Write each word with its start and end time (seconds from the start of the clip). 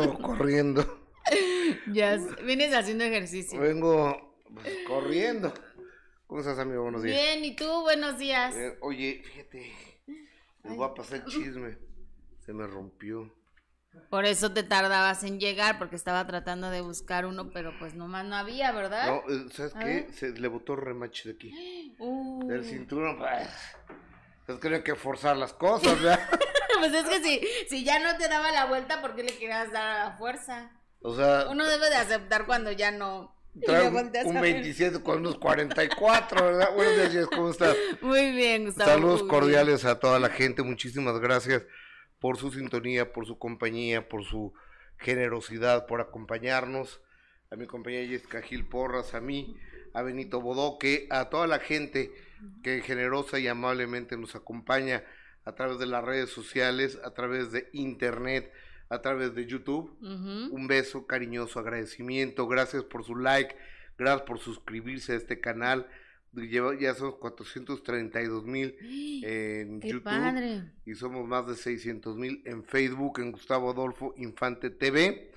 vengo 0.00 0.18
corriendo. 0.22 1.00
Ya, 1.92 2.16
vienes 2.44 2.74
haciendo 2.74 3.04
ejercicio. 3.04 3.60
Vengo 3.60 4.36
pues, 4.52 4.68
corriendo. 4.86 5.52
¿Cómo 6.26 6.40
estás, 6.40 6.58
amigo? 6.58 6.82
Buenos 6.82 7.02
días. 7.02 7.16
Bien, 7.16 7.44
¿y 7.44 7.56
tú? 7.56 7.82
Buenos 7.82 8.18
días. 8.18 8.54
Eh, 8.56 8.76
oye, 8.80 9.22
fíjate. 9.24 9.72
Les 10.64 10.76
voy 10.76 10.86
a 10.86 10.94
pasar 10.94 11.18
el 11.18 11.24
chisme. 11.26 11.78
Se 12.44 12.52
me 12.52 12.66
rompió. 12.66 13.32
Por 14.10 14.24
eso 14.24 14.52
te 14.52 14.62
tardabas 14.62 15.22
en 15.24 15.38
llegar, 15.38 15.78
porque 15.78 15.96
estaba 15.96 16.26
tratando 16.26 16.70
de 16.70 16.80
buscar 16.80 17.26
uno, 17.26 17.50
pero 17.50 17.72
pues 17.78 17.94
nomás 17.94 18.24
no 18.26 18.36
había, 18.36 18.72
¿verdad? 18.72 19.06
No, 19.06 19.32
eh, 19.32 19.46
¿sabes 19.52 19.74
qué? 19.74 20.08
Se 20.12 20.30
le 20.32 20.48
botó 20.48 20.76
remache 20.76 21.28
de 21.28 21.34
aquí. 21.34 21.94
Uh. 22.00 22.48
Del 22.48 22.64
cinturón. 22.64 23.18
Pues, 23.18 23.48
entonces 24.40 24.60
creo 24.60 24.82
que 24.82 24.96
forzar 24.96 25.36
las 25.36 25.52
cosas, 25.52 26.02
¿verdad? 26.02 26.28
pues 26.90 27.04
es 27.04 27.08
que 27.08 27.22
si, 27.22 27.40
si 27.68 27.84
ya 27.84 27.98
no 27.98 28.16
te 28.18 28.28
daba 28.28 28.52
la 28.52 28.66
vuelta, 28.66 29.00
¿por 29.00 29.14
qué 29.14 29.22
le 29.22 29.32
querías 29.36 29.72
dar 29.72 29.88
a 29.88 30.04
la 30.04 30.16
fuerza? 30.16 30.70
O 31.00 31.14
sea, 31.14 31.46
Uno 31.50 31.66
debe 31.66 31.88
de 31.90 31.96
aceptar 31.96 32.46
cuando 32.46 32.72
ya 32.72 32.90
no. 32.90 33.34
trae 33.64 33.88
un, 33.88 33.96
un 33.96 34.36
a 34.36 34.40
ver. 34.40 34.54
27 34.54 35.02
con 35.02 35.18
unos 35.18 35.38
44, 35.38 36.44
¿verdad? 36.44 36.74
Buenos 36.74 37.12
días, 37.12 37.26
¿cómo 37.26 37.50
estás? 37.50 37.76
Muy 38.00 38.32
bien, 38.32 38.66
Gustavo. 38.66 38.90
Saludos 38.90 39.22
cordiales 39.24 39.84
a 39.84 39.98
toda 39.98 40.18
la 40.18 40.30
gente. 40.30 40.62
Muchísimas 40.62 41.18
gracias 41.20 41.62
por 42.20 42.38
su 42.38 42.50
sintonía, 42.50 43.12
por 43.12 43.26
su 43.26 43.38
compañía, 43.38 44.08
por 44.08 44.24
su 44.24 44.52
generosidad, 44.98 45.86
por 45.86 46.00
acompañarnos. 46.00 47.00
A 47.50 47.56
mi 47.56 47.66
compañera 47.66 48.08
Jessica 48.08 48.42
Gil 48.42 48.66
Porras, 48.66 49.14
a 49.14 49.20
mí, 49.20 49.56
a 49.92 50.02
Benito 50.02 50.40
Bodoque, 50.40 51.06
a 51.10 51.28
toda 51.28 51.46
la 51.46 51.60
gente 51.60 52.10
que 52.62 52.80
generosa 52.80 53.38
y 53.38 53.46
amablemente 53.46 54.16
nos 54.16 54.34
acompaña 54.34 55.04
a 55.44 55.54
través 55.54 55.78
de 55.78 55.86
las 55.86 56.04
redes 56.04 56.30
sociales, 56.30 56.98
a 57.04 57.10
través 57.12 57.52
de 57.52 57.68
internet, 57.72 58.52
a 58.88 59.00
través 59.00 59.34
de 59.34 59.46
YouTube. 59.46 59.96
Un 60.00 60.66
beso, 60.66 61.06
cariñoso 61.06 61.58
agradecimiento. 61.60 62.46
Gracias 62.46 62.84
por 62.84 63.04
su 63.04 63.16
like, 63.16 63.54
gracias 63.98 64.22
por 64.22 64.38
suscribirse 64.38 65.12
a 65.12 65.16
este 65.16 65.40
canal. 65.40 65.86
Lleva, 66.32 66.76
ya 66.76 66.94
son 66.94 67.12
432 67.18 68.44
mil 68.44 68.74
en 69.24 69.80
Qué 69.80 69.88
YouTube 69.88 70.02
padre. 70.02 70.64
y 70.84 70.94
somos 70.94 71.28
más 71.28 71.46
de 71.46 71.54
600 71.54 72.16
mil 72.16 72.42
en 72.44 72.64
Facebook, 72.64 73.20
en 73.20 73.30
Gustavo 73.32 73.70
Adolfo 73.70 74.14
Infante 74.16 74.70
TV. 74.70 75.30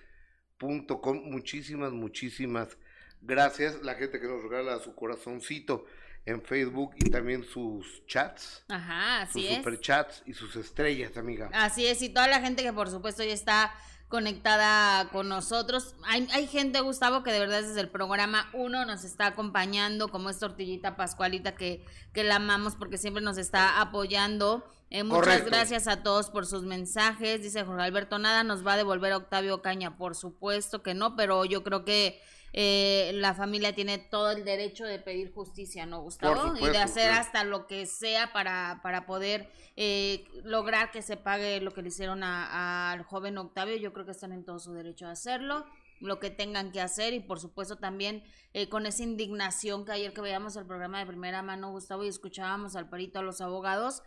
Punto 0.57 0.99
com. 1.01 1.21
Muchísimas, 1.23 1.91
muchísimas 1.91 2.77
gracias. 3.21 3.83
La 3.83 3.93
gente 3.93 4.19
que 4.19 4.27
nos 4.27 4.41
regala 4.41 4.79
su 4.79 4.95
corazoncito 4.95 5.85
en 6.27 6.41
Facebook 6.43 6.91
y 6.97 7.09
también 7.09 7.43
sus 7.43 8.05
chats, 8.05 8.63
Ajá, 8.67 9.25
sus 9.27 9.37
así 9.37 9.47
es. 9.47 9.57
superchats 9.57 10.23
y 10.25 10.33
sus 10.33 10.55
estrellas, 10.57 11.15
amiga. 11.17 11.49
Así 11.53 11.87
es, 11.87 12.01
y 12.01 12.09
toda 12.09 12.27
la 12.27 12.41
gente 12.41 12.63
que 12.63 12.73
por 12.73 12.89
supuesto 12.89 13.23
ya 13.23 13.33
está 13.33 13.73
conectada 14.09 15.09
con 15.09 15.29
nosotros. 15.29 15.95
Hay, 16.05 16.27
hay 16.33 16.47
gente, 16.47 16.81
Gustavo, 16.81 17.23
que 17.23 17.31
de 17.31 17.39
verdad 17.39 17.61
desde 17.61 17.81
el 17.81 17.89
programa 17.89 18.49
1 18.53 18.85
nos 18.85 19.03
está 19.03 19.27
acompañando, 19.27 20.09
como 20.09 20.29
es 20.29 20.39
Tortillita 20.39 20.95
Pascualita, 20.95 21.55
que, 21.55 21.85
que 22.13 22.23
la 22.23 22.35
amamos 22.35 22.75
porque 22.75 22.97
siempre 22.97 23.23
nos 23.23 23.37
está 23.37 23.79
apoyando. 23.81 24.65
Eh, 24.89 25.03
muchas 25.03 25.19
Correcto. 25.19 25.49
gracias 25.49 25.87
a 25.87 26.01
todos 26.03 26.29
por 26.29 26.45
sus 26.45 26.63
mensajes. 26.63 27.41
Dice 27.41 27.63
Jorge 27.65 27.83
Alberto, 27.83 28.19
nada 28.19 28.43
nos 28.43 28.65
va 28.65 28.73
a 28.73 28.77
devolver 28.77 29.11
a 29.11 29.17
Octavio 29.17 29.61
Caña. 29.61 29.97
Por 29.97 30.15
supuesto 30.15 30.81
que 30.81 30.93
no, 30.93 31.15
pero 31.15 31.43
yo 31.45 31.63
creo 31.63 31.83
que 31.83 32.21
eh, 32.53 33.11
la 33.15 33.33
familia 33.33 33.75
tiene 33.75 33.97
todo 33.97 34.31
el 34.31 34.45
derecho 34.45 34.85
de 34.85 34.99
pedir 34.99 35.31
justicia, 35.33 35.85
¿no, 35.85 36.01
Gustavo? 36.01 36.55
y 36.57 36.65
de 36.69 36.77
hacer 36.77 37.11
sí. 37.11 37.17
hasta 37.19 37.43
lo 37.43 37.67
que 37.67 37.85
sea 37.85 38.31
para, 38.31 38.79
para 38.81 39.05
poder 39.05 39.51
eh, 39.75 40.23
lograr 40.43 40.89
que 40.91 41.01
se 41.01 41.17
pague 41.17 41.59
lo 41.59 41.71
que 41.71 41.81
le 41.81 41.89
hicieron 41.89 42.23
a- 42.23 42.91
al 42.93 43.03
joven 43.03 43.37
Octavio. 43.37 43.75
Yo 43.75 43.91
creo 43.91 44.05
que 44.05 44.13
están 44.13 44.31
en 44.31 44.45
todo 44.45 44.57
su 44.59 44.71
derecho 44.73 45.05
a 45.05 45.11
hacerlo, 45.11 45.65
lo 45.99 46.19
que 46.19 46.29
tengan 46.29 46.71
que 46.71 46.79
hacer 46.79 47.13
y 47.13 47.19
por 47.19 47.39
supuesto 47.41 47.75
también 47.75 48.23
eh, 48.53 48.69
con 48.69 48.85
esa 48.85 49.03
indignación 49.03 49.83
que 49.83 49.91
ayer 49.91 50.13
que 50.13 50.21
veíamos 50.21 50.55
el 50.55 50.65
programa 50.65 50.99
de 50.99 51.05
primera 51.05 51.41
mano, 51.41 51.71
Gustavo, 51.71 52.05
y 52.05 52.07
escuchábamos 52.07 52.75
al 52.77 52.89
perito, 52.89 53.19
a 53.19 53.23
los 53.23 53.41
abogados, 53.41 54.01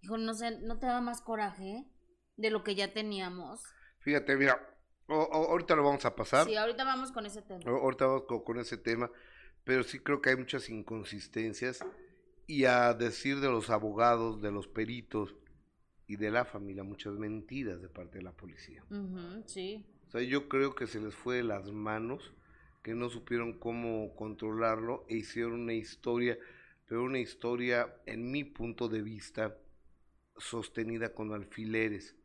dijo, 0.00 0.16
no 0.18 0.34
sé, 0.34 0.58
¿no 0.60 0.78
te 0.78 0.86
da 0.86 1.00
más 1.00 1.20
coraje 1.20 1.84
de 2.36 2.50
lo 2.50 2.64
que 2.64 2.74
ya 2.74 2.92
teníamos? 2.92 3.62
Fíjate, 4.00 4.36
mira, 4.36 4.58
o- 5.08 5.14
o- 5.14 5.50
ahorita 5.50 5.74
lo 5.76 5.84
vamos 5.84 6.04
a 6.04 6.14
pasar. 6.16 6.46
Sí, 6.46 6.56
ahorita 6.56 6.84
vamos 6.84 7.12
con 7.12 7.26
ese 7.26 7.42
tema. 7.42 7.62
Ahorita 7.70 8.06
vamos 8.06 8.22
con, 8.24 8.42
con 8.44 8.58
ese 8.58 8.76
tema, 8.78 9.10
pero 9.64 9.82
sí 9.82 9.98
creo 10.00 10.20
que 10.22 10.30
hay 10.30 10.36
muchas 10.36 10.68
inconsistencias 10.70 11.84
y 12.46 12.64
a 12.64 12.94
decir 12.94 13.40
de 13.40 13.48
los 13.48 13.70
abogados, 13.70 14.40
de 14.40 14.50
los 14.50 14.66
peritos 14.68 15.34
y 16.06 16.16
de 16.16 16.30
la 16.30 16.44
familia, 16.44 16.82
muchas 16.82 17.12
mentiras 17.14 17.80
de 17.80 17.88
parte 17.88 18.18
de 18.18 18.24
la 18.24 18.32
policía. 18.32 18.82
Ujú, 18.90 19.42
sí. 19.46 19.84
O 20.08 20.10
sea, 20.10 20.22
yo 20.22 20.48
creo 20.48 20.74
que 20.74 20.86
se 20.88 20.98
les 21.00 21.14
fue 21.14 21.36
de 21.36 21.44
las 21.44 21.70
manos, 21.70 22.32
que 22.82 22.94
no 22.94 23.10
supieron 23.10 23.58
cómo 23.58 24.16
controlarlo 24.16 25.04
e 25.08 25.16
hicieron 25.18 25.52
una 25.52 25.74
historia, 25.74 26.36
pero 26.86 27.04
una 27.04 27.20
historia, 27.20 27.94
en 28.06 28.30
mi 28.32 28.42
punto 28.42 28.88
de 28.88 29.02
vista, 29.02 29.56
sostenida 30.40 31.12
con 31.14 31.32
alfileres. 31.32 32.16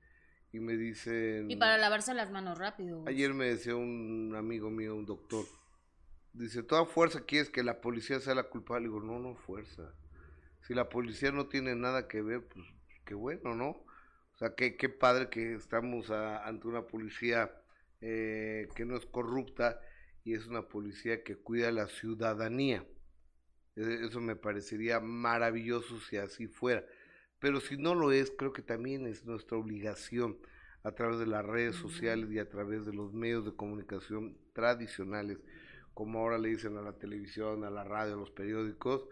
Y 0.51 0.59
me 0.59 0.77
dicen... 0.77 1.51
Y 1.51 1.57
para 1.57 1.77
lavarse 1.77 2.13
las 2.13 2.31
manos 2.31 2.57
rápido. 2.57 3.03
Ayer 3.07 3.33
me 3.33 3.45
decía 3.45 3.75
un 3.75 4.33
amigo 4.37 4.69
mío, 4.69 4.95
un 4.95 5.05
doctor, 5.05 5.45
dice, 6.33 6.63
toda 6.63 6.85
fuerza 6.85 7.25
quieres 7.25 7.49
que 7.49 7.61
la 7.61 7.81
policía 7.81 8.19
sea 8.21 8.35
la 8.35 8.43
culpable. 8.43 8.87
Digo, 8.87 9.01
no, 9.01 9.19
no 9.19 9.35
fuerza. 9.35 9.93
Si 10.61 10.73
la 10.73 10.87
policía 10.89 11.31
no 11.31 11.47
tiene 11.47 11.75
nada 11.75 12.07
que 12.07 12.21
ver, 12.21 12.47
pues 12.47 12.65
qué 13.03 13.13
bueno, 13.13 13.53
¿no? 13.53 13.69
O 13.69 14.37
sea, 14.37 14.55
qué, 14.55 14.77
qué 14.77 14.89
padre 14.89 15.29
que 15.29 15.55
estamos 15.55 16.09
a- 16.09 16.45
ante 16.45 16.67
una 16.67 16.87
policía 16.87 17.51
eh, 18.01 18.67
que 18.75 18.85
no 18.85 18.95
es 18.97 19.05
corrupta 19.05 19.79
y 20.23 20.33
es 20.33 20.47
una 20.47 20.63
policía 20.67 21.23
que 21.23 21.35
cuida 21.35 21.67
a 21.69 21.71
la 21.71 21.87
ciudadanía. 21.87 22.85
Eh, 23.75 23.99
Eso 24.07 24.21
me 24.21 24.35
parecería 24.35 24.99
maravilloso 24.99 25.99
si 25.99 26.17
así 26.17 26.47
fuera. 26.47 26.83
Pero 27.45 27.61
si 27.61 27.77
no 27.77 27.93
lo 27.93 28.11
es, 28.11 28.31
creo 28.35 28.53
que 28.53 28.63
también 28.63 29.05
es 29.05 29.23
nuestra 29.23 29.55
obligación 29.55 30.35
a 30.81 30.93
través 30.93 31.19
de 31.19 31.27
las 31.27 31.45
redes 31.45 31.75
sociales 31.75 32.31
y 32.31 32.39
a 32.39 32.49
través 32.49 32.87
de 32.87 32.93
los 32.93 33.13
medios 33.13 33.45
de 33.45 33.53
comunicación 33.53 34.35
tradicionales, 34.53 35.37
como 35.93 36.17
ahora 36.17 36.39
le 36.39 36.49
dicen 36.49 36.75
a 36.75 36.81
la 36.81 36.93
televisión, 36.93 37.63
a 37.63 37.69
la 37.69 37.83
radio, 37.83 38.15
a 38.15 38.17
los 38.17 38.31
periódicos, 38.31 39.05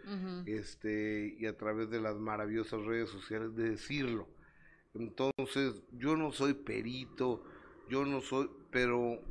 este, 0.47 1.35
y 1.37 1.45
a 1.45 1.55
través 1.55 1.91
de 1.91 2.01
las 2.01 2.15
maravillosas 2.15 2.83
redes 2.83 3.11
sociales 3.11 3.55
de 3.55 3.69
decirlo. 3.69 4.27
Entonces, 4.95 5.83
yo 5.91 6.17
no 6.17 6.31
soy 6.31 6.55
perito, 6.55 7.43
yo 7.87 8.03
no 8.03 8.19
soy, 8.19 8.49
pero 8.71 9.21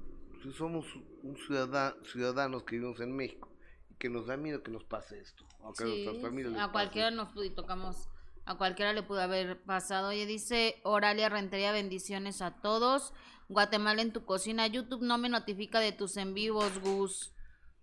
sí 0.45 0.53
somos 0.53 0.87
un 1.25 1.37
ciudadano, 1.39 1.97
ciudadanos 2.05 2.63
que 2.63 2.77
vivimos 2.77 3.01
en 3.01 3.17
México 3.17 3.49
y 3.91 3.95
que 3.97 4.09
nos 4.09 4.27
da 4.29 4.37
miedo 4.37 4.63
que 4.63 4.71
nos 4.71 4.84
pase 4.84 5.19
esto, 5.19 5.45
o 5.59 5.73
que 5.73 5.83
a 5.83 5.87
Sí, 5.89 6.05
pase. 6.07 6.71
cualquiera 6.71 7.11
nos 7.11 7.34
tocamos, 7.57 8.09
a 8.44 8.56
cualquiera 8.56 8.92
le 8.92 9.03
pudo 9.03 9.20
haber 9.20 9.62
pasado. 9.62 10.08
Oye, 10.08 10.26
dice 10.26 10.80
Oralia 10.84 11.28
Rentería, 11.28 11.72
bendiciones 11.72 12.42
a 12.42 12.60
todos. 12.60 13.12
Guatemala 13.48 14.03
en 14.03 14.12
tu 14.12 14.25
cocina, 14.25 14.66
YouTube 14.66 15.03
no 15.03 15.19
me 15.19 15.28
notifica 15.28 15.78
de 15.80 15.92
tus 15.92 16.16
en 16.16 16.32
vivos, 16.34 16.78
Gus. 16.80 17.34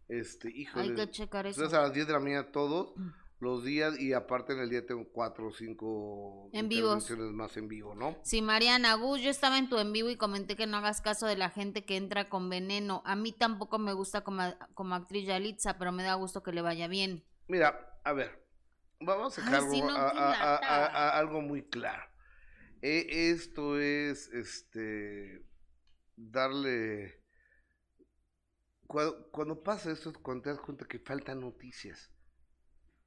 Este, 0.08 0.48
Hay 0.48 0.62
híjole, 0.62 0.96
que 0.96 1.12
checar 1.12 1.46
eso. 1.46 1.60
entonces 1.60 1.78
a 1.78 1.84
las 1.84 1.94
10 1.94 2.08
de 2.08 2.14
la 2.14 2.20
mañana 2.20 2.52
todos 2.52 2.94
los 3.40 3.64
días 3.64 3.98
y 4.00 4.12
aparte 4.14 4.54
en 4.54 4.60
el 4.60 4.70
día 4.70 4.86
tengo 4.86 5.08
cuatro 5.14 5.48
o 5.48 5.52
cinco 5.52 6.50
En 6.52 6.68
vivos. 6.68 7.10
más 7.12 7.56
en 7.58 7.68
vivo, 7.68 7.94
¿no? 7.96 8.18
Sí, 8.24 8.42
Mariana 8.42 8.96
Gus, 8.96 9.22
yo 9.22 9.30
estaba 9.30 9.60
en 9.60 9.70
tu 9.70 9.78
en 9.78 9.94
vivo 9.94 10.10
y 10.10 10.18
comenté 10.18 10.56
que 10.56 10.66
no 10.66 10.78
hagas 10.78 11.00
caso 11.02 11.28
de 11.28 11.38
la 11.38 11.50
gente 11.52 11.86
que 11.86 11.96
entra 11.96 12.28
con 12.30 12.50
veneno. 12.50 13.02
A 13.06 13.16
mí 13.16 13.32
tampoco 13.32 13.78
me 13.78 13.94
gusta 13.94 14.22
como, 14.22 14.42
como 14.74 14.96
actriz 14.96 15.28
Yalitza, 15.28 15.78
pero 15.78 15.92
me 15.92 16.04
da 16.04 16.16
gusto 16.16 16.42
que 16.42 16.52
le 16.52 16.62
vaya 16.64 16.88
bien. 16.88 17.24
Mira, 17.48 18.00
a 18.04 18.12
ver, 18.14 18.49
vamos 19.00 19.38
a 19.38 19.42
dejar 19.42 19.56
algo, 19.60 19.78
no, 19.78 21.42
muy 21.42 21.64
claro. 21.64 22.04
E- 22.82 23.32
esto 23.32 23.80
es, 23.80 24.30
este, 24.34 25.46
darle... 26.16 27.22
Cuando, 28.88 29.32
cuando 29.32 29.64
pasa 29.64 29.90
esto 29.90 30.10
es 30.10 30.18
cuando 30.18 30.44
te 30.44 30.50
das 30.50 30.60
cuenta 30.60 30.86
que 30.86 31.00
faltan 31.00 31.40
noticias. 31.40 32.12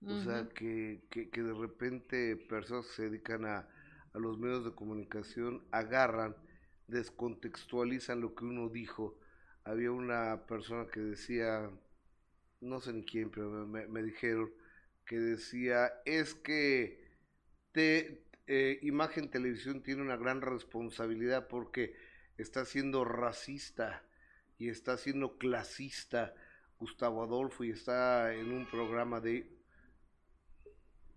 O 0.06 0.17
sea, 0.17 0.49
que, 0.49 1.05
que, 1.11 1.31
que 1.31 1.43
de 1.43 1.55
repente 1.55 2.37
personas 2.37 2.87
que 2.87 2.93
se 2.94 3.02
dedican 3.05 3.44
a, 3.46 3.69
a 4.12 4.19
los 4.19 4.38
medios 4.38 4.64
de 4.64 4.72
comunicación 4.75 5.64
agarran, 5.70 6.37
descontextualizan 6.88 8.20
lo 8.20 8.34
que 8.34 8.44
uno 8.44 8.69
dijo. 8.69 9.19
Había 9.64 9.93
una 9.93 10.44
persona 10.46 10.87
que 10.93 11.00
decía, 11.00 11.70
no 12.61 12.81
sé 12.81 12.93
ni 12.93 13.05
quién, 13.05 13.31
pero 13.31 13.50
me, 13.50 13.67
me- 13.67 13.88
me 13.88 14.02
dijeron, 14.02 14.50
que 15.04 15.19
decía, 15.19 15.93
es 16.04 16.34
que 16.34 17.02
te, 17.72 18.25
eh, 18.46 18.78
Imagen 18.82 19.31
Televisión 19.31 19.82
tiene 19.82 20.02
una 20.02 20.16
gran 20.16 20.40
responsabilidad 20.40 21.49
porque 21.49 21.94
está 22.38 22.64
siendo 22.64 23.04
racista 23.04 24.04
y 24.58 24.69
está 24.69 24.96
siendo 24.96 25.38
clasista 25.38 26.34
Gustavo 26.78 27.22
Adolfo 27.22 27.64
y 27.64 27.70
está 27.70 28.34
en 28.34 28.52
un 28.52 28.66
programa 28.66 29.20
de... 29.20 29.49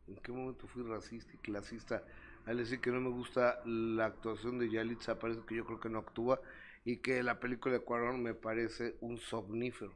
¿En 0.07 0.17
qué 0.17 0.31
momento 0.31 0.67
fui 0.67 0.83
racista 0.83 1.33
y 1.33 1.38
clasista 1.38 2.03
al 2.45 2.57
decir 2.57 2.79
que 2.79 2.91
no 2.91 3.01
me 3.01 3.09
gusta 3.09 3.59
la 3.65 4.05
actuación 4.05 4.59
de 4.59 4.69
Yalitza, 4.69 5.17
parece 5.17 5.41
que 5.47 5.55
yo 5.55 5.65
creo 5.65 5.79
que 5.79 5.89
no 5.89 5.99
actúa 5.99 6.39
y 6.83 6.97
que 6.97 7.23
la 7.23 7.39
película 7.39 7.73
de 7.73 7.81
Cuarón 7.81 8.21
me 8.21 8.35
parece 8.35 8.95
un 9.01 9.17
somnífero. 9.17 9.93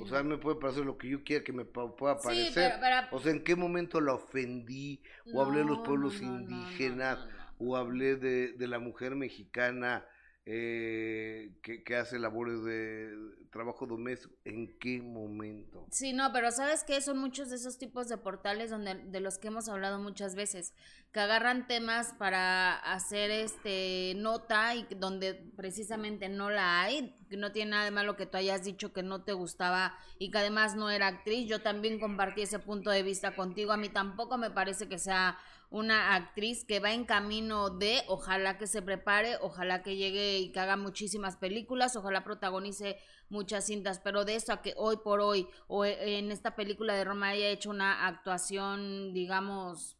O 0.00 0.06
sea, 0.06 0.22
me 0.22 0.38
puede 0.38 0.56
parecer 0.56 0.84
lo 0.84 0.98
que 0.98 1.08
yo 1.08 1.24
quiera 1.24 1.44
que 1.44 1.52
me 1.52 1.64
pueda 1.64 2.18
parecer. 2.18 2.80
O 3.10 3.20
sea, 3.20 3.32
¿en 3.32 3.42
qué 3.42 3.56
momento 3.56 4.00
la 4.00 4.14
ofendí? 4.14 5.02
o 5.32 5.42
hablé 5.42 5.58
de 5.58 5.64
los 5.64 5.78
pueblos 5.80 6.20
indígenas, 6.20 7.26
o 7.58 7.76
hablé 7.76 8.16
de, 8.16 8.52
de 8.52 8.66
la 8.66 8.78
mujer 8.78 9.16
mexicana 9.16 10.04
eh, 10.48 11.50
que, 11.60 11.96
hace 11.96 12.20
labores 12.20 12.62
de 12.62 13.12
trabajo 13.50 13.84
doméstico, 13.84 14.32
¿en 14.44 14.78
qué 14.78 15.02
momento? 15.02 15.88
Sí, 15.90 16.12
no, 16.12 16.32
pero 16.32 16.52
¿sabes 16.52 16.84
qué? 16.84 17.00
Son 17.00 17.18
muchos 17.18 17.50
de 17.50 17.56
esos 17.56 17.78
tipos 17.78 18.08
de 18.08 18.16
portales 18.16 18.70
donde, 18.70 18.94
de 18.94 19.18
los 19.18 19.38
que 19.38 19.48
hemos 19.48 19.68
hablado 19.68 19.98
muchas 19.98 20.36
veces, 20.36 20.72
que 21.10 21.18
agarran 21.18 21.66
temas 21.66 22.12
para 22.16 22.76
hacer 22.76 23.32
este 23.32 24.14
nota 24.18 24.76
y 24.76 24.86
donde 24.96 25.34
precisamente 25.34 26.28
no 26.28 26.48
la 26.48 26.80
hay, 26.82 27.16
que 27.28 27.36
no 27.36 27.52
tiene 27.52 27.72
nada 27.72 27.84
de 27.84 27.90
malo 27.90 28.16
que 28.16 28.26
tú 28.26 28.36
hayas 28.36 28.64
dicho 28.64 28.92
que 28.92 29.02
no 29.02 29.22
te 29.22 29.32
gustaba 29.32 29.96
y 30.18 30.30
que 30.30 30.38
además 30.38 30.76
no 30.76 30.90
era 30.90 31.08
actriz. 31.08 31.48
Yo 31.48 31.60
también 31.62 32.00
compartí 32.00 32.42
ese 32.42 32.58
punto 32.58 32.90
de 32.90 33.02
vista 33.02 33.34
contigo. 33.34 33.72
A 33.72 33.76
mí 33.76 33.88
tampoco 33.88 34.38
me 34.38 34.50
parece 34.50 34.88
que 34.88 34.98
sea 34.98 35.38
una 35.70 36.14
actriz 36.14 36.64
que 36.64 36.80
va 36.80 36.92
en 36.92 37.04
camino 37.04 37.70
de, 37.70 38.02
ojalá 38.06 38.56
que 38.56 38.66
se 38.66 38.82
prepare, 38.82 39.36
ojalá 39.40 39.82
que 39.82 39.96
llegue 39.96 40.38
y 40.38 40.52
que 40.52 40.60
haga 40.60 40.76
muchísimas 40.76 41.36
películas, 41.36 41.96
ojalá 41.96 42.22
protagonice 42.22 42.98
muchas 43.28 43.66
cintas, 43.66 43.98
pero 43.98 44.24
de 44.24 44.36
eso 44.36 44.52
a 44.52 44.62
que 44.62 44.74
hoy 44.76 44.98
por 44.98 45.20
hoy 45.20 45.48
o 45.66 45.84
e, 45.84 46.18
en 46.18 46.30
esta 46.30 46.54
película 46.54 46.94
de 46.94 47.04
Roma 47.04 47.30
haya 47.30 47.48
hecho 47.48 47.70
una 47.70 48.06
actuación, 48.06 49.12
digamos, 49.12 49.96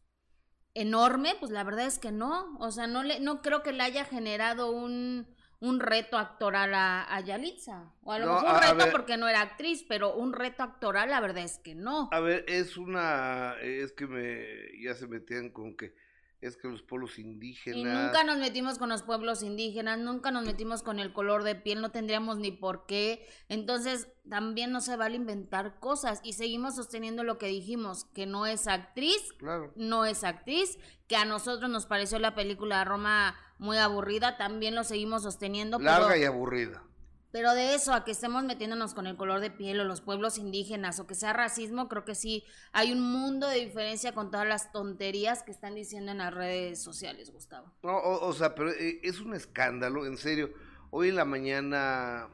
enorme, 0.73 1.35
pues 1.39 1.51
la 1.51 1.63
verdad 1.63 1.85
es 1.85 1.99
que 1.99 2.11
no, 2.11 2.57
o 2.59 2.71
sea, 2.71 2.87
no 2.87 3.03
le 3.03 3.19
no 3.19 3.41
creo 3.41 3.63
que 3.63 3.73
le 3.73 3.83
haya 3.83 4.05
generado 4.05 4.71
un 4.71 5.27
un 5.59 5.79
reto 5.79 6.17
actoral 6.17 6.73
a, 6.73 7.19
Yalitza. 7.21 7.93
O 8.03 8.11
a 8.11 8.19
lo 8.19 8.33
mejor 8.33 8.55
un 8.55 8.61
reto 8.61 8.91
porque 8.91 9.17
no 9.17 9.27
era 9.27 9.41
actriz, 9.41 9.83
pero 9.87 10.15
un 10.15 10.33
reto 10.33 10.63
actoral 10.63 11.09
la 11.09 11.19
verdad 11.19 11.43
es 11.43 11.57
que 11.57 11.75
no. 11.75 12.09
A 12.11 12.19
ver, 12.19 12.45
es 12.47 12.77
una, 12.77 13.55
es 13.61 13.91
que 13.91 14.07
me, 14.07 14.81
ya 14.81 14.93
se 14.93 15.07
metían 15.07 15.49
con 15.49 15.75
que 15.75 15.93
es 16.41 16.55
que 16.55 16.67
los 16.67 16.83
pueblos 16.83 17.17
indígenas. 17.17 17.79
Y 17.79 17.83
nunca 17.83 18.23
nos 18.23 18.37
metimos 18.37 18.77
con 18.77 18.89
los 18.89 19.01
pueblos 19.01 19.41
indígenas, 19.41 19.97
nunca 19.97 20.29
nos 20.31 20.45
metimos 20.45 20.83
con 20.83 20.99
el 20.99 21.11
color 21.11 21.43
de 21.43 21.55
piel, 21.55 21.81
no 21.81 21.91
tendríamos 21.91 22.37
ni 22.37 22.51
por 22.51 22.85
qué. 22.85 23.27
Entonces, 23.49 24.07
también 24.29 24.71
no 24.71 24.81
se 24.81 24.95
vale 24.97 25.15
inventar 25.15 25.79
cosas 25.79 26.21
y 26.23 26.33
seguimos 26.33 26.75
sosteniendo 26.75 27.23
lo 27.23 27.37
que 27.37 27.47
dijimos, 27.47 28.05
que 28.13 28.25
no 28.25 28.45
es 28.45 28.67
actriz, 28.67 29.33
claro. 29.37 29.73
no 29.75 30.05
es 30.05 30.23
actriz, 30.23 30.77
que 31.07 31.15
a 31.15 31.25
nosotros 31.25 31.69
nos 31.71 31.85
pareció 31.85 32.19
la 32.19 32.35
película 32.35 32.83
Roma 32.83 33.35
muy 33.57 33.77
aburrida, 33.77 34.37
también 34.37 34.75
lo 34.75 34.83
seguimos 34.83 35.23
sosteniendo. 35.23 35.79
Larga 35.79 36.17
y 36.17 36.23
aburrida. 36.23 36.83
Pero 37.31 37.53
de 37.53 37.75
eso 37.75 37.93
a 37.93 38.03
que 38.03 38.11
estemos 38.11 38.43
metiéndonos 38.43 38.93
con 38.93 39.05
el 39.05 39.17
color 39.17 39.41
de 39.41 39.51
piel 39.51 39.79
o 39.79 39.83
los 39.83 40.01
pueblos 40.01 40.37
indígenas 40.37 40.99
o 40.99 41.07
que 41.07 41.15
sea 41.15 41.33
racismo, 41.33 41.89
creo 41.89 42.05
que 42.05 42.15
sí 42.15 42.45
hay 42.71 42.91
un 42.91 43.01
mundo 43.01 43.47
de 43.47 43.59
diferencia 43.59 44.13
con 44.13 44.31
todas 44.31 44.47
las 44.47 44.71
tonterías 44.71 45.43
que 45.43 45.51
están 45.51 45.75
diciendo 45.75 46.11
en 46.11 46.19
las 46.19 46.33
redes 46.33 46.81
sociales, 46.81 47.31
Gustavo. 47.31 47.73
No, 47.83 47.97
o, 47.97 48.33
sea, 48.33 48.55
pero 48.55 48.71
eh, 48.71 48.99
es 49.03 49.19
un 49.19 49.33
escándalo, 49.33 50.05
en 50.05 50.17
serio. 50.17 50.53
Hoy 50.89 51.09
en 51.09 51.17
la 51.17 51.25
mañana, 51.25 52.29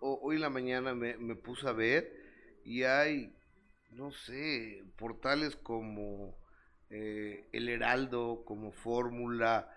hoy 0.00 0.36
en 0.36 0.42
la 0.42 0.50
mañana 0.50 0.94
me, 0.94 1.16
me 1.18 1.36
puse 1.36 1.68
a 1.68 1.72
ver 1.72 2.10
y 2.64 2.84
hay, 2.84 3.36
no 3.90 4.12
sé, 4.12 4.84
portales 4.96 5.56
como 5.56 6.40
eh, 6.90 7.48
El 7.52 7.68
Heraldo, 7.68 8.42
como 8.44 8.72
Fórmula, 8.72 9.68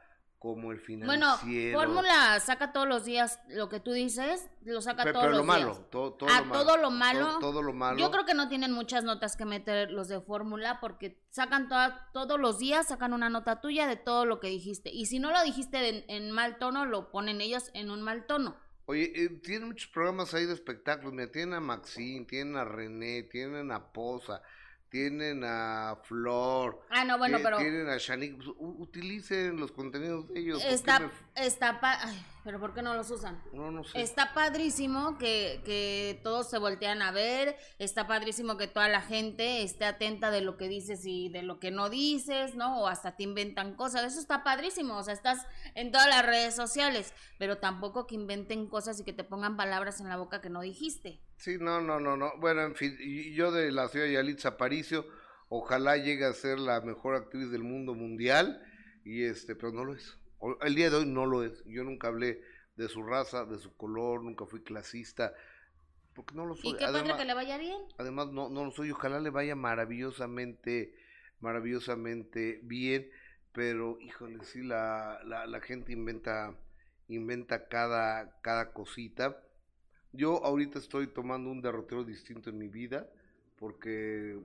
como 0.44 0.74
el 0.74 0.80
financiero. 0.82 1.08
Bueno, 1.08 1.94
Fórmula 1.94 2.38
saca 2.42 2.74
todos 2.74 2.86
los 2.86 3.06
días 3.06 3.40
lo 3.48 3.70
que 3.70 3.80
tú 3.80 3.94
dices, 3.94 4.50
lo 4.66 4.82
saca 4.82 5.10
todos 5.14 5.30
los 5.32 5.36
días. 5.36 5.46
Malo, 5.46 5.88
todo, 5.90 6.16
todo, 6.16 6.28
lo 6.28 6.44
malo, 6.44 6.60
todo 6.66 6.78
lo 6.78 6.92
malo. 6.92 7.40
Todo, 7.40 7.62
lo 7.62 7.72
malo. 7.72 7.98
Yo 7.98 8.12
creo 8.12 8.26
que 8.26 8.34
no 8.34 8.50
tienen 8.50 8.74
muchas 8.74 9.06
notas 9.06 9.38
que 9.38 9.46
meter 9.46 9.90
los 9.90 10.10
de 10.10 10.20
Fórmula 10.20 10.82
porque 10.82 11.18
sacan 11.30 11.70
todos 12.12 12.38
los 12.42 12.60
días, 12.60 12.90
sacan 12.90 13.14
una 13.14 13.30
nota 13.30 13.62
tuya 13.62 13.88
de 13.88 13.96
todo 13.96 14.26
lo 14.26 14.42
que 14.42 14.50
dijiste. 14.50 14.90
Y 14.90 15.06
si 15.06 15.18
no 15.18 15.32
lo 15.32 15.42
dijiste 15.44 16.04
en, 16.14 16.32
mal 16.32 16.58
tono, 16.58 16.86
lo 16.86 17.10
ponen 17.10 17.40
ellos 17.40 17.72
en 17.74 17.90
un 17.90 18.02
mal 18.02 18.26
tono. 18.26 18.58
Oye, 18.86 19.14
eh, 19.16 19.30
tienen 19.42 19.70
muchos 19.70 19.90
programas 19.92 20.34
ahí 20.34 20.46
de 20.46 20.56
espectáculos. 20.56 21.14
Mira, 21.14 21.32
tienen 21.32 21.54
a 21.54 21.62
Maxine, 21.62 22.26
tienen 22.26 22.58
a 22.58 22.66
René, 22.66 23.24
tienen 23.24 23.72
a 23.72 23.94
Poza 23.94 24.42
tienen 24.94 25.44
a 25.44 25.98
Flor, 26.04 26.86
ah, 26.92 27.04
no, 27.04 27.18
bueno, 27.18 27.40
pero... 27.42 27.58
tienen 27.58 27.90
a 27.90 27.98
Shanique, 27.98 28.36
pues, 28.36 28.50
utilicen 28.60 29.60
los 29.60 29.72
contenidos 29.72 30.28
de 30.28 30.40
ellos. 30.40 30.64
Está, 30.64 31.12
está, 31.34 31.82
pero 32.44 32.60
¿por 32.60 32.76
qué 32.76 32.84
no 32.84 32.94
los 32.94 33.10
usan? 33.10 33.42
No, 33.54 33.72
no 33.72 33.84
sé. 33.84 34.00
Está 34.00 34.36
padrísimo 34.36 35.18
que, 35.18 35.64
que 35.66 36.22
todos 36.24 36.48
se 36.48 36.60
voltean 36.60 37.02
a 37.02 37.10
ver, 37.10 37.58
está 37.80 38.06
padrísimo 38.06 38.56
que 38.56 38.68
toda 38.68 38.88
la 38.88 39.02
gente 39.02 39.64
esté 39.64 39.86
atenta 39.86 40.30
de 40.30 40.42
lo 40.42 40.58
que 40.58 40.68
dices 40.68 41.08
y 41.08 41.30
de 41.30 41.42
lo 41.42 41.60
que 41.60 41.72
no 41.72 41.90
dices, 41.90 42.54
¿no? 42.54 42.82
O 42.82 42.88
hasta 42.88 43.16
te 43.16 43.24
inventan 43.24 43.74
cosas, 43.74 44.04
eso 44.04 44.20
está 44.20 44.44
padrísimo, 44.44 44.96
o 44.96 45.04
sea, 45.04 45.16
estás 45.16 45.48
en 45.74 45.92
todas 45.92 46.08
las 46.08 46.24
redes 46.24 46.56
sociales, 46.56 47.16
pero 47.40 47.58
tampoco 47.58 48.06
que 48.06 48.14
inventen 48.14 48.68
cosas 48.68 49.00
y 49.00 49.04
que 49.04 49.14
te 49.14 49.24
pongan 49.24 49.58
palabras 49.58 50.00
en 50.02 50.10
la 50.10 50.18
boca 50.18 50.40
que 50.40 50.52
no 50.52 50.62
dijiste. 50.62 51.20
Sí, 51.44 51.58
no, 51.60 51.82
no, 51.82 52.00
no, 52.00 52.16
no. 52.16 52.32
Bueno, 52.40 52.62
en 52.62 52.74
fin, 52.74 52.98
yo 53.34 53.52
de 53.52 53.70
la 53.70 53.90
ciudad 53.90 54.06
de 54.06 54.14
Yalitza 54.14 54.48
Aparicio, 54.48 55.06
ojalá 55.50 55.98
llegue 55.98 56.24
a 56.24 56.32
ser 56.32 56.58
la 56.58 56.80
mejor 56.80 57.16
actriz 57.16 57.52
del 57.52 57.64
mundo 57.64 57.94
mundial, 57.94 58.66
y 59.04 59.24
este, 59.24 59.54
pero 59.54 59.74
no 59.74 59.84
lo 59.84 59.94
es. 59.94 60.18
El 60.62 60.76
día 60.76 60.90
de 60.90 60.96
hoy 60.96 61.06
no 61.06 61.26
lo 61.26 61.44
es. 61.44 61.62
Yo 61.66 61.84
nunca 61.84 62.08
hablé 62.08 62.42
de 62.78 62.88
su 62.88 63.04
raza, 63.04 63.44
de 63.44 63.60
su 63.60 63.76
color, 63.76 64.24
nunca 64.24 64.46
fui 64.46 64.64
clasista, 64.64 65.34
porque 66.16 66.34
no 66.34 66.46
lo 66.46 66.56
soy. 66.56 66.72
Y 66.72 66.78
qué 66.78 66.86
padre 66.86 67.14
que 67.18 67.26
le 67.26 67.34
vaya 67.34 67.58
bien. 67.58 67.82
Además, 67.98 68.32
no, 68.32 68.48
no 68.48 68.64
lo 68.64 68.72
soy. 68.72 68.92
Ojalá 68.92 69.20
le 69.20 69.30
vaya 69.30 69.58
maravillosamente, 69.58 70.96
maravillosamente 71.42 72.62
bien, 72.64 73.10
pero 73.52 74.00
híjole, 74.00 74.46
sí, 74.46 74.62
la, 74.64 75.20
la, 75.26 75.46
la 75.46 75.60
gente 75.60 75.92
inventa, 75.92 76.56
inventa 77.10 77.68
cada, 77.68 78.40
cada 78.40 78.72
cosita. 78.72 79.44
Yo 80.14 80.46
ahorita 80.46 80.78
estoy 80.78 81.08
tomando 81.08 81.50
un 81.50 81.60
derrotero 81.60 82.04
distinto 82.04 82.52
en 82.52 82.60
mi 82.60 82.68
vida, 82.68 83.10
porque 83.58 84.40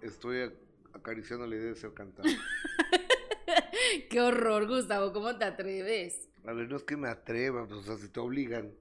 estoy 0.00 0.52
acariciando 0.92 1.46
la 1.46 1.54
idea 1.54 1.68
de 1.68 1.76
ser 1.76 1.94
cantante. 1.94 2.36
Qué 4.10 4.20
horror, 4.20 4.66
Gustavo, 4.66 5.12
¿cómo 5.12 5.38
te 5.38 5.44
atreves? 5.44 6.28
A 6.44 6.52
ver, 6.52 6.68
no 6.68 6.76
es 6.76 6.82
que 6.82 6.96
me 6.96 7.08
atreva, 7.08 7.66
pues, 7.68 7.80
o 7.80 7.82
sea, 7.84 7.96
si 7.96 8.08
te 8.08 8.18
obligan. 8.18 8.74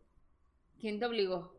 ¿Quién 0.79 0.99
te 0.99 1.05
obligó? 1.05 1.55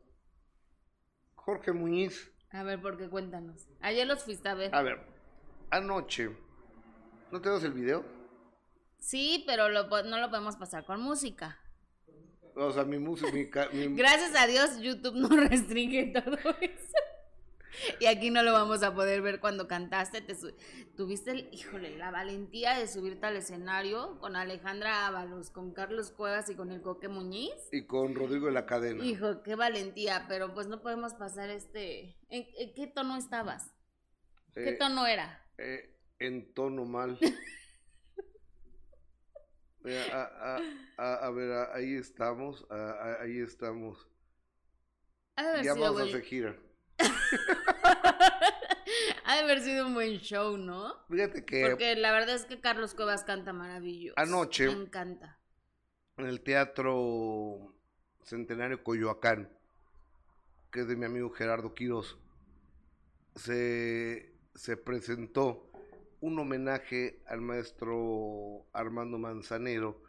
Jorge 1.36 1.72
Muñiz. 1.72 2.32
A 2.50 2.64
ver, 2.64 2.82
¿por 2.82 2.98
qué? 2.98 3.08
Cuéntanos. 3.08 3.68
Ayer 3.80 4.04
los 4.04 4.24
fuiste 4.24 4.48
a 4.48 4.54
ver. 4.54 4.74
A 4.74 4.82
ver, 4.82 4.98
anoche. 5.70 6.36
¿No 7.30 7.40
te 7.40 7.48
das 7.48 7.62
el 7.62 7.72
video? 7.72 8.04
Sí, 8.98 9.44
pero 9.46 9.68
no 9.68 10.18
lo 10.18 10.28
podemos 10.28 10.56
pasar 10.56 10.84
con 10.84 11.00
música. 11.00 11.61
O 12.54 12.72
sea, 12.72 12.84
mi 12.84 12.98
música. 12.98 13.68
Gracias 13.72 14.34
a 14.36 14.46
Dios, 14.46 14.80
YouTube 14.80 15.16
no 15.16 15.28
restringe 15.48 16.12
todo 16.12 16.36
eso. 16.60 16.96
y 18.00 18.06
aquí 18.06 18.30
no 18.30 18.42
lo 18.42 18.52
vamos 18.52 18.82
a 18.82 18.94
poder 18.94 19.22
ver 19.22 19.40
cuando 19.40 19.66
cantaste. 19.66 20.20
Te 20.20 20.36
tuviste, 20.96 21.30
el, 21.30 21.48
híjole, 21.52 21.96
la 21.96 22.10
valentía 22.10 22.78
de 22.78 22.86
subirte 22.86 23.26
al 23.26 23.36
escenario 23.36 24.18
con 24.20 24.36
Alejandra 24.36 25.06
Ábalos, 25.06 25.50
con 25.50 25.72
Carlos 25.72 26.10
Cuevas 26.10 26.50
y 26.50 26.54
con 26.54 26.70
el 26.70 26.82
Coque 26.82 27.08
Muñiz. 27.08 27.54
Y 27.72 27.86
con 27.86 28.14
Rodrigo 28.14 28.46
de 28.46 28.52
la 28.52 28.66
Cadena. 28.66 29.04
Hijo, 29.04 29.42
qué 29.42 29.54
valentía, 29.54 30.26
pero 30.28 30.52
pues 30.54 30.66
no 30.66 30.82
podemos 30.82 31.14
pasar 31.14 31.50
este... 31.50 32.16
¿En, 32.28 32.46
qué 32.74 32.86
tono 32.86 33.16
estabas? 33.16 33.72
¿Qué 34.54 34.70
eh, 34.70 34.76
tono 34.78 35.06
era? 35.06 35.42
Eh, 35.56 35.98
en 36.18 36.52
tono 36.52 36.84
mal. 36.84 37.18
a, 40.12 40.60
a, 40.96 41.30
ver, 41.30 41.68
ahí 41.74 41.94
estamos, 41.94 42.64
ahí 43.20 43.40
estamos. 43.40 44.08
Ya 45.62 45.74
vamos 45.74 46.00
a 46.00 46.04
hacer 46.04 46.22
gira. 46.22 46.56
ha 49.24 49.36
de 49.36 49.42
haber 49.42 49.60
sido 49.60 49.86
un 49.86 49.94
buen 49.94 50.18
show, 50.18 50.56
¿no? 50.56 50.94
Fíjate 51.08 51.44
que. 51.44 51.68
Porque 51.68 51.96
la 51.96 52.12
verdad 52.12 52.36
es 52.36 52.44
que 52.44 52.60
Carlos 52.60 52.94
Cuevas 52.94 53.24
canta 53.24 53.52
maravilloso. 53.52 54.14
Anoche. 54.18 54.66
Me 54.66 54.82
encanta. 54.82 55.38
En 56.18 56.26
el 56.26 56.42
Teatro 56.42 57.74
Centenario 58.22 58.84
Coyoacán, 58.84 59.50
que 60.70 60.80
es 60.80 60.88
de 60.88 60.96
mi 60.96 61.06
amigo 61.06 61.30
Gerardo 61.30 61.74
Quiroz, 61.74 62.18
se, 63.34 64.34
se 64.54 64.76
presentó 64.76 65.71
un 66.22 66.38
homenaje 66.38 67.20
al 67.26 67.40
maestro 67.40 68.64
Armando 68.72 69.18
Manzanero, 69.18 70.00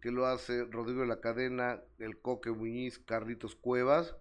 que 0.00 0.12
lo 0.12 0.26
hace 0.26 0.64
Rodrigo 0.64 1.00
de 1.00 1.08
la 1.08 1.20
Cadena, 1.20 1.82
el 1.98 2.18
Coque 2.20 2.52
Muñiz, 2.52 3.00
Carlitos 3.00 3.56
Cuevas 3.56 4.14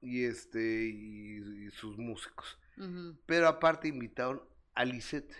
y 0.00 0.24
este 0.24 0.86
y, 0.86 1.70
sus 1.70 1.98
músicos. 1.98 2.58
Pero 3.26 3.48
aparte 3.48 3.88
invitaron 3.88 4.42
a 4.74 4.86
Lisette. 4.86 5.30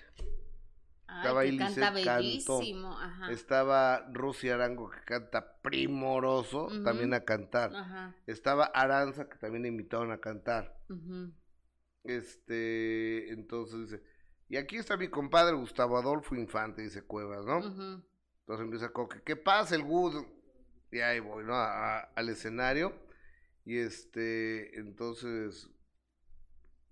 estaba 1.09 1.43
que 1.43 1.49
Ilse, 1.49 1.81
canta 1.81 2.05
cantó. 2.05 2.59
bellísimo. 2.59 2.99
Ajá. 2.99 3.31
Estaba 3.31 4.07
Rosy 4.13 4.51
Arango, 4.51 4.91
que 4.91 5.01
canta 5.01 5.63
primoroso, 5.63 6.69
también 6.85 7.15
a 7.15 7.21
cantar. 7.21 8.13
Estaba 8.27 8.67
Aranza, 8.67 9.31
que 9.31 9.39
también 9.39 9.65
invitaron 9.65 10.13
a 10.13 10.19
cantar. 10.19 10.77
Este, 12.05 13.33
entonces 13.33 13.91
dice, 13.91 14.16
y 14.49 14.57
aquí 14.57 14.77
está 14.77 14.97
mi 14.97 15.09
compadre 15.09 15.55
Gustavo 15.57 15.97
Adolfo 15.99 16.35
Infante, 16.35 16.83
dice 16.83 17.03
Cuevas, 17.03 17.45
¿no? 17.45 17.59
Entonces 18.41 18.65
empieza 18.65 18.91
Coque, 18.93 19.23
¿qué 19.25 19.37
pasa 19.37 19.75
el 19.75 19.83
Gus? 19.83 20.25
Y 20.93 21.01
ahí 21.01 21.19
voy, 21.21 21.45
¿no? 21.45 21.55
A- 21.55 21.99
a- 21.99 22.01
al 22.15 22.29
escenario. 22.29 22.95
Y 23.65 23.79
este, 23.79 24.79
entonces, 24.79 25.69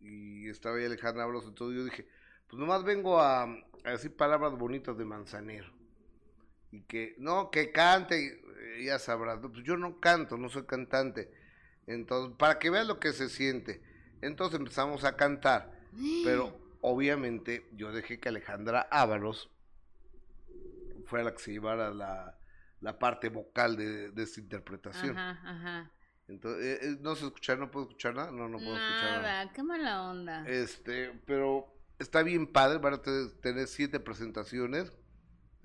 y 0.00 0.48
estaba 0.48 0.76
ahí 0.76 0.84
Alejandra 0.84 1.22
Ábalos, 1.24 1.44
entonces 1.46 1.78
yo 1.78 1.84
dije, 1.84 2.08
pues 2.48 2.58
nomás 2.58 2.82
vengo 2.84 3.20
a, 3.20 3.44
a 3.44 3.90
decir 3.90 4.14
palabras 4.16 4.52
bonitas 4.58 4.98
de 4.98 5.04
Manzanero. 5.04 5.72
Y 6.72 6.82
que, 6.82 7.14
no, 7.18 7.50
que 7.52 7.70
cante, 7.70 8.40
y 8.80 8.86
ya 8.86 8.98
sabrás, 8.98 9.38
pues 9.40 9.62
yo 9.64 9.76
no 9.76 10.00
canto, 10.00 10.36
no 10.36 10.48
soy 10.48 10.64
cantante. 10.64 11.30
Entonces, 11.86 12.36
para 12.36 12.58
que 12.58 12.70
veas 12.70 12.86
lo 12.88 12.98
que 12.98 13.12
se 13.12 13.28
siente. 13.28 13.80
Entonces 14.20 14.58
empezamos 14.58 15.04
a 15.04 15.16
cantar, 15.16 15.80
pero 16.24 16.58
obviamente 16.86 17.66
yo 17.72 17.92
dejé 17.92 18.20
que 18.20 18.28
Alejandra 18.28 18.86
Ábalos 18.90 19.50
fuera 21.06 21.24
la 21.24 21.32
que 21.34 21.42
se 21.42 21.52
llevara 21.52 21.90
la, 21.90 22.38
la 22.80 22.98
parte 22.98 23.28
vocal 23.28 23.76
de, 23.76 24.10
de 24.10 24.22
esta 24.22 24.40
interpretación. 24.40 25.16
Ajá, 25.16 25.40
ajá. 25.50 25.90
Entonces, 26.28 26.64
eh, 26.64 26.78
eh, 26.82 26.96
no 27.00 27.14
se 27.16 27.24
escucha, 27.26 27.56
no 27.56 27.70
puedo 27.70 27.86
escuchar 27.86 28.14
nada, 28.14 28.30
no, 28.30 28.48
no 28.48 28.58
puedo 28.58 28.76
escuchar 28.76 29.10
nada. 29.10 29.22
Nada, 29.22 29.52
qué 29.52 29.62
mala 29.62 30.02
onda. 30.10 30.46
Este, 30.48 31.12
pero 31.26 31.66
está 31.98 32.22
bien 32.22 32.46
padre, 32.46 32.78
van 32.78 32.94
a 32.94 33.02
te- 33.02 33.28
tener 33.42 33.66
siete 33.66 34.00
presentaciones, 34.00 34.92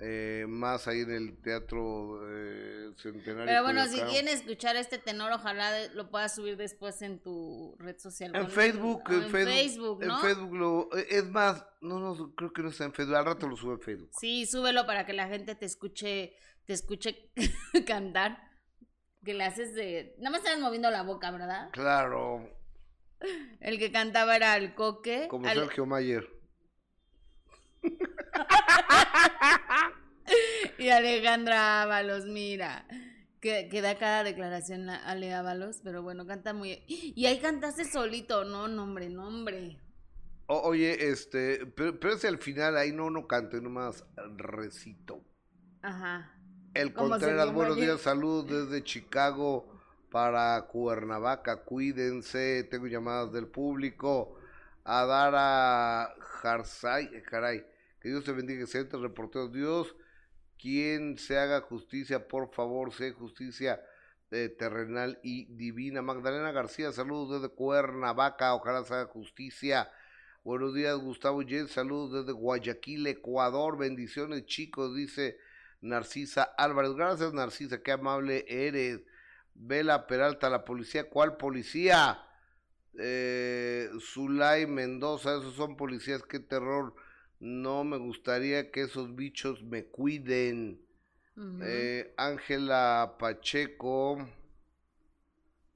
eh, 0.02 0.46
más 0.48 0.88
ahí 0.88 1.02
en 1.02 1.12
el 1.12 1.42
Teatro 1.42 2.22
eh, 2.32 2.92
Centenario. 2.98 3.46
Pero 3.46 3.64
bueno, 3.64 3.86
si 3.88 4.00
quieren 4.02 4.28
escuchar 4.30 4.76
este 4.76 4.98
tenor, 4.98 5.32
ojalá 5.32 5.72
de- 5.72 5.94
lo 5.94 6.10
puedas 6.10 6.36
subir 6.36 6.56
después 6.58 7.02
en 7.02 7.22
tu 7.22 7.76
red 7.80 7.98
social. 7.98 8.36
En 8.36 8.50
Facebook, 8.50 9.04
en, 9.10 9.16
en 9.24 9.30
Facebook, 9.30 9.54
Facebook, 9.54 10.04
¿no? 10.06 10.16
en 10.16 10.22
Facebook 10.22 10.56
lo, 10.56 10.98
eh, 10.98 11.08
es 11.10 11.26
más, 11.30 11.66
no, 11.82 12.00
no, 12.00 12.34
creo 12.36 12.52
que 12.54 12.62
no 12.64 12.70
está 12.70 12.86
en 12.86 12.94
Facebook, 12.94 13.16
al 13.16 13.26
rato 13.26 13.48
lo 13.48 13.56
sube 13.58 13.74
en 13.74 13.82
Facebook. 13.82 14.10
Sí, 14.20 14.46
súbelo 14.46 14.86
para 14.86 15.06
que 15.06 15.14
la 15.14 15.28
gente 15.28 15.56
te 15.56 15.66
escuche, 15.66 16.34
te 16.66 16.74
escuche 16.74 17.32
cantar. 17.88 18.38
Que 19.26 19.34
le 19.34 19.44
haces 19.44 19.74
de. 19.76 20.16
Nada 20.20 20.30
más 20.30 20.40
estás 20.46 20.58
moviendo 20.62 20.90
la 20.90 21.04
boca, 21.04 21.30
¿verdad? 21.30 21.70
Claro, 21.74 22.50
El 23.60 23.78
que 23.78 23.92
cantaba 23.92 24.38
era 24.38 24.56
el 24.56 24.74
coque. 24.76 25.28
como 25.30 25.46
Al- 25.46 25.58
Sergio 25.58 25.86
Mayer. 25.86 26.39
Y 30.78 30.90
Alejandra 30.90 31.82
Ábalos, 31.84 32.26
mira. 32.26 32.86
Que, 33.42 33.70
que 33.70 33.82
da 33.82 33.98
cada 33.98 34.24
declaración 34.26 34.90
a 34.90 34.98
Ale 35.10 35.34
Ábalos, 35.34 35.80
pero 35.82 36.04
bueno, 36.04 36.28
canta 36.28 36.54
muy. 36.54 36.84
Y 36.88 37.26
ahí 37.26 37.40
cantaste 37.40 37.86
solito, 37.86 38.44
no, 38.44 38.68
nombre, 38.68 39.10
nombre. 39.10 39.80
O- 40.48 40.62
oye, 40.62 41.10
este, 41.10 41.66
pero, 41.68 41.98
pero 42.00 42.16
es 42.16 42.24
el 42.26 42.38
final, 42.40 42.76
ahí 42.76 42.92
no, 42.92 43.10
no 43.10 43.28
canto, 43.28 43.62
nomás 43.62 44.04
recito. 44.36 45.24
Ajá. 45.82 46.34
El 46.74 46.94
Contreras, 46.94 47.54
buenos 47.54 47.78
días, 47.78 48.02
saludos 48.02 48.70
desde 48.70 48.84
Chicago 48.84 49.80
para 50.12 50.62
Cuernavaca, 50.68 51.64
cuídense, 51.64 52.64
tengo 52.70 52.88
llamadas 52.88 53.32
del 53.32 53.48
público. 53.48 54.36
Adara 54.84 56.14
Jarzay, 56.20 57.06
eh, 57.14 57.24
caray, 57.24 57.64
que 58.00 58.10
Dios 58.10 58.24
te 58.24 58.32
bendiga, 58.32 58.62
excelentes 58.62 59.00
reporteros, 59.00 59.52
Dios, 59.52 59.96
quien 60.58 61.18
se 61.18 61.38
haga 61.38 61.62
justicia, 61.62 62.28
por 62.28 62.52
favor, 62.54 62.94
sea 62.94 63.14
justicia 63.14 63.82
eh, 64.32 64.50
terrenal 64.50 65.20
y 65.24 65.46
divina. 65.56 66.02
Magdalena 66.02 66.52
García, 66.52 66.92
saludos 66.92 67.42
desde 67.42 67.54
Cuernavaca, 67.54 68.54
ojalá 68.54 68.84
se 68.84 68.94
haga 68.94 69.06
justicia. 69.06 69.92
Buenos 70.44 70.74
días, 70.74 70.98
Gustavo 70.98 71.42
Yen, 71.42 71.68
saludos 71.68 72.26
desde 72.26 72.32
Guayaquil, 72.32 73.08
Ecuador, 73.08 73.78
bendiciones 73.78 74.46
chicos, 74.46 74.96
dice 74.96 75.38
Narcisa 75.82 76.44
Álvarez. 76.44 76.94
Gracias, 76.94 77.34
Narcisa, 77.34 77.82
qué 77.82 77.92
amable 77.92 78.46
eres. 78.48 79.02
Vela 79.54 80.08
Peralta, 80.08 80.50
la 80.50 80.64
policía, 80.64 81.10
¿cuál 81.10 81.36
policía? 81.36 82.26
Eh, 82.98 83.90
Zulay 84.00 84.66
Mendoza, 84.66 85.38
esos 85.38 85.56
son 85.56 85.76
policías, 85.76 86.24
qué 86.24 86.40
terror. 86.40 86.96
No 87.40 87.84
me 87.84 87.98
gustaría 87.98 88.72
que 88.72 88.82
esos 88.82 89.16
bichos 89.16 89.64
me 89.64 89.86
cuiden. 89.86 90.82
Eh, 91.62 92.14
Ángela 92.18 93.16
Pacheco. 93.18 94.28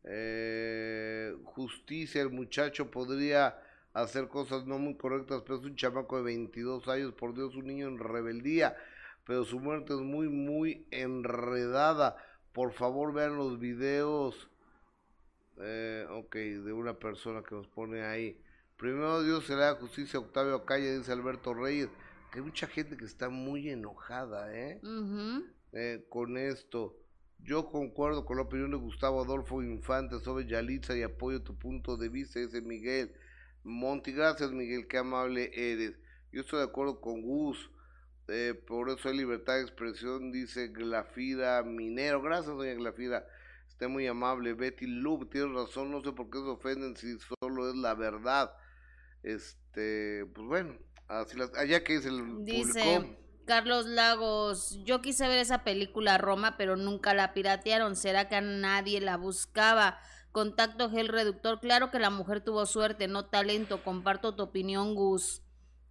Eh, 0.03 1.33
justicia, 1.45 2.21
el 2.21 2.31
muchacho 2.31 2.91
podría 2.91 3.57
hacer 3.93 4.27
cosas 4.27 4.65
no 4.65 4.77
muy 4.77 4.97
correctas, 4.97 5.41
pero 5.43 5.59
es 5.59 5.65
un 5.65 5.75
chamaco 5.75 6.17
de 6.17 6.23
22 6.23 6.87
años, 6.89 7.13
por 7.13 7.33
Dios, 7.33 7.55
un 7.55 7.67
niño 7.67 7.87
en 7.87 7.99
rebeldía, 7.99 8.75
pero 9.25 9.45
su 9.45 9.59
muerte 9.59 9.93
es 9.93 10.01
muy, 10.01 10.27
muy 10.27 10.85
enredada. 10.91 12.17
Por 12.51 12.73
favor, 12.73 13.13
vean 13.13 13.37
los 13.37 13.59
videos. 13.59 14.49
Eh, 15.59 16.05
ok, 16.09 16.35
de 16.35 16.73
una 16.73 16.99
persona 16.99 17.43
que 17.43 17.55
nos 17.55 17.67
pone 17.67 18.03
ahí. 18.03 18.42
Primero 18.77 19.23
Dios 19.23 19.45
se 19.45 19.53
le 19.55 19.61
da 19.61 19.75
justicia 19.75 20.19
Octavio 20.19 20.65
Calle, 20.65 20.97
dice 20.97 21.11
Alberto 21.11 21.53
Reyes. 21.53 21.89
Que 22.31 22.39
hay 22.39 22.45
mucha 22.45 22.67
gente 22.67 22.97
que 22.97 23.05
está 23.05 23.29
muy 23.29 23.69
enojada, 23.69 24.53
¿eh? 24.55 24.79
Eh, 25.71 26.05
con 26.09 26.37
esto. 26.37 26.97
Yo 27.39 27.69
concuerdo 27.69 28.25
con 28.25 28.37
la 28.37 28.43
opinión 28.43 28.71
de 28.71 28.77
Gustavo 28.77 29.21
Adolfo 29.23 29.61
Infante 29.61 30.19
sobre 30.19 30.47
Yalitza 30.47 30.95
y 30.95 31.03
apoyo 31.03 31.43
tu 31.43 31.57
punto 31.57 31.97
de 31.97 32.09
vista, 32.09 32.39
dice 32.39 32.61
Miguel 32.61 33.13
Monti. 33.63 34.11
Gracias, 34.13 34.51
Miguel, 34.51 34.87
qué 34.87 34.97
amable 34.97 35.51
eres. 35.53 35.93
Yo 36.31 36.41
estoy 36.41 36.59
de 36.59 36.65
acuerdo 36.65 36.99
con 37.01 37.21
Gus. 37.21 37.69
eh, 38.29 38.53
por 38.67 38.89
eso 38.89 39.09
hay 39.09 39.17
libertad 39.17 39.55
de 39.55 39.61
expresión, 39.63 40.31
dice 40.31 40.69
Glafira 40.69 41.61
Minero. 41.63 42.21
Gracias, 42.21 42.55
doña 42.55 42.73
Glafira. 42.73 43.25
Esté 43.67 43.87
muy 43.87 44.07
amable. 44.07 44.53
Betty 44.53 44.87
Lub, 44.87 45.29
tienes 45.29 45.53
razón. 45.53 45.91
No 45.91 46.01
sé 46.01 46.11
por 46.13 46.29
qué 46.29 46.39
se 46.39 46.45
ofenden 46.45 46.95
si 46.95 47.17
solo 47.19 47.69
es 47.69 47.75
la 47.75 47.93
verdad. 47.93 48.51
Este, 49.23 50.25
pues 50.33 50.47
bueno, 50.47 50.77
así 51.07 51.37
las. 51.37 51.53
Allá 51.55 51.83
que 51.83 51.95
es 51.95 52.05
el 52.05 52.43
Dice. 52.45 53.17
Carlos 53.45 53.85
Lagos, 53.87 54.79
yo 54.85 55.01
quise 55.01 55.27
ver 55.27 55.39
esa 55.39 55.65
película 55.65 56.17
Roma, 56.17 56.55
pero 56.57 56.77
nunca 56.77 57.13
la 57.13 57.33
piratearon. 57.33 57.97
¿Será 57.97 58.29
que 58.29 58.35
a 58.35 58.41
nadie 58.41 59.01
la 59.01 59.17
buscaba? 59.17 59.99
Contacto 60.31 60.89
gel 60.89 61.09
reductor. 61.09 61.59
Claro 61.59 61.91
que 61.91 61.99
la 61.99 62.09
mujer 62.09 62.41
tuvo 62.41 62.65
suerte, 62.65 63.07
no 63.09 63.25
talento. 63.25 63.83
Comparto 63.83 64.33
tu 64.35 64.43
opinión, 64.43 64.95
Gus. 64.95 65.41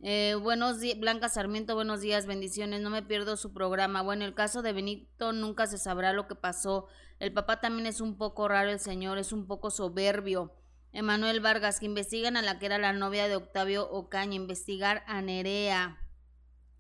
Eh, 0.01 0.35
buenos 0.35 0.81
días, 0.81 0.99
Blanca 0.99 1.29
Sarmiento, 1.29 1.75
buenos 1.75 2.01
días, 2.01 2.27
bendiciones. 2.27 2.81
No 2.81 2.91
me 2.91 3.03
pierdo 3.03 3.37
su 3.37 3.53
programa. 3.53 4.03
Bueno, 4.03 4.25
el 4.25 4.35
caso 4.35 4.63
de 4.63 4.73
Benito 4.73 5.33
nunca 5.33 5.67
se 5.67 5.79
sabrá 5.79 6.13
lo 6.13 6.27
que 6.27 6.35
pasó. 6.35 6.89
El 7.21 7.33
papá 7.33 7.61
también 7.61 7.87
es 7.87 8.01
un 8.01 8.17
poco 8.17 8.49
raro, 8.49 8.71
el 8.71 8.81
señor 8.81 9.19
es 9.19 9.33
un 9.33 9.47
poco 9.47 9.71
soberbio. 9.71 10.53
Emanuel 10.93 11.41
Vargas, 11.41 11.81
que 11.81 11.87
investigan 11.87 12.37
a 12.37 12.43
la 12.43 12.59
que 12.59 12.67
era 12.67 12.79
la 12.79 12.93
novia 12.93 13.29
de 13.29 13.37
Octavio 13.37 13.89
Ocaña, 13.91 14.35
investigar 14.35 15.03
a 15.07 15.23
Nerea. 15.23 15.99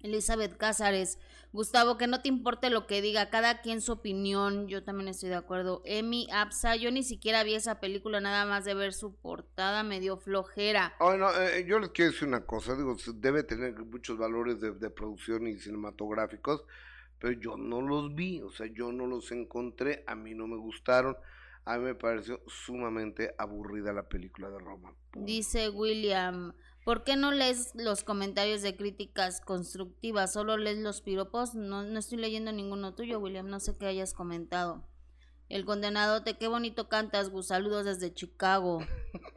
Elizabeth 0.00 0.57
Cázares, 0.57 1.19
Gustavo, 1.52 1.97
que 1.97 2.07
no 2.07 2.23
te 2.23 2.28
importe 2.28 2.71
lo 2.71 2.87
que 2.87 3.00
diga, 3.00 3.31
cada 3.31 3.61
quien 3.61 3.81
su 3.81 3.92
opinión, 3.92 4.69
yo 4.69 4.83
también 4.83 5.09
estoy 5.09 5.28
de 5.28 5.37
acuerdo. 5.37 5.83
Emi 5.85 6.26
Apsa, 6.33 6.76
yo 6.76 6.90
ni 6.90 7.02
siquiera 7.02 7.45
vi 7.45 7.54
esa 7.54 7.78
película, 7.78 8.21
nada 8.21 8.47
más 8.47 8.64
de 8.64 8.75
ver 8.75 8.92
su 8.92 9.14
portada, 9.14 9.83
me 9.83 10.00
dio 10.00 10.16
flojera. 10.16 10.95
Eh, 11.00 11.64
yo 11.69 11.78
les 11.78 11.90
quiero 11.90 12.11
decir 12.11 12.26
una 12.26 12.45
cosa, 12.45 12.75
digo, 12.75 12.97
debe 13.14 13.45
tener 13.45 13.75
muchos 13.85 14.19
valores 14.19 14.61
de, 14.61 14.73
de 14.73 14.90
producción 14.90 15.47
y 15.47 15.59
cinematográficos, 15.59 16.64
pero 17.19 17.38
yo 17.38 17.57
no 17.57 17.81
los 17.81 18.14
vi, 18.14 18.40
o 18.40 18.50
sea, 18.50 18.66
yo 18.66 18.90
no 18.90 19.07
los 19.07 19.31
encontré, 19.31 20.04
a 20.07 20.14
mí 20.14 20.35
no 20.35 20.47
me 20.47 20.57
gustaron, 20.57 21.16
a 21.64 21.78
mí 21.78 21.85
me 21.85 21.95
pareció 21.95 22.40
sumamente 22.47 23.35
aburrida 23.38 23.92
la 23.92 24.09
película 24.09 24.50
de 24.50 24.59
Roma. 24.59 24.95
Dice 25.14 25.69
William, 25.71 26.54
¿por 26.85 27.04
qué 27.04 27.16
no 27.16 27.31
lees 27.31 27.73
los 27.75 28.02
comentarios 28.02 28.62
de 28.62 28.76
críticas 28.76 29.40
constructivas? 29.40 30.33
Solo 30.33 30.57
lees 30.57 30.78
los 30.78 31.02
piropos. 31.02 31.54
No, 31.54 31.83
no 31.83 31.99
estoy 31.99 32.19
leyendo 32.19 32.52
ninguno 32.52 32.95
tuyo, 32.95 33.21
William, 33.21 33.49
no 33.49 33.61
sé 33.61 33.76
qué 33.78 33.87
hayas 33.87 34.12
comentado. 34.12 34.88
El 35.49 35.66
condenado, 35.66 36.23
te 36.25 36.38
qué 36.38 36.49
bonito 36.49 36.88
cantas, 36.88 37.28
Gus. 37.28 37.49
Saludos 37.49 37.85
desde 37.85 38.12
Chicago. 38.12 38.85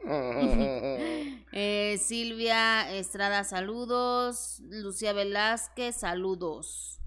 Eh, 1.58 1.96
Silvia 1.98 2.94
Estrada, 2.94 3.42
saludos. 3.42 4.60
Lucía 4.68 5.14
Velázquez, 5.14 5.96
saludos. 5.96 7.00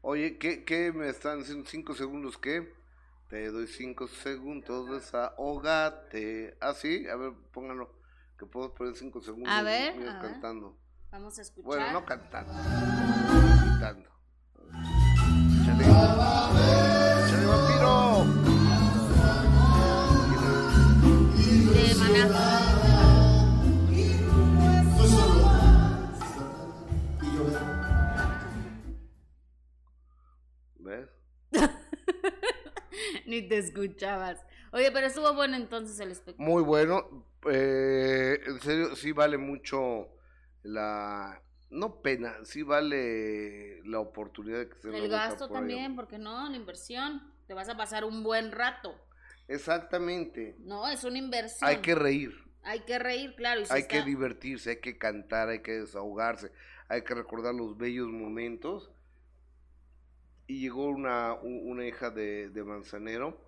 Oye, 0.00 0.38
¿qué, 0.38 0.64
¿qué 0.64 0.92
me 0.92 1.08
están 1.08 1.38
diciendo? 1.38 1.68
¿Cinco 1.68 1.94
segundos 1.94 2.36
qué? 2.36 2.79
Te 3.30 3.48
doy 3.50 3.68
cinco 3.68 4.08
segundos, 4.08 4.90
desahogate. 4.90 6.56
Ah, 6.60 6.74
sí, 6.74 7.06
a 7.08 7.14
ver, 7.14 7.32
pónganlo, 7.52 7.94
que 8.36 8.44
puedo 8.44 8.74
poner 8.74 8.96
cinco 8.96 9.20
segundos 9.20 9.52
A 9.52 9.62
ver, 9.62 9.96
míos 9.96 10.12
a 10.12 10.20
ver. 10.20 10.32
cantando. 10.32 10.76
Vamos 11.12 11.38
a 11.38 11.42
escuchar. 11.42 11.64
Bueno, 11.64 11.92
no 11.92 12.04
cantando. 12.04 12.52
Cantando. 13.80 14.10
Chale. 15.64 15.84
Chale, 17.30 17.46
vampiro. 17.46 18.24
De 21.72 21.94
Maná. 21.94 22.79
Ni 33.30 33.42
te 33.42 33.58
escuchabas. 33.58 34.44
Oye, 34.72 34.90
pero 34.90 35.06
estuvo 35.06 35.32
bueno 35.34 35.56
entonces 35.56 36.00
el 36.00 36.10
espectáculo. 36.10 36.50
Muy 36.50 36.62
bueno. 36.64 37.24
Eh, 37.48 38.40
en 38.44 38.60
serio, 38.60 38.96
sí 38.96 39.12
vale 39.12 39.38
mucho 39.38 40.08
la. 40.64 41.40
No 41.70 42.02
pena, 42.02 42.44
sí 42.44 42.64
vale 42.64 43.84
la 43.84 44.00
oportunidad 44.00 44.58
de 44.58 44.68
que 44.68 44.80
se 44.80 44.88
El 44.88 45.08
gasto 45.08 45.48
también, 45.48 45.94
porque 45.94 46.18
no, 46.18 46.48
la 46.48 46.56
inversión. 46.56 47.22
Te 47.46 47.54
vas 47.54 47.68
a 47.68 47.76
pasar 47.76 48.04
un 48.04 48.24
buen 48.24 48.50
rato. 48.50 48.96
Exactamente. 49.46 50.56
No, 50.58 50.88
es 50.88 51.04
una 51.04 51.18
inversión. 51.18 51.70
Hay 51.70 51.76
que 51.76 51.94
reír. 51.94 52.34
Hay 52.64 52.80
que 52.80 52.98
reír, 52.98 53.36
claro. 53.36 53.60
y 53.60 53.66
si 53.66 53.72
hay 53.72 53.86
que 53.86 54.02
divertirse, 54.02 54.70
hay 54.70 54.80
que 54.80 54.98
cantar, 54.98 55.48
hay 55.48 55.62
que 55.62 55.80
desahogarse, 55.80 56.50
hay 56.88 57.02
que 57.02 57.14
recordar 57.14 57.54
los 57.54 57.78
bellos 57.78 58.08
momentos. 58.08 58.90
Y 60.50 60.58
llegó 60.58 60.88
una, 60.88 61.34
una 61.34 61.86
hija 61.86 62.10
de, 62.10 62.50
de 62.50 62.64
Manzanero, 62.64 63.40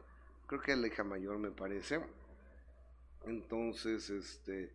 creo 0.46 0.60
que 0.60 0.70
es 0.70 0.78
la 0.78 0.86
hija 0.86 1.02
mayor 1.02 1.36
me 1.36 1.50
parece. 1.50 2.00
Entonces, 3.26 4.08
este, 4.08 4.72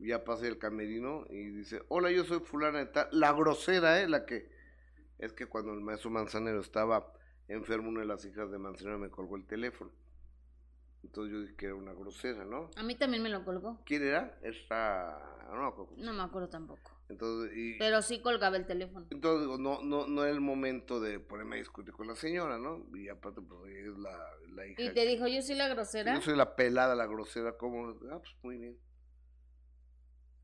ya 0.00 0.24
pasé 0.24 0.48
el 0.48 0.58
camerino 0.58 1.24
y 1.30 1.50
dice, 1.50 1.80
hola, 1.86 2.10
yo 2.10 2.24
soy 2.24 2.40
fulana 2.40 2.80
de 2.80 2.86
tal, 2.86 3.06
la 3.12 3.32
grosera, 3.32 4.00
¿eh? 4.00 4.08
La 4.08 4.26
que, 4.26 4.50
es 5.18 5.32
que 5.34 5.46
cuando 5.46 5.72
el 5.72 5.82
maestro 5.82 6.10
Manzanero 6.10 6.60
estaba 6.60 7.12
enfermo, 7.46 7.90
una 7.90 8.00
de 8.00 8.06
las 8.06 8.24
hijas 8.24 8.50
de 8.50 8.58
Manzanero 8.58 8.98
me 8.98 9.10
colgó 9.10 9.36
el 9.36 9.46
teléfono. 9.46 9.92
Entonces 11.04 11.32
yo 11.32 11.42
dije 11.42 11.54
que 11.54 11.66
era 11.66 11.76
una 11.76 11.92
grosera, 11.92 12.44
¿no? 12.44 12.70
A 12.74 12.82
mí 12.82 12.96
también 12.96 13.22
me 13.22 13.28
lo 13.28 13.44
colgó. 13.44 13.80
¿Quién 13.86 14.02
era? 14.02 14.36
Esta. 14.42 15.16
No, 15.52 15.60
me 15.60 15.66
acuerdo 15.68 15.76
cómo 15.76 15.96
se 15.96 16.02
No 16.02 16.12
me 16.12 16.22
acuerdo 16.22 16.48
tampoco. 16.48 16.90
Entonces, 17.12 17.56
y, 17.56 17.78
Pero 17.78 18.02
sí 18.02 18.20
colgaba 18.20 18.56
el 18.56 18.66
teléfono. 18.66 19.06
entonces 19.10 19.42
digo, 19.42 19.58
no, 19.58 19.82
no, 19.82 20.06
no 20.06 20.22
era 20.24 20.32
el 20.32 20.40
momento 20.40 21.00
de 21.00 21.20
ponerme 21.20 21.56
a 21.56 21.58
discutir 21.58 21.92
con 21.94 22.06
la 22.06 22.14
señora, 22.16 22.58
¿no? 22.58 22.84
Y 22.96 23.08
aparte, 23.08 23.40
pues 23.40 23.74
es 23.74 23.96
la, 23.98 24.18
la 24.54 24.66
hija. 24.66 24.82
Y 24.82 24.90
te 24.90 25.06
dijo, 25.06 25.26
yo 25.26 25.40
soy 25.42 25.54
la 25.56 25.68
grosera. 25.68 26.14
Yo 26.14 26.20
soy 26.20 26.36
la 26.36 26.56
pelada, 26.56 26.94
la 26.94 27.06
grosera, 27.06 27.56
como, 27.56 27.88
ah, 28.10 28.18
pues 28.20 28.34
muy 28.42 28.58
bien. 28.58 28.76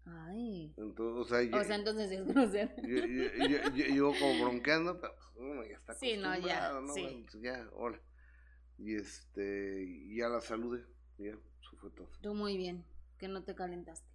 Ay. 0.07 0.73
Entonces, 0.77 1.21
o 1.21 1.25
sea, 1.25 1.43
yo, 1.43 1.61
O 1.61 1.65
sea, 1.65 1.77
entonces 1.77 2.11
es 2.11 2.27
grosera. 2.27 2.75
yo, 2.77 2.97
yo, 3.77 3.95
yo- 3.95 4.13
como 4.19 4.43
bronqueando, 4.45 4.99
pero 5.01 5.15
pues, 5.15 5.27
uno 5.37 5.65
ya 5.65 5.77
está 5.77 5.95
Sí, 5.95 6.17
no, 6.17 6.39
ya, 6.39 6.73
¿no? 6.81 6.93
sí. 6.95 7.03
Bueno, 7.03 7.27
pues, 7.31 7.43
ya, 7.43 7.69
hola. 7.75 8.01
Y 8.79 8.95
este, 8.95 10.15
ya 10.15 10.29
la 10.29 10.41
saludé, 10.41 10.85
ya, 11.19 11.31
eso 11.33 11.77
fue 11.81 11.91
todo. 11.91 12.09
Tú 12.23 12.35
muy 12.35 12.57
bien, 12.57 12.85
que 13.19 13.29
no 13.29 13.43
te 13.43 13.55
calentaste. 13.55 14.07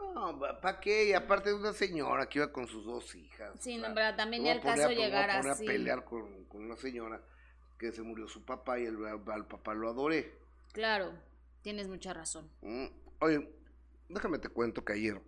No, 0.00 0.38
¿para 0.60 0.80
qué? 0.80 1.08
Y 1.08 1.12
aparte 1.12 1.50
de 1.50 1.54
una 1.56 1.72
señora 1.72 2.28
que 2.28 2.38
iba 2.38 2.52
con 2.52 2.66
sus 2.66 2.84
dos 2.84 3.14
hijas. 3.14 3.52
Sí, 3.60 3.76
no, 3.76 3.88
pero 3.94 4.16
también 4.16 4.42
me 4.42 4.48
ya 4.48 4.54
voy 4.54 4.60
el 4.62 4.68
a 4.68 4.72
poner 4.72 4.76
caso 4.76 4.88
a- 4.88 4.92
a 4.92 4.94
llegar 5.06 5.36
poner 5.38 5.52
así. 5.52 5.64
a 5.64 5.66
pelear 5.66 6.04
con, 6.04 6.44
con 6.44 6.64
una 6.64 6.76
señora 6.76 7.20
que 7.78 7.92
se 7.92 8.02
murió 8.02 8.26
su 8.28 8.44
papá 8.44 8.78
y 8.80 8.84
el, 8.86 8.96
al 9.06 9.46
papá 9.46 9.74
lo 9.74 9.88
adoré. 9.88 10.34
Claro, 10.72 11.12
tienes 11.62 11.88
mucha 11.88 12.12
razón. 12.12 12.50
Mm, 12.62 12.86
Oye, 13.20 13.48
déjame 14.08 14.38
te 14.38 14.48
cuento 14.48 14.84
que 14.84 14.92
ayer 14.94 15.20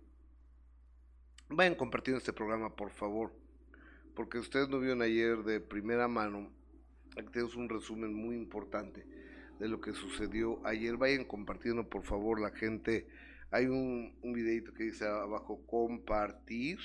vayan 1.49 1.75
compartiendo 1.75 2.17
este 2.19 2.33
programa, 2.33 2.75
por 2.75 2.89
favor, 2.91 3.33
porque 4.15 4.37
ustedes 4.39 4.69
no 4.69 4.79
vieron 4.79 5.01
ayer 5.01 5.43
de 5.43 5.59
primera 5.59 6.07
mano. 6.07 6.49
Aquí 7.17 7.27
tenemos 7.31 7.55
un 7.55 7.67
resumen 7.69 8.13
muy 8.13 8.35
importante 8.35 9.05
de 9.59 9.67
lo 9.67 9.81
que 9.81 9.93
sucedió 9.93 10.65
ayer. 10.65 10.95
Vayan 10.97 11.25
compartiendo, 11.25 11.87
por 11.87 12.03
favor, 12.03 12.39
la 12.39 12.51
gente. 12.51 13.07
Hay 13.51 13.65
un, 13.65 14.17
un 14.21 14.33
videito 14.33 14.73
que 14.73 14.85
dice 14.85 15.05
abajo 15.05 15.61
compartir. 15.67 16.79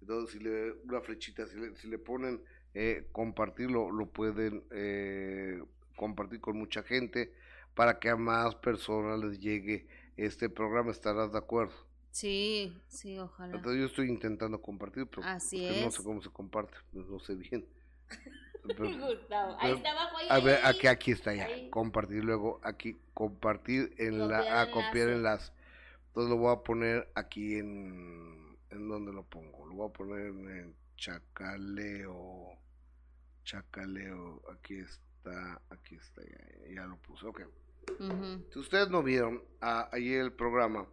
Entonces, 0.00 0.32
si 0.32 0.38
le, 0.40 0.72
una 0.84 1.00
flechita, 1.00 1.46
si 1.46 1.56
le, 1.58 1.76
si 1.76 1.88
le 1.88 1.98
ponen 1.98 2.40
eh, 2.74 3.06
compartir, 3.12 3.70
lo, 3.70 3.90
lo 3.90 4.06
pueden 4.06 4.62
eh, 4.70 5.62
compartir 5.96 6.40
con 6.40 6.56
mucha 6.56 6.82
gente 6.82 7.32
para 7.74 7.98
que 7.98 8.08
a 8.08 8.16
más 8.16 8.54
personas 8.56 9.18
les 9.18 9.38
llegue 9.40 9.86
este 10.16 10.48
programa. 10.48 10.90
¿Estarás 10.90 11.32
de 11.32 11.38
acuerdo? 11.38 11.74
Sí, 12.12 12.76
sí, 12.88 13.18
ojalá. 13.18 13.56
Entonces 13.56 13.80
yo 13.80 13.86
estoy 13.86 14.08
intentando 14.08 14.60
compartir, 14.60 15.06
pero 15.06 15.22
Así 15.24 15.68
no 15.82 15.90
sé 15.90 16.02
cómo 16.02 16.22
se 16.22 16.30
comparte, 16.30 16.76
pues 16.92 17.06
no 17.06 17.18
sé 17.20 17.34
bien. 17.34 17.64
Pero- 18.76 18.90
Gustavo, 19.08 19.56
ahí 19.58 19.72
está 19.72 19.90
abajo, 19.92 20.16
ahí, 20.18 20.26
a 20.28 20.34
ahí, 20.34 20.44
ver, 20.44 20.54
ahí. 20.56 20.74
aquí, 20.76 20.86
aquí 20.86 21.10
está 21.12 21.34
ya. 21.34 21.48
Compartir 21.70 22.22
luego, 22.24 22.60
aquí, 22.62 22.96
compartir 23.14 23.94
en 23.98 24.18
Copiar 24.18 24.28
la, 24.44 24.60
a 24.62 24.70
copiar 24.70 25.08
enlace. 25.08 25.12
enlace. 25.14 25.52
Entonces 26.10 26.30
lo 26.30 26.36
voy 26.36 26.52
a 26.52 26.62
poner 26.62 27.08
aquí 27.14 27.54
en, 27.56 28.58
en 28.70 28.88
donde 28.88 29.12
lo 29.12 29.22
pongo. 29.24 29.64
Lo 29.66 29.74
voy 29.74 29.88
a 29.88 29.92
poner 29.92 30.26
en 30.26 30.74
Chacaleo. 30.96 32.58
Chacaleo, 33.44 34.42
aquí 34.52 34.78
está, 34.78 35.60
aquí 35.70 35.94
está, 35.96 36.22
ya, 36.22 36.74
ya 36.74 36.86
lo 36.86 36.96
puse, 36.98 37.26
ok. 37.26 37.42
Si 38.52 38.58
ustedes 38.58 38.90
no 38.90 39.02
vieron 39.02 39.42
a- 39.60 39.88
ayer 39.92 40.20
el 40.20 40.32
programa, 40.32 40.86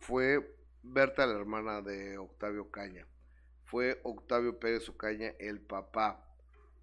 fue 0.00 0.56
Berta, 0.82 1.26
la 1.26 1.38
hermana 1.38 1.80
de 1.80 2.18
Octavio 2.18 2.70
Caña. 2.70 3.06
Fue 3.64 4.00
Octavio 4.02 4.58
Pérez 4.58 4.88
Ocaña, 4.88 5.28
el 5.38 5.60
papá. 5.60 6.26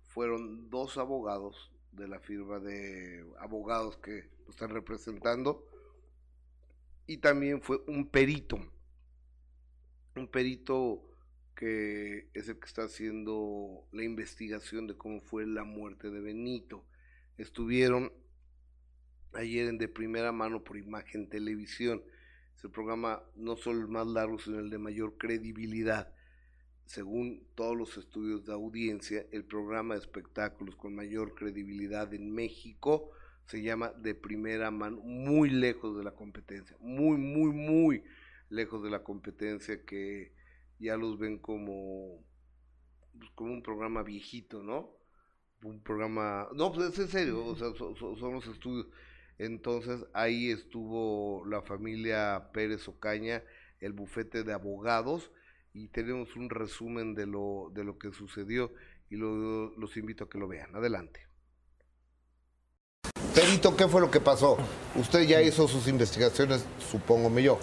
Fueron 0.04 0.70
dos 0.70 0.98
abogados 0.98 1.72
de 1.92 2.08
la 2.08 2.20
firma 2.20 2.60
de 2.60 3.26
abogados 3.40 3.98
que 3.98 4.30
lo 4.46 4.52
están 4.52 4.70
representando. 4.70 5.66
Y 7.10 7.18
también 7.18 7.60
fue 7.60 7.82
un 7.88 8.08
perito. 8.08 8.60
Un 10.16 10.28
perito 10.28 11.02
que 11.56 12.30
es 12.36 12.50
el 12.50 12.60
que 12.60 12.68
está 12.68 12.84
haciendo 12.84 13.88
la 13.92 14.04
investigación 14.04 14.86
de 14.86 14.96
cómo 14.96 15.20
fue 15.20 15.48
la 15.48 15.64
muerte 15.64 16.12
de 16.12 16.22
Benito. 16.22 16.86
Estuvieron 17.40 18.14
ayer 19.34 19.70
en 19.70 19.80
de 19.80 19.88
primera 19.88 20.32
mano 20.32 20.64
por 20.64 20.78
Imagen 20.78 21.28
Televisión. 21.30 22.04
Es 22.56 22.64
el 22.64 22.70
programa 22.70 23.24
no 23.36 23.58
solo 23.58 23.82
el 23.82 23.88
más 23.88 24.06
largo, 24.06 24.38
sino 24.38 24.60
el 24.60 24.70
de 24.70 24.78
mayor 24.78 25.18
credibilidad. 25.18 26.14
Según 26.86 27.44
todos 27.56 27.76
los 27.76 27.98
estudios 27.98 28.46
de 28.46 28.54
audiencia, 28.54 29.26
el 29.32 29.46
programa 29.46 29.96
de 29.96 30.02
espectáculos 30.02 30.76
con 30.76 30.94
mayor 30.94 31.34
credibilidad 31.34 32.14
en 32.14 32.32
México 32.32 33.10
se 33.50 33.64
llama 33.64 33.90
De 33.94 34.16
primera 34.16 34.72
mano, 34.72 34.98
muy 35.02 35.50
lejos 35.52 35.98
de 35.98 36.06
la 36.06 36.12
competencia, 36.14 36.78
muy, 36.82 37.18
muy, 37.18 37.52
muy 37.54 38.04
lejos 38.50 38.84
de 38.84 38.92
la 38.92 39.04
competencia 39.04 39.86
que 39.86 40.34
ya 40.80 40.98
los 40.98 41.20
ven 41.20 41.40
como, 41.40 42.24
pues, 43.18 43.32
como 43.36 43.54
un 43.54 43.64
programa 43.64 44.04
viejito, 44.04 44.64
¿no? 44.64 44.92
Un 45.64 45.82
programa, 45.84 46.50
no, 46.56 46.74
pues 46.74 46.94
es 46.94 47.00
en 47.00 47.10
serio, 47.10 47.46
o 47.46 47.56
sea, 47.58 47.74
so- 47.76 47.96
so- 47.98 48.18
son 48.18 48.34
los 48.34 48.48
estudios. 48.48 48.88
Entonces 49.40 50.06
ahí 50.14 50.52
estuvo 50.52 51.46
la 51.48 51.62
familia 51.64 52.50
Pérez 52.54 52.88
Ocaña, 52.90 53.44
el 53.82 53.94
bufete 53.94 54.44
de 54.44 54.54
abogados, 54.54 55.32
y 55.74 55.90
tenemos 55.90 56.36
un 56.38 56.50
resumen 56.52 57.16
de 57.16 57.28
lo, 57.28 57.72
de 57.74 57.86
lo 57.86 57.98
que 58.00 58.12
sucedió 58.14 58.74
y 59.10 59.18
lo- 59.18 59.72
los 59.78 59.98
invito 59.98 60.26
a 60.26 60.30
que 60.30 60.40
lo 60.40 60.48
vean. 60.50 60.76
Adelante. 60.76 61.29
Perito, 63.40 63.78
¿qué 63.78 63.88
fue 63.88 64.02
lo 64.02 64.12
que 64.12 64.20
pasó? 64.20 64.58
Usted 64.96 65.22
ya 65.22 65.42
hizo 65.42 65.66
sus 65.70 65.88
investigaciones, 65.88 66.66
supongo 66.92 67.40
yo. 67.40 67.58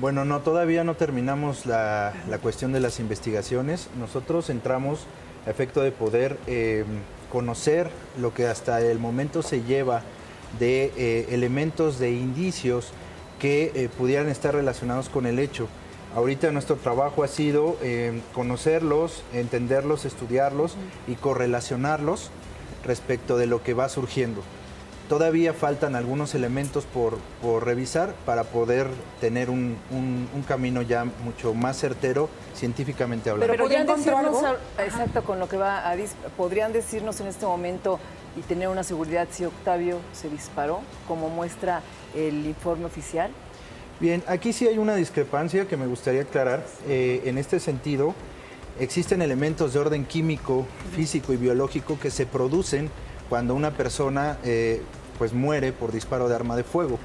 Bueno, 0.00 0.24
no, 0.24 0.40
todavía 0.40 0.82
no 0.82 0.96
terminamos 0.96 1.66
la, 1.66 2.14
la 2.28 2.38
cuestión 2.38 2.72
de 2.72 2.80
las 2.80 2.98
investigaciones. 2.98 3.90
Nosotros 3.96 4.50
entramos 4.50 5.06
a 5.46 5.50
efecto 5.50 5.82
de 5.82 5.92
poder 5.92 6.36
eh, 6.48 6.84
conocer 7.30 7.88
lo 8.20 8.34
que 8.34 8.48
hasta 8.48 8.80
el 8.80 8.98
momento 8.98 9.42
se 9.42 9.62
lleva 9.62 10.02
de 10.58 10.92
eh, 10.96 11.28
elementos 11.30 12.00
de 12.00 12.10
indicios 12.10 12.88
que 13.38 13.70
eh, 13.76 13.88
pudieran 13.96 14.28
estar 14.28 14.52
relacionados 14.52 15.08
con 15.08 15.26
el 15.26 15.38
hecho. 15.38 15.68
Ahorita 16.16 16.50
nuestro 16.50 16.74
trabajo 16.74 17.22
ha 17.22 17.28
sido 17.28 17.76
eh, 17.82 18.20
conocerlos, 18.34 19.22
entenderlos, 19.32 20.04
estudiarlos 20.04 20.74
y 21.06 21.14
correlacionarlos 21.14 22.32
respecto 22.84 23.36
de 23.36 23.46
lo 23.46 23.62
que 23.62 23.74
va 23.74 23.88
surgiendo. 23.88 24.42
Todavía 25.08 25.54
faltan 25.54 25.96
algunos 25.96 26.34
elementos 26.34 26.84
por, 26.84 27.16
por 27.40 27.64
revisar 27.64 28.14
para 28.26 28.44
poder 28.44 28.88
tener 29.22 29.48
un, 29.48 29.78
un- 29.90 30.28
un 30.34 30.42
camino 30.42 30.82
ya 30.82 31.04
mucho 31.24 31.54
más 31.54 31.78
certero 31.78 32.28
científicamente 32.54 33.30
hablando. 33.30 33.50
Pero, 33.50 33.64
¿Pero 33.68 33.74
ya 33.78 33.86
podrían 33.86 33.96
decirnos, 34.04 34.44
algo? 34.44 34.58
exacto, 34.78 35.24
con 35.24 35.38
lo 35.38 35.48
que 35.48 35.56
va 35.56 35.88
a 35.88 35.96
dis- 35.96 36.12
podrían 36.36 36.74
decirnos 36.74 37.20
en 37.20 37.28
este 37.28 37.46
momento 37.46 37.98
y 38.36 38.42
tener 38.42 38.68
una 38.68 38.82
seguridad 38.84 39.26
si 39.30 39.46
Octavio 39.46 39.96
se 40.12 40.28
disparó, 40.28 40.80
como 41.08 41.30
muestra 41.30 41.80
el 42.14 42.44
informe 42.44 42.84
oficial. 42.84 43.30
Bien, 44.00 44.22
aquí 44.26 44.52
sí 44.52 44.66
hay 44.68 44.76
una 44.76 44.94
discrepancia 44.94 45.66
que 45.66 45.78
me 45.78 45.86
gustaría 45.86 46.20
aclarar. 46.22 46.66
Eh, 46.86 47.22
en 47.24 47.38
este 47.38 47.60
sentido, 47.60 48.14
existen 48.78 49.22
elementos 49.22 49.72
de 49.72 49.78
orden 49.78 50.04
químico, 50.04 50.66
físico 50.94 51.32
y 51.32 51.38
biológico 51.38 51.98
que 51.98 52.10
se 52.10 52.26
producen 52.26 52.90
cuando 53.28 53.54
una 53.54 53.72
persona 53.72 54.38
eh, 54.44 54.82
pues 55.18 55.32
muere 55.32 55.72
por 55.72 55.92
disparo 55.92 56.28
de 56.28 56.34
arma 56.34 56.56
de 56.56 56.64
fuego. 56.64 56.98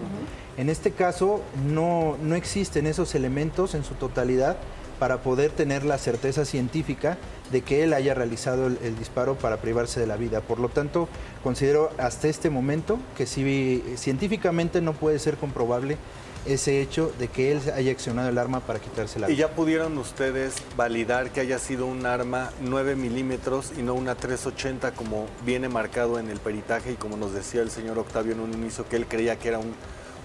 En 0.57 0.69
este 0.69 0.91
caso 0.91 1.41
no, 1.67 2.17
no 2.21 2.35
existen 2.35 2.85
esos 2.85 3.15
elementos 3.15 3.73
en 3.73 3.83
su 3.83 3.95
totalidad 3.95 4.57
para 4.99 5.21
poder 5.21 5.51
tener 5.51 5.83
la 5.83 5.97
certeza 5.97 6.45
científica 6.45 7.17
de 7.51 7.61
que 7.61 7.83
él 7.83 7.93
haya 7.93 8.13
realizado 8.13 8.67
el, 8.67 8.77
el, 8.83 8.97
disparo 8.97 9.35
para 9.35 9.57
privarse 9.57 9.99
de 9.99 10.07
la 10.07 10.15
vida. 10.15 10.41
Por 10.41 10.59
lo 10.59 10.69
tanto, 10.69 11.09
considero 11.43 11.89
hasta 11.97 12.27
este 12.27 12.49
momento 12.49 12.99
que 13.17 13.25
si 13.25 13.83
científicamente 13.97 14.79
no 14.79 14.93
puede 14.93 15.19
ser 15.19 15.37
comprobable 15.37 15.97
ese 16.45 16.81
hecho 16.81 17.11
de 17.19 17.27
que 17.27 17.51
él 17.51 17.61
haya 17.73 17.91
accionado 17.91 18.29
el 18.29 18.37
arma 18.37 18.59
para 18.59 18.79
quitarse 18.79 19.19
la 19.19 19.27
vida. 19.27 19.35
¿Y 19.35 19.39
ya 19.39 19.51
pudieron 19.51 19.97
ustedes 19.97 20.55
validar 20.75 21.31
que 21.31 21.39
haya 21.39 21.59
sido 21.59 21.85
un 21.85 22.05
arma 22.05 22.51
9 22.61 22.95
milímetros 22.95 23.71
y 23.77 23.81
no 23.81 23.93
una 23.93 24.15
380 24.15 24.91
como 24.91 25.27
viene 25.45 25.69
marcado 25.69 26.19
en 26.19 26.29
el 26.29 26.39
peritaje 26.39 26.93
y 26.93 26.95
como 26.95 27.17
nos 27.17 27.33
decía 27.33 27.61
el 27.61 27.71
señor 27.71 27.97
Octavio 27.99 28.33
en 28.33 28.41
un 28.41 28.53
inicio 28.53 28.87
que 28.87 28.97
él 28.97 29.05
creía 29.07 29.37
que 29.37 29.49
era 29.49 29.59
un, 29.59 29.73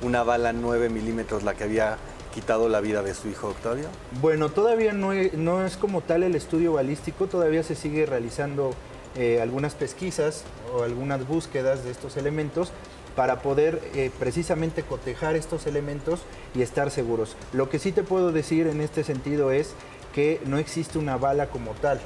una 0.02 0.22
bala 0.22 0.52
9 0.52 0.88
milímetros 0.88 1.42
la 1.44 1.54
que 1.54 1.64
había 1.64 1.98
quitado 2.34 2.68
la 2.68 2.80
vida 2.80 3.02
de 3.02 3.14
su 3.14 3.28
hijo 3.28 3.48
Octavio? 3.48 3.86
Bueno, 4.20 4.48
todavía 4.48 4.92
no 4.92 5.12
es, 5.12 5.34
no 5.34 5.64
es 5.64 5.76
como 5.76 6.00
tal 6.00 6.22
el 6.22 6.34
estudio 6.34 6.72
balístico, 6.74 7.26
todavía 7.26 7.62
se 7.62 7.74
sigue 7.74 8.06
realizando 8.06 8.72
eh, 9.16 9.40
algunas 9.40 9.74
pesquisas 9.74 10.44
o 10.74 10.82
algunas 10.82 11.26
búsquedas 11.26 11.84
de 11.84 11.90
estos 11.90 12.16
elementos 12.16 12.72
para 13.18 13.42
poder 13.42 13.82
eh, 13.96 14.12
precisamente 14.16 14.84
cotejar 14.84 15.34
estos 15.34 15.66
elementos 15.66 16.20
y 16.54 16.62
estar 16.62 16.92
seguros. 16.92 17.34
Lo 17.52 17.68
que 17.68 17.80
sí 17.80 17.90
te 17.90 18.04
puedo 18.04 18.30
decir 18.30 18.68
en 18.68 18.80
este 18.80 19.02
sentido 19.02 19.50
es 19.50 19.72
que 20.14 20.40
no 20.46 20.56
existe 20.56 21.00
una 21.00 21.16
bala 21.16 21.48
como 21.48 21.72
tal. 21.72 21.98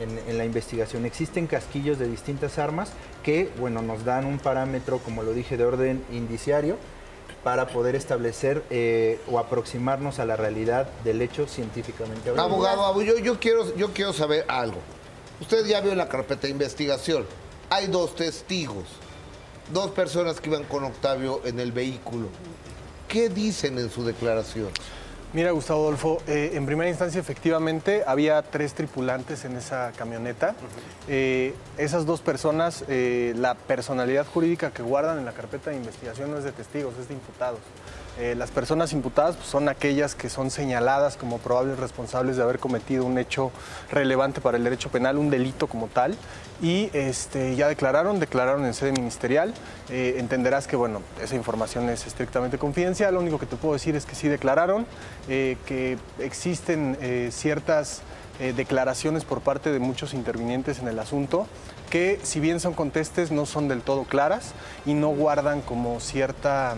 En, 0.00 0.38
la 0.38 0.44
investigación. 0.44 1.04
Existen 1.04 1.46
casquillos 1.46 1.98
de 1.98 2.08
distintas 2.08 2.58
armas 2.58 2.90
que, 3.22 3.50
bueno, 3.60 3.82
nos 3.82 4.04
dan 4.04 4.24
un 4.24 4.38
parámetro, 4.38 4.98
como 4.98 5.22
lo 5.22 5.32
dije, 5.32 5.56
de 5.56 5.64
orden 5.64 6.02
indiciario 6.10 6.76
para 7.44 7.68
poder 7.68 7.94
establecer 7.94 8.64
eh, 8.70 9.20
o 9.30 9.38
aproximarnos 9.38 10.18
a 10.18 10.24
la 10.24 10.34
realidad 10.34 10.88
del 11.04 11.22
hecho 11.22 11.46
científicamente. 11.46 12.30
Abogado, 12.30 13.00
yo, 13.02 13.16
yo, 13.18 13.38
quiero, 13.38 13.76
yo 13.76 13.92
quiero 13.92 14.12
saber 14.12 14.44
algo. 14.48 14.78
Usted 15.40 15.66
ya 15.66 15.80
vio 15.82 15.94
la 15.94 16.08
carpeta 16.08 16.42
de 16.42 16.50
investigación. 16.50 17.26
Hay 17.70 17.86
dos 17.86 18.16
testigos, 18.16 18.86
dos 19.72 19.90
personas 19.90 20.40
que 20.40 20.50
iban 20.50 20.64
con 20.64 20.84
Octavio 20.84 21.40
en 21.44 21.60
el 21.60 21.72
vehículo. 21.72 22.28
¿Qué 23.08 23.28
dicen 23.28 23.78
en 23.78 23.90
su 23.90 24.04
declaración? 24.04 24.70
Mira, 25.34 25.50
Gustavo 25.52 25.84
Adolfo, 25.84 26.18
eh, 26.26 26.50
en 26.54 26.66
primera 26.66 26.90
instancia 26.90 27.18
efectivamente 27.18 28.02
había 28.06 28.42
tres 28.42 28.74
tripulantes 28.74 29.46
en 29.46 29.56
esa 29.56 29.90
camioneta. 29.96 30.54
Eh, 31.08 31.54
esas 31.78 32.04
dos 32.04 32.20
personas, 32.20 32.84
eh, 32.88 33.32
la 33.36 33.54
personalidad 33.54 34.26
jurídica 34.26 34.72
que 34.72 34.82
guardan 34.82 35.18
en 35.18 35.24
la 35.24 35.32
carpeta 35.32 35.70
de 35.70 35.76
investigación 35.76 36.30
no 36.30 36.36
es 36.36 36.44
de 36.44 36.52
testigos, 36.52 36.92
es 37.00 37.08
de 37.08 37.14
imputados. 37.14 37.60
Eh, 38.18 38.34
las 38.36 38.50
personas 38.50 38.92
imputadas 38.92 39.36
pues, 39.36 39.48
son 39.48 39.70
aquellas 39.70 40.14
que 40.14 40.28
son 40.28 40.50
señaladas 40.50 41.16
como 41.16 41.38
probables 41.38 41.78
responsables 41.78 42.36
de 42.36 42.42
haber 42.42 42.58
cometido 42.58 43.06
un 43.06 43.16
hecho 43.16 43.50
relevante 43.90 44.42
para 44.42 44.58
el 44.58 44.64
derecho 44.64 44.90
penal, 44.90 45.16
un 45.16 45.30
delito 45.30 45.66
como 45.66 45.88
tal, 45.88 46.14
y 46.60 46.90
este, 46.92 47.56
ya 47.56 47.68
declararon, 47.68 48.20
declararon 48.20 48.66
en 48.66 48.74
sede 48.74 48.92
ministerial. 48.92 49.54
Eh, 49.88 50.16
entenderás 50.18 50.66
que 50.66 50.76
bueno, 50.76 51.00
esa 51.22 51.36
información 51.36 51.88
es 51.88 52.06
estrictamente 52.06 52.58
confidencial, 52.58 53.14
lo 53.14 53.20
único 53.20 53.38
que 53.38 53.46
te 53.46 53.56
puedo 53.56 53.72
decir 53.72 53.96
es 53.96 54.04
que 54.04 54.14
sí 54.14 54.28
declararon, 54.28 54.86
eh, 55.28 55.56
que 55.64 55.96
existen 56.18 56.98
ciertas 57.30 58.02
declaraciones 58.56 59.24
por 59.24 59.40
parte 59.40 59.70
de 59.70 59.78
muchos 59.78 60.14
intervinientes 60.14 60.80
en 60.80 60.88
el 60.88 60.98
asunto 60.98 61.46
que 61.90 62.18
si 62.22 62.40
bien 62.40 62.58
son 62.58 62.72
contestes 62.72 63.30
no 63.30 63.44
son 63.44 63.68
del 63.68 63.82
todo 63.82 64.04
claras 64.04 64.52
y 64.86 64.94
no 64.94 65.08
guardan 65.10 65.60
como 65.60 66.00
cierta 66.00 66.74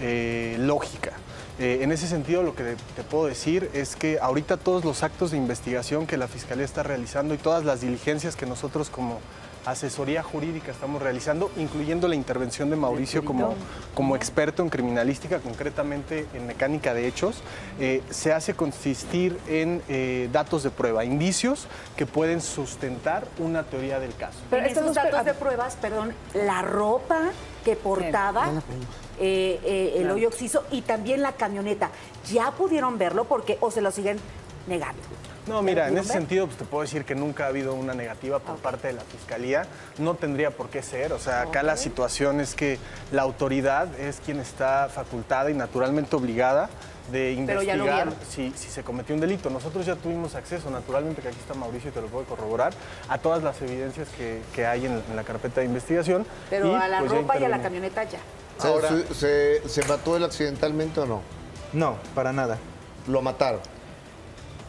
eh, 0.00 0.56
lógica. 0.58 1.12
Eh, 1.58 1.80
en 1.82 1.90
ese 1.90 2.06
sentido, 2.06 2.42
lo 2.42 2.54
que 2.54 2.76
te 2.94 3.02
puedo 3.02 3.26
decir 3.26 3.68
es 3.74 3.96
que 3.96 4.18
ahorita 4.20 4.58
todos 4.58 4.84
los 4.84 5.02
actos 5.02 5.32
de 5.32 5.36
investigación 5.36 6.06
que 6.06 6.16
la 6.16 6.28
Fiscalía 6.28 6.64
está 6.64 6.84
realizando 6.84 7.34
y 7.34 7.38
todas 7.38 7.64
las 7.64 7.80
diligencias 7.80 8.36
que 8.36 8.46
nosotros 8.46 8.90
como 8.90 9.18
asesoría 9.64 10.22
jurídica 10.22 10.70
estamos 10.70 11.02
realizando, 11.02 11.50
incluyendo 11.56 12.08
la 12.08 12.14
intervención 12.14 12.70
de 12.70 12.76
Mauricio 12.76 13.24
como, 13.24 13.54
como 13.94 14.16
experto 14.16 14.62
en 14.62 14.70
criminalística, 14.70 15.40
concretamente 15.40 16.26
en 16.32 16.46
mecánica 16.46 16.94
de 16.94 17.06
hechos, 17.06 17.42
eh, 17.78 18.02
se 18.10 18.32
hace 18.32 18.54
consistir 18.54 19.38
en 19.46 19.82
eh, 19.88 20.28
datos 20.32 20.62
de 20.62 20.70
prueba, 20.70 21.04
indicios 21.04 21.66
que 21.96 22.06
pueden 22.06 22.40
sustentar 22.40 23.26
una 23.38 23.64
teoría 23.64 24.00
del 24.00 24.14
caso. 24.14 24.38
Pero 24.48 24.66
estos 24.66 24.94
datos 24.94 25.24
de 25.24 25.34
pruebas, 25.34 25.76
perdón, 25.76 26.14
la 26.34 26.62
ropa 26.62 27.30
que 27.64 27.76
portaba... 27.76 28.62
Eh, 29.20 29.58
eh, 29.64 29.94
el 29.96 30.10
hoyo 30.10 30.28
oxiso 30.28 30.64
y 30.70 30.82
también 30.82 31.22
la 31.22 31.32
camioneta. 31.32 31.90
¿Ya 32.30 32.52
pudieron 32.52 32.98
verlo 32.98 33.24
porque 33.24 33.58
o 33.60 33.70
se 33.70 33.80
lo 33.80 33.90
siguen 33.90 34.18
negando? 34.66 35.02
No, 35.48 35.62
mira, 35.62 35.88
en 35.88 35.96
ese 35.96 36.12
sentido 36.12 36.46
pues, 36.46 36.58
te 36.58 36.64
puedo 36.64 36.82
decir 36.82 37.04
que 37.04 37.14
nunca 37.14 37.46
ha 37.46 37.48
habido 37.48 37.72
una 37.72 37.94
negativa 37.94 38.38
por 38.38 38.52
okay. 38.52 38.62
parte 38.62 38.86
de 38.88 38.92
la 38.92 39.00
Fiscalía. 39.00 39.66
No 39.96 40.14
tendría 40.14 40.50
por 40.50 40.68
qué 40.68 40.82
ser. 40.82 41.12
O 41.12 41.18
sea, 41.18 41.42
acá 41.42 41.62
la 41.62 41.76
situación 41.76 42.40
es 42.40 42.54
que 42.54 42.78
la 43.12 43.22
autoridad 43.22 43.98
es 43.98 44.20
quien 44.20 44.40
está 44.40 44.88
facultada 44.92 45.50
y 45.50 45.54
naturalmente 45.54 46.14
obligada 46.14 46.68
de 47.10 47.32
investigar 47.32 48.12
si, 48.28 48.52
si, 48.54 48.68
se 48.68 48.82
cometió 48.82 49.14
un 49.14 49.22
delito. 49.22 49.48
Nosotros 49.48 49.86
ya 49.86 49.96
tuvimos 49.96 50.34
acceso, 50.34 50.70
naturalmente, 50.70 51.22
que 51.22 51.28
aquí 51.28 51.38
está 51.40 51.54
Mauricio 51.54 51.88
y 51.88 51.92
te 51.92 52.02
lo 52.02 52.08
puedo 52.08 52.26
corroborar, 52.26 52.74
a 53.08 53.16
todas 53.16 53.42
las 53.42 53.60
evidencias 53.62 54.08
que, 54.18 54.42
que 54.54 54.66
hay 54.66 54.84
en, 54.84 55.02
en, 55.08 55.16
la 55.16 55.24
carpeta 55.24 55.60
de 55.60 55.66
investigación. 55.66 56.26
Pero 56.50 56.70
y, 56.70 56.74
a 56.74 56.86
la 56.86 56.98
pues, 56.98 57.10
ropa 57.10 57.38
y 57.38 57.44
a 57.44 57.48
la 57.48 57.62
camioneta 57.62 58.04
ya. 58.04 58.18
Ahora, 58.60 58.88
¿Se, 59.14 59.68
¿Se, 59.68 59.84
mató 59.86 60.16
él 60.16 60.24
accidentalmente 60.24 61.00
o 61.00 61.06
no? 61.06 61.22
No, 61.72 61.96
para 62.14 62.32
nada. 62.32 62.58
¿Lo 63.06 63.22
mataron? 63.22 63.60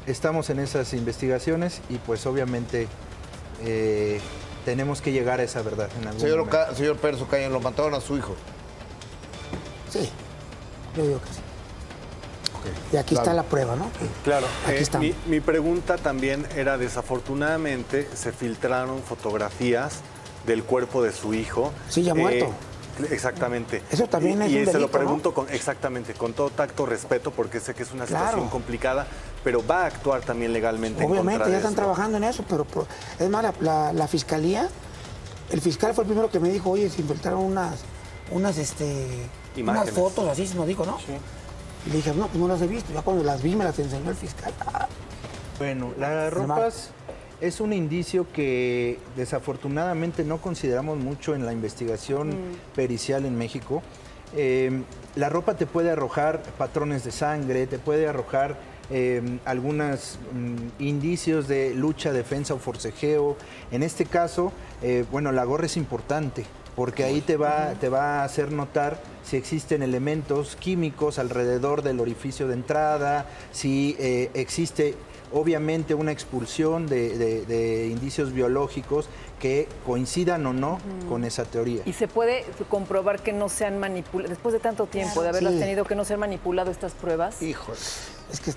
Estamos 0.05 0.49
en 0.49 0.59
esas 0.59 0.93
investigaciones 0.93 1.81
y 1.89 1.97
pues 1.97 2.25
obviamente 2.25 2.87
eh, 3.63 4.19
tenemos 4.65 5.01
que 5.01 5.11
llegar 5.11 5.39
a 5.39 5.43
esa 5.43 5.61
verdad 5.61 5.89
en 5.99 6.07
algún 6.07 6.21
señor, 6.21 6.45
momento. 6.45 6.75
señor 6.75 6.97
Pérez 6.97 7.21
Ocaña, 7.21 7.49
¿lo 7.49 7.59
mataron 7.59 7.93
a 7.93 8.01
su 8.01 8.17
hijo? 8.17 8.35
Sí, 9.89 10.09
yo 10.95 11.03
digo 11.03 11.21
que 11.21 11.27
sí. 11.27 11.39
Okay. 12.59 12.71
Y 12.91 12.97
aquí 12.97 13.15
claro. 13.15 13.23
está 13.23 13.33
la 13.33 13.43
prueba, 13.43 13.75
¿no? 13.75 13.89
Claro. 14.23 14.47
Aquí 14.67 14.83
eh, 14.83 14.97
mi, 14.99 15.15
mi 15.27 15.39
pregunta 15.39 15.97
también 15.97 16.45
era, 16.55 16.77
desafortunadamente, 16.77 18.07
se 18.13 18.31
filtraron 18.31 19.01
fotografías 19.01 20.01
del 20.45 20.63
cuerpo 20.63 21.03
de 21.03 21.11
su 21.11 21.33
hijo. 21.33 21.71
Sí, 21.89 22.03
ya 22.03 22.13
muerto. 22.13 22.51
Exactamente. 23.11 23.81
Eso 23.91 24.07
también 24.07 24.41
y, 24.41 24.45
es 24.45 24.51
y 24.51 24.55
un 24.59 24.65
se 24.65 24.71
delito, 24.73 24.79
lo 24.79 24.87
pregunto 24.91 25.29
¿no? 25.29 25.35
con 25.35 25.49
exactamente, 25.49 26.13
con 26.13 26.33
todo 26.33 26.49
tacto, 26.49 26.85
respeto, 26.85 27.31
porque 27.31 27.59
sé 27.59 27.73
que 27.73 27.83
es 27.83 27.91
una 27.91 28.05
situación 28.05 28.39
Claro. 28.41 28.49
complicada, 28.51 29.07
pero 29.43 29.65
va 29.65 29.83
a 29.83 29.85
actuar 29.87 30.21
también 30.21 30.53
legalmente. 30.53 31.03
en 31.03 31.09
Obviamente, 31.11 31.39
contra 31.39 31.51
ya 31.51 31.57
están 31.57 31.71
esto. 31.73 31.81
trabajando 31.81 32.17
en 32.17 32.23
eso, 32.25 32.43
pero, 32.49 32.65
pero- 32.65 32.87
es 33.19 33.29
más, 33.29 33.43
la, 33.43 33.53
la- 33.61 33.93
la 33.93 34.07
fiscalía, 34.07 34.67
el 35.51 35.61
fiscal 35.61 35.93
fue 35.93 36.03
el 36.03 36.07
primero 36.09 36.29
que 36.29 36.39
me 36.39 36.49
dijo, 36.49 36.69
oye, 36.71 36.89
se 36.89 37.01
infiltraron 37.01 37.39
unas, 37.43 37.79
unas, 38.31 38.57
este, 38.57 39.07
Imágenes. 39.55 39.93
unas 39.93 39.99
fotos, 40.03 40.29
así 40.29 40.45
se 40.47 40.55
nos 40.55 40.67
dijo, 40.67 40.85
¿no? 40.85 40.97
Y 41.85 41.89
le 41.91 41.95
dije, 41.95 42.13
no, 42.13 42.27
pues 42.27 42.37
no 42.37 42.47
las 42.47 42.61
he 42.61 42.67
visto. 42.67 42.91
Ya 42.93 43.01
cuando 43.01 43.23
las 43.23 43.41
vi 43.41 43.55
me 43.55 43.63
las 43.63 43.79
enseñó 43.79 44.09
el 44.09 44.15
fiscal. 44.15 44.53
Ah, 44.67 44.87
Bueno, 45.57 45.93
las 45.97 46.31
ropas 46.33 46.89
es 47.41 47.61
un 47.61 47.73
indicio 47.73 48.27
que 48.31 48.99
desafortunadamente 49.15 50.23
no 50.23 50.39
consideramos 50.39 50.97
mucho 50.97 51.35
en 51.35 51.45
la 51.45 51.53
investigación 51.53 52.33
pericial 52.75 53.25
en 53.25 53.37
México. 53.37 53.81
Eh, 54.35 54.81
la 55.15 55.29
ropa 55.29 55.55
te 55.55 55.65
puede 55.65 55.89
arrojar 55.89 56.43
patrones 56.57 57.03
de 57.03 57.11
sangre, 57.11 57.67
te 57.67 57.79
puede 57.79 58.07
arrojar 58.07 58.57
eh, 58.91 59.39
algunos 59.45 60.19
indicios 60.79 61.47
de 61.47 61.73
lucha, 61.75 62.11
defensa 62.11 62.53
o 62.53 62.59
forcejeo. 62.59 63.37
En 63.71 63.83
este 63.83 64.05
caso, 64.05 64.51
eh, 64.81 65.05
bueno, 65.11 65.31
la 65.31 65.43
gorra 65.43 65.65
es 65.65 65.77
importante 65.77 66.45
porque 66.75 67.03
ahí 67.03 67.19
te 67.19 67.35
va, 67.35 67.73
te 67.73 67.89
va 67.89 68.21
a 68.21 68.23
hacer 68.23 68.53
notar 68.53 69.01
si 69.21 69.35
existen 69.35 69.83
elementos 69.83 70.55
químicos 70.55 71.19
alrededor 71.19 71.81
del 71.81 71.99
orificio 71.99 72.47
de 72.47 72.53
entrada, 72.53 73.25
si 73.51 73.97
eh, 73.99 74.31
existe 74.33 74.95
obviamente 75.31 75.93
una 75.93 76.11
expulsión 76.11 76.87
de, 76.87 77.17
de- 77.17 77.45
de 77.45 77.87
indicios 77.87 78.33
biológicos 78.33 79.07
que 79.39 79.67
coincidan 79.85 80.45
o 80.45 80.53
no 80.53 80.79
con 81.07 81.23
esa 81.23 81.45
teoría. 81.45 81.81
Y 81.85 81.93
se 81.93 82.07
puede 82.07 82.45
comprobar 82.69 83.21
que 83.21 83.31
no 83.33 83.47
se 83.49 83.65
han 83.65 83.79
manipulado, 83.79 84.29
después 84.29 84.53
de 84.53 84.59
tanto 84.59 84.85
tiempo 84.87 85.21
de 85.21 85.29
haberlas 85.29 85.53
Sí. 85.53 85.59
tenido, 85.59 85.85
que 85.85 85.95
no 85.95 86.03
se 86.05 86.13
han 86.15 86.19
manipulado 86.19 86.71
estas 86.71 86.93
pruebas. 86.93 87.41
Híjole. 87.41 87.77
es 88.31 88.39
que 88.39 88.51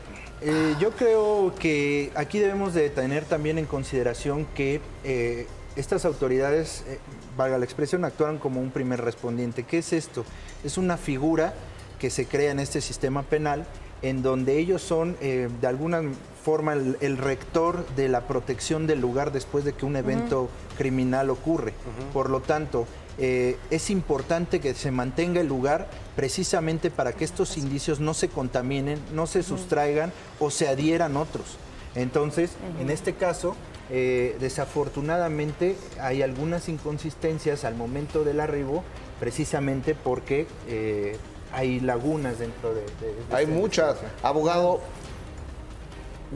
Eh, 0.45 0.75
yo 0.81 0.91
creo 0.91 1.55
que 1.57 2.11
aquí 2.17 2.41
debemos 2.41 2.75
de 2.75 2.91
tener 2.91 3.25
también 3.25 3.59
en 3.59 3.65
consideración 3.67 4.45
que 4.57 4.81
eh, 5.05 5.47
estas 5.77 6.05
autoridades, 6.05 6.83
eh, 6.89 6.99
valga 7.37 7.59
la 7.59 7.65
expresión, 7.65 8.05
actuaron 8.05 8.39
como 8.39 8.61
un 8.61 8.71
primer 8.73 9.01
respondiente. 9.03 9.63
¿Qué 9.63 9.79
es 9.79 9.93
esto? 9.93 10.25
Es 10.65 10.79
una 10.79 10.97
figura 10.97 11.55
que 12.01 12.11
se 12.11 12.27
crea 12.27 12.51
en 12.51 12.59
este 12.59 12.81
sistema 12.81 13.23
penal, 13.23 13.67
en 14.03 14.23
donde 14.23 14.59
ellos 14.59 14.83
son 14.83 15.17
eh, 15.21 15.49
de 15.61 15.67
alguna 15.67 16.03
forma 16.45 16.73
el, 16.73 16.97
el 17.01 17.19
rector 17.19 17.87
de 17.95 18.09
la 18.09 18.27
protección 18.27 18.87
del 18.87 19.01
lugar 19.01 19.33
después 19.33 19.65
de 19.65 19.73
que 19.73 19.87
un 19.87 19.97
evento 19.97 20.49
criminal 20.77 21.31
ocurre. 21.31 21.73
Por 22.13 22.31
lo 22.31 22.41
tanto, 22.41 22.87
eh, 23.19 23.57
es 23.71 23.91
importante 23.91 24.61
que 24.61 24.75
se 24.75 24.91
mantenga 24.91 25.41
el 25.41 25.47
lugar 25.47 25.89
precisamente 26.17 26.91
para 26.91 27.13
que 27.13 27.25
estos 27.25 27.57
indicios 27.59 28.01
no 28.01 28.15
se 28.15 28.29
contaminen, 28.29 28.99
no 29.13 29.27
se 29.27 29.43
sustraigan 29.43 30.13
o 30.41 30.51
se 30.51 30.69
adhieran 30.69 31.17
otros. 31.17 31.59
Entonces, 31.95 32.53
en 32.81 32.89
este 32.91 33.13
caso, 33.15 33.55
eh, 33.91 34.37
desafortunadamente 34.41 35.77
hay 36.01 36.23
algunas 36.23 36.71
inconsistencias 36.71 37.65
al 37.65 37.75
momento 37.75 38.25
del 38.25 38.41
arribo, 38.41 38.83
precisamente 39.21 39.95
porque 39.95 40.47
eh, 40.69 41.19
hay 41.53 41.81
lagunas 41.81 42.39
dentro 42.39 42.75
de... 42.75 42.81
de- 42.83 43.15
de 43.29 43.37
Hay 43.37 43.45
esta 43.45 43.55
muchas. 43.57 43.97
Abogado, 44.23 44.81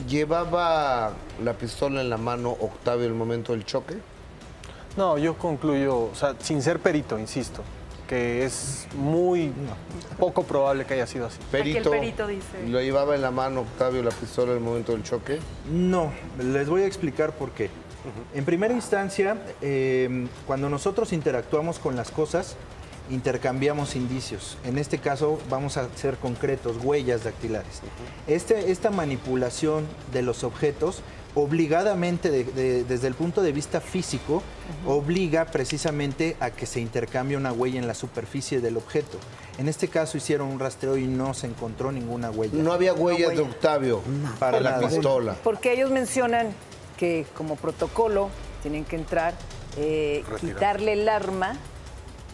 ¿llevaba 0.09 1.13
la 1.43 1.53
pistola 1.55 2.01
en 2.01 2.11
la 2.11 2.17
mano 2.17 2.51
Octavio 2.51 3.05
en 3.07 3.13
el 3.13 3.17
momento 3.19 3.53
del 3.53 3.65
choque? 3.65 3.97
No, 4.97 5.19
yo 5.19 5.37
concluyo, 5.37 5.97
o 5.99 6.15
sea, 6.15 6.35
sin 6.41 6.63
ser 6.63 6.79
perito, 6.81 7.19
insisto, 7.19 7.63
que 8.09 8.45
es 8.45 8.87
muy 8.95 9.53
poco 10.19 10.43
probable 10.45 10.85
que 10.87 10.95
haya 10.95 11.07
sido 11.07 11.27
así. 11.27 11.39
Perito, 11.51 11.91
perito 11.91 12.27
dice. 12.27 12.67
¿lo 12.67 12.81
llevaba 12.81 13.15
en 13.15 13.23
la 13.23 13.31
mano 13.31 13.61
Octavio 13.63 14.03
la 14.03 14.11
pistola 14.11 14.53
en 14.53 14.59
el 14.59 14.65
momento 14.65 14.93
del 14.93 15.03
choque? 15.03 15.39
No, 15.71 16.13
les 16.39 16.69
voy 16.69 16.83
a 16.83 16.87
explicar 16.87 17.33
por 17.33 17.51
qué. 17.51 17.71
En 18.35 18.45
primera 18.45 18.73
instancia, 18.73 19.37
eh, 19.61 20.29
cuando 20.47 20.71
nosotros 20.71 21.13
interactuamos 21.13 21.81
con 21.81 21.97
las 21.97 22.13
cosas, 22.13 22.55
intercambiamos 23.11 23.97
indicios. 23.97 24.59
En 24.65 24.79
este 24.79 24.99
caso 24.99 25.39
vamos 25.49 25.77
a 25.77 25.89
ser 25.97 26.17
concretos, 26.17 26.77
huellas 26.83 27.25
dactilares. 27.25 27.81
Este- 28.27 28.71
esta 28.71 28.91
manipulación 28.91 29.87
de 30.13 30.23
los 30.23 30.45
objetos 30.45 31.03
obligadamente 31.35 32.31
de- 32.31 32.45
de- 32.45 32.85
desde 32.85 33.07
el 33.09 33.15
punto 33.15 33.43
de 33.43 33.53
vista 33.53 33.81
físico 33.83 34.43
obliga 34.87 35.45
precisamente 35.45 36.35
a 36.41 36.51
que 36.51 36.65
se 36.65 36.81
intercambie 36.81 37.37
una 37.37 37.53
huella 37.53 37.79
en 37.79 37.87
la 37.87 37.95
superficie 37.95 38.61
del 38.63 38.77
objeto. 38.79 39.19
En 39.59 39.69
este 39.69 39.89
caso 39.89 40.17
hicieron 40.17 40.49
un 40.49 40.59
rastreo 40.59 40.97
y 40.97 41.07
no 41.07 41.35
se 41.35 41.47
encontró 41.47 41.93
ninguna 41.93 42.31
huella. 42.31 42.55
No 42.63 42.73
había 42.73 42.95
huellas 42.95 43.33
de 43.37 43.41
Octavio 43.43 44.01
Para 44.39 44.61
la 44.61 44.73
nada. 44.73 44.89
pistola. 44.89 45.37
Porque 45.45 45.73
ellos 45.75 45.91
mencionan 45.91 46.49
que 46.97 47.27
como 47.37 47.57
protocolo 47.57 48.31
tienen 48.63 48.85
que 48.87 48.97
entrar, 48.97 49.35
eh, 49.77 50.25
quitarle 50.41 50.95
el 50.95 51.07
arma 51.09 51.57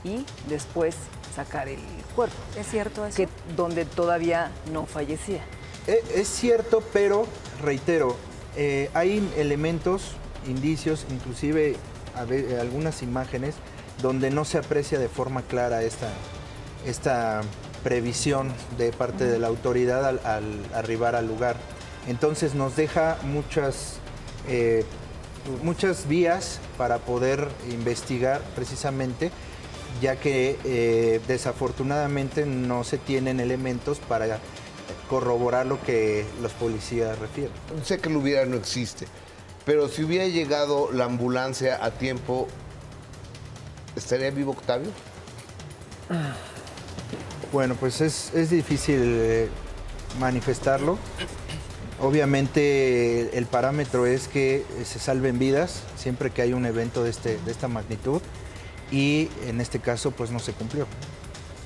y 0.05 0.25
después 0.49 0.95
sacar 1.35 1.69
el 1.69 1.81
cuerpo. 2.15 2.35
¿Es 2.59 2.67
cierto 2.69 3.07
eso? 3.07 3.17
Que 3.17 3.29
donde 3.57 3.85
todavía 3.85 4.51
no 4.73 4.87
fallecía. 4.87 5.43
E- 5.87 6.03
Es 6.15 6.29
cierto, 6.29 6.83
pero 6.93 7.27
reitero, 7.63 8.17
eh, 8.57 8.91
hay 8.95 9.27
elementos, 9.37 10.13
indicios, 10.47 11.07
inclusive 11.11 11.77
a 12.15 12.23
algunas 12.61 13.03
imágenes 13.03 13.55
donde 14.03 14.31
no 14.31 14.45
se 14.45 14.59
aprecia 14.59 14.99
de 14.99 15.09
forma 15.09 15.43
clara 15.43 15.83
esta, 15.83 16.09
esta 16.87 17.41
previsión 17.83 18.53
de 18.79 18.93
parte 18.93 19.25
de 19.25 19.39
la 19.39 19.47
autoridad 19.49 20.05
al, 20.07 20.21
al 20.25 20.65
arribar 20.75 21.15
al 21.17 21.27
lugar. 21.27 21.57
Entonces 22.09 22.55
nos 22.55 22.75
deja 22.77 23.17
muchas, 23.23 23.95
eh, 24.49 24.85
muchas 25.63 26.07
vías 26.09 26.59
para 26.77 26.99
poder 26.99 27.49
investigar 27.71 28.41
precisamente, 28.57 29.31
ya 30.01 30.17
que 30.17 30.59
eh, 30.65 31.21
desafortunadamente 31.29 32.47
no 32.47 32.85
se 32.85 32.99
tienen 32.99 33.41
elementos 33.41 33.99
para 33.99 34.39
corroborar 35.09 35.67
lo 35.67 35.81
que 35.83 36.25
los 36.41 36.53
policías 36.53 37.19
refieren. 37.19 37.53
Sé 37.85 37.99
que 37.99 38.11
lo 38.11 38.21
hubiera 38.21 38.47
no 38.47 38.57
existe, 38.57 39.07
pero 39.65 39.89
si 39.89 40.03
hubiera 40.03 40.27
llegado 40.27 40.91
la 40.93 41.05
ambulancia 41.05 41.85
a 41.85 41.91
tiempo, 41.91 42.49
¿estaría 43.97 44.31
vivo 44.31 44.53
Octavio? 44.53 44.91
Bueno, 47.53 47.77
pues 47.79 48.01
es, 48.01 48.33
es 48.35 48.51
difícil 48.51 49.01
eh, 49.03 49.49
manifestarlo. 50.19 50.99
Obviamente 52.01 53.37
el 53.37 53.47
parámetro 53.47 54.07
es 54.07 54.27
que 54.27 54.57
eh, 54.57 54.85
se 54.85 54.99
salven 54.99 55.39
vidas 55.39 55.83
siempre 55.97 56.31
que 56.31 56.43
hay 56.43 56.53
un 56.53 56.67
evento 56.67 57.05
de, 57.05 57.11
este, 57.11 57.39
de 57.45 57.53
esta 57.53 57.69
magnitud 57.69 58.21
y 58.93 59.29
en 59.47 59.61
este 59.61 59.81
caso 59.81 60.13
pues 60.13 60.31
no 60.31 60.39
se 60.39 60.53
cumplió, 60.53 60.87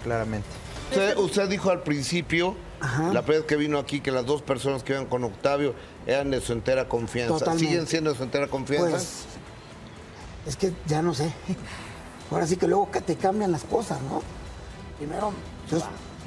claramente. 0.02 0.48
Usted, 0.90 1.18
usted 1.18 1.48
dijo 1.48 1.70
al 1.70 1.82
principio, 1.82 2.54
la 2.80 3.22
primera 3.22 3.40
vez 3.40 3.42
que 3.42 3.56
vino 3.56 3.78
aquí, 3.78 4.00
que 4.00 4.12
las 4.12 4.24
dos 4.24 4.40
personas 4.42 4.82
que 4.84 4.92
iban 4.92 5.06
con 5.06 5.24
Octavio 5.24 5.74
eran 6.06 6.30
de 6.30 6.40
su 6.40 6.52
entera 6.52 6.88
confianza. 6.88 7.34
Totalmente. 7.38 7.66
¿Siguen 7.68 7.86
siendo 7.88 8.10
de 8.12 8.16
su 8.16 8.22
entera 8.22 8.46
confianza? 8.46 8.90
Pues, 8.90 9.24
es 10.46 10.56
que 10.56 10.72
ya 10.86 11.02
no 11.02 11.12
sé. 11.12 11.32
Ahora 12.30 12.46
sí 12.46 12.56
que 12.56 12.66
luego 12.68 12.90
que 12.90 13.00
te 13.00 13.16
cambian 13.16 13.50
las 13.52 13.64
cosas, 13.64 14.00
¿no? 14.02 14.22
Primero, 14.98 15.32
yo- 15.70 15.78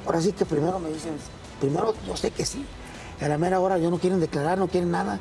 ahora 0.06 0.20
sí 0.22 0.32
que 0.32 0.46
primero 0.46 0.78
me 0.78 0.88
dicen, 0.90 1.12
primero 1.60 1.94
yo 2.06 2.16
sé 2.16 2.30
que 2.30 2.46
sí. 2.46 2.64
A 3.20 3.28
la 3.28 3.36
mera 3.36 3.60
hora 3.60 3.76
yo 3.78 3.90
no 3.90 3.98
quieren 3.98 4.18
declarar, 4.20 4.56
no 4.58 4.68
quieren 4.68 4.90
nada, 4.90 5.18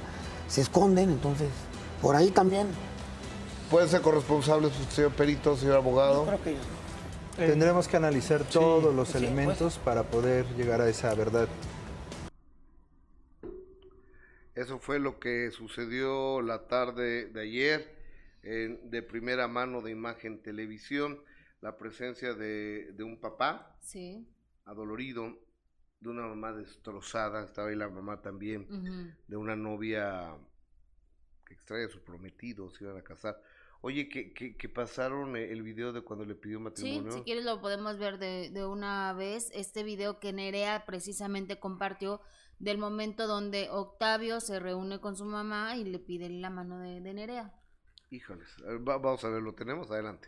se 0.47 0.61
esconden, 0.61 1.09
entonces, 1.09 1.49
por 2.01 2.15
ahí 2.15 2.29
también. 2.31 2.67
¿Puede 3.69 3.87
ser 3.87 4.01
corresponsable 4.01 4.69
su 4.71 4.83
señor 4.85 5.11
perito, 5.13 5.55
señor 5.55 5.75
abogado? 5.77 6.25
Creo 6.25 6.43
que 6.43 6.57
Tendremos 7.37 7.87
que 7.87 7.95
analizar 7.95 8.43
todos 8.43 8.93
los 8.93 9.15
elementos 9.15 9.77
para 9.77 10.03
poder 10.03 10.45
llegar 10.57 10.81
a 10.81 10.89
esa 10.89 11.13
verdad. 11.15 11.47
Eso 14.55 14.79
fue 14.79 14.99
lo 14.99 15.19
que 15.21 15.49
sucedió 15.51 16.41
la 16.41 16.67
tarde 16.67 17.27
de 17.27 17.41
ayer, 17.41 17.95
en- 18.43 18.89
de 18.89 19.01
primera 19.03 19.47
mano 19.47 19.81
de 19.81 19.91
Imagen 19.91 20.41
Televisión, 20.41 21.21
la 21.61 21.77
presencia 21.77 22.33
de, 22.33 22.91
de 22.93 23.03
un 23.03 23.21
papá 23.21 23.77
Sí. 23.81 24.27
adolorido, 24.65 25.37
de 26.01 26.09
una 26.09 26.23
mamá 26.23 26.51
destrozada, 26.51 27.45
estaba 27.45 27.69
ahí 27.69 27.75
la 27.75 27.87
mamá 27.89 28.21
también, 28.21 29.15
de 29.27 29.37
una 29.37 29.55
novia 29.55 30.35
que 31.45 31.53
extrae 31.53 31.85
a 31.85 31.89
su 31.89 32.01
prometido, 32.01 32.69
se 32.69 32.83
iban 32.83 32.97
a 32.97 33.01
casar. 33.01 33.41
Oye, 33.81 34.09
que, 34.09 34.33
que, 34.33 34.57
que 34.57 34.67
pasaron 34.69 35.37
eh, 35.37 35.51
el 35.51 35.63
video 35.63 35.93
de 35.93 36.01
cuando 36.01 36.25
le 36.25 36.35
pidió 36.35 36.57
Sí, 36.57 36.63
matrimonio. 36.63 37.11
si 37.13 37.21
quieres 37.21 37.45
lo 37.45 37.61
podemos 37.61 37.97
ver 37.97 38.17
de, 38.19 38.49
de 38.49 38.65
una 38.65 39.13
vez. 39.13 39.49
Este 39.53 39.83
video 39.83 40.19
que 40.19 40.33
Nerea 40.33 40.83
precisamente 40.85 41.59
compartió 41.59 42.19
del 42.59 42.77
momento 42.77 43.25
donde 43.25 43.69
Octavio 43.69 44.41
se 44.41 44.59
reúne 44.59 44.99
con 44.99 45.15
su 45.15 45.23
mamá 45.23 45.77
y 45.77 45.85
le 45.85 45.99
pide 45.99 46.29
la 46.29 46.49
mano 46.49 46.79
de, 46.79 46.99
de 46.99 47.13
Nerea. 47.13 47.53
Híjoles, 48.09 48.49
va- 48.85 48.97
vamos 48.97 49.23
a 49.23 49.29
ver, 49.29 49.41
lo 49.41 49.53
tenemos 49.55 49.89
adelante. 49.91 50.27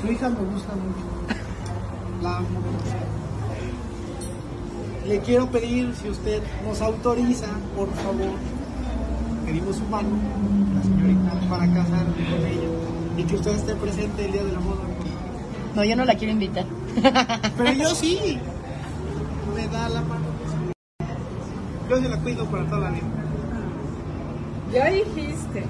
Su 0.00 0.10
hija 0.10 0.28
me 0.30 0.40
gusta 0.40 0.74
mucho. 0.74 2.22
La 2.22 2.38
amo. 2.38 2.60
Le 5.06 5.20
quiero 5.20 5.50
pedir, 5.50 5.94
si 5.94 6.08
usted 6.08 6.42
nos 6.64 6.80
autoriza, 6.80 7.46
por 7.76 7.88
favor, 7.94 8.32
pedimos 9.50 9.76
su 9.76 9.84
mano, 9.86 10.10
la 10.74 10.82
señorita, 10.82 11.48
para 11.48 11.66
casarme 11.66 12.14
con 12.30 12.46
ella. 12.46 12.68
Y 13.16 13.24
que 13.24 13.34
usted 13.34 13.50
esté 13.50 13.74
presente 13.74 14.24
el 14.26 14.32
día 14.32 14.44
de 14.44 14.52
la 14.52 14.60
boda. 14.60 14.82
No, 15.74 15.84
yo 15.84 15.96
no 15.96 16.04
la 16.04 16.14
quiero 16.14 16.32
invitar. 16.32 16.64
Pero 17.56 17.72
yo 17.72 17.94
sí. 17.94 18.38
Me 19.56 19.66
da 19.66 19.88
la 19.88 20.02
mano. 20.02 20.26
Yo 21.88 22.00
se 22.00 22.08
la 22.08 22.16
cuido 22.18 22.44
para 22.46 22.64
toda 22.66 22.80
la 22.82 22.90
vida. 22.90 23.06
Ya 24.72 24.86
dijiste. 24.90 25.64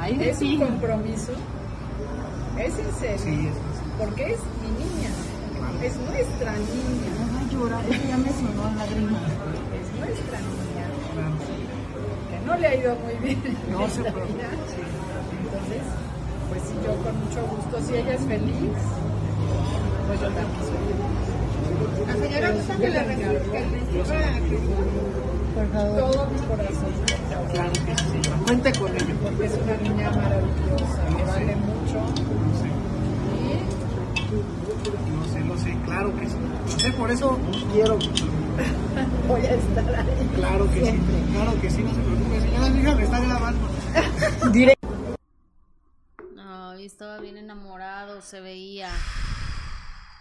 Ahí 0.00 0.18
¿Es 0.20 0.38
sí. 0.38 0.56
un 0.56 0.66
compromiso? 0.66 1.32
¿Es 2.58 2.74
en 2.78 2.94
serio? 2.98 3.18
Sí, 3.18 3.46
es 3.46 3.54
Porque 3.96 4.32
es 4.32 4.40
mi 4.60 4.70
niña. 4.84 5.10
Es 5.84 5.96
nuestra 5.96 6.52
niña. 6.52 7.10
No 7.20 7.32
va 7.32 7.40
a 7.40 7.52
llorar, 7.52 7.84
ya 8.08 8.16
me 8.16 8.28
sonó 8.30 8.64
la 8.64 8.84
lágrima. 8.84 9.18
Es 9.72 9.98
nuestra 10.00 10.38
niña. 10.40 10.59
No 12.50 12.56
le 12.56 12.66
ha 12.66 12.74
ido 12.74 12.96
muy 12.96 13.14
bien. 13.22 13.40
en 13.46 13.72
No 13.72 13.78
se 13.88 14.00
esta 14.00 14.12
preocupe, 14.12 14.32
vida. 14.34 14.48
Entonces, 14.50 15.82
pues 16.50 16.62
sí, 16.66 16.74
yo 16.84 16.92
con 17.02 17.14
mucho 17.20 17.40
gusto, 17.46 17.80
si 17.86 17.94
ella 17.94 18.14
es 18.14 18.22
feliz, 18.22 18.74
pues 20.08 20.20
yo 20.20 20.26
también 20.26 20.46
soy 20.58 20.80
feliz. 20.90 22.06
La 22.08 22.14
señora 22.16 22.50
gusta 22.50 22.76
que 22.76 22.88
le 22.90 23.02
reciba 23.04 23.32
Por 25.54 25.66
favor. 25.72 25.96
todo 26.12 26.26
mi 26.30 26.38
corazón. 26.40 26.92
Claro 27.52 27.72
que 27.72 27.94
sí. 27.96 28.30
Cuente 28.46 28.72
con 28.72 28.96
ello. 28.96 29.14
Porque 29.22 29.44
es 29.46 29.52
una 29.62 29.76
niña 29.76 30.10
maravillosa, 30.10 31.06
que 31.16 31.22
vale 31.24 31.56
mucho. 31.56 31.98
No 35.16 35.24
sé, 35.32 35.40
lo 35.44 35.56
sé, 35.58 35.76
claro 35.84 36.16
que 36.18 36.26
sí. 36.28 36.36
Lo 36.72 36.78
sé, 36.80 36.90
por 36.92 37.10
eso 37.12 37.38
quiero. 37.72 37.98
Voy 39.28 39.40
a 39.40 39.54
estar 39.54 39.94
ahí. 39.94 40.30
Claro 40.34 40.70
que 40.70 40.84
sí, 40.84 40.98
claro 41.32 41.60
que 41.60 41.70
sí, 41.70 41.82
no 41.82 41.94
se 41.94 42.00
preocupe. 42.00 42.40
Señora, 42.40 42.68
mi 42.70 42.80
hija 42.80 42.94
me 42.94 43.02
está 43.04 43.20
grabando. 43.20 43.68
Ay, 46.36 46.84
estaba 46.84 47.20
bien 47.20 47.36
enamorado, 47.36 48.20
se 48.20 48.40
veía. 48.40 48.90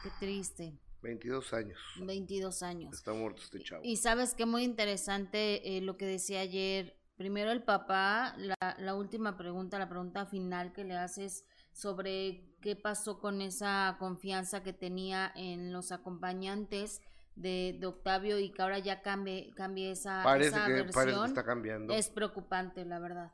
Qué 0.03 0.09
triste. 0.19 0.73
22 1.01 1.53
años. 1.53 1.79
22 2.01 2.63
años. 2.63 2.93
Está 2.93 3.13
muerto 3.13 3.41
este 3.43 3.61
chavo. 3.61 3.81
Y 3.83 3.97
sabes 3.97 4.33
qué 4.35 4.45
muy 4.45 4.63
interesante 4.63 5.77
eh, 5.77 5.81
lo 5.81 5.97
que 5.97 6.05
decía 6.05 6.41
ayer. 6.41 6.95
Primero 7.15 7.51
el 7.51 7.63
papá, 7.63 8.35
la, 8.37 8.55
la 8.77 8.95
última 8.95 9.37
pregunta, 9.37 9.77
la 9.77 9.89
pregunta 9.89 10.25
final 10.25 10.71
que 10.71 10.85
le 10.85 10.95
haces 10.95 11.43
sobre 11.73 12.55
qué 12.61 12.77
pasó 12.77 13.19
con 13.19 13.41
esa 13.41 13.97
confianza 13.99 14.63
que 14.63 14.71
tenía 14.71 15.31
en 15.35 15.73
los 15.73 15.91
acompañantes 15.91 17.01
de, 17.39 17.77
de 17.79 17.87
Octavio 17.87 18.37
y 18.39 18.51
que 18.51 18.61
ahora 18.61 18.79
ya 18.79 19.01
cambie, 19.01 19.51
cambie 19.55 19.91
esa, 19.91 20.21
Parece 20.23 20.49
esa 20.49 20.65
que, 20.65 20.73
versión. 20.73 20.93
parece 20.93 21.19
que 21.19 21.25
está 21.25 21.43
cambiando. 21.45 21.93
Es 21.93 22.09
preocupante, 22.09 22.85
la 22.85 22.99
verdad. 22.99 23.31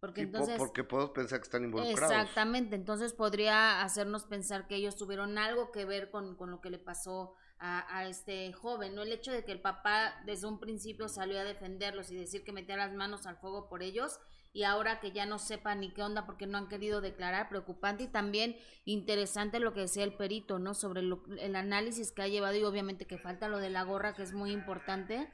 Porque 0.00 0.22
Sí, 0.22 0.26
entonces... 0.26 0.56
porque 0.58 0.82
podemos 0.82 1.10
pensar 1.12 1.38
que 1.40 1.44
están 1.44 1.64
involucrados. 1.64 2.10
Exactamente, 2.12 2.74
entonces 2.74 3.12
podría 3.12 3.82
hacernos 3.82 4.24
pensar 4.24 4.66
que 4.66 4.76
ellos 4.76 4.96
tuvieron 4.96 5.38
algo 5.38 5.70
que 5.72 5.84
ver 5.84 6.10
con, 6.10 6.36
con 6.36 6.50
lo 6.50 6.60
que 6.60 6.70
le 6.70 6.78
pasó 6.78 7.34
a, 7.58 7.98
a 7.98 8.06
este 8.08 8.52
joven, 8.52 8.94
¿no? 8.94 9.02
El 9.02 9.12
hecho 9.12 9.30
de 9.30 9.44
que 9.44 9.52
el 9.52 9.60
papá 9.60 10.14
desde 10.24 10.46
un 10.46 10.58
principio 10.58 11.08
salió 11.08 11.38
a 11.38 11.44
defenderlos 11.44 12.10
y 12.10 12.16
decir 12.16 12.42
que 12.42 12.52
metía 12.52 12.76
las 12.76 12.94
manos 12.94 13.26
al 13.26 13.36
fuego 13.36 13.68
por 13.68 13.82
ellos 13.82 14.18
y 14.52 14.64
ahora 14.64 14.98
que 15.00 15.12
ya 15.12 15.26
no 15.26 15.38
sepan 15.38 15.80
ni 15.80 15.92
qué 15.92 16.02
onda 16.02 16.26
porque 16.26 16.46
no 16.46 16.58
han 16.58 16.68
querido 16.68 17.00
declarar, 17.00 17.48
preocupante 17.48 18.04
y 18.04 18.08
también 18.08 18.56
interesante 18.84 19.60
lo 19.60 19.72
que 19.74 19.80
decía 19.80 20.04
el 20.04 20.14
perito, 20.14 20.58
¿no? 20.58 20.74
Sobre 20.74 21.02
lo- 21.02 21.22
el 21.38 21.54
análisis 21.56 22.10
que 22.12 22.22
ha 22.22 22.28
llevado 22.28 22.56
y 22.56 22.64
obviamente 22.64 23.06
que 23.06 23.18
falta 23.18 23.48
lo 23.48 23.58
de 23.58 23.70
la 23.70 23.84
gorra 23.84 24.14
que 24.14 24.22
es 24.22 24.32
muy 24.32 24.50
importante, 24.52 25.28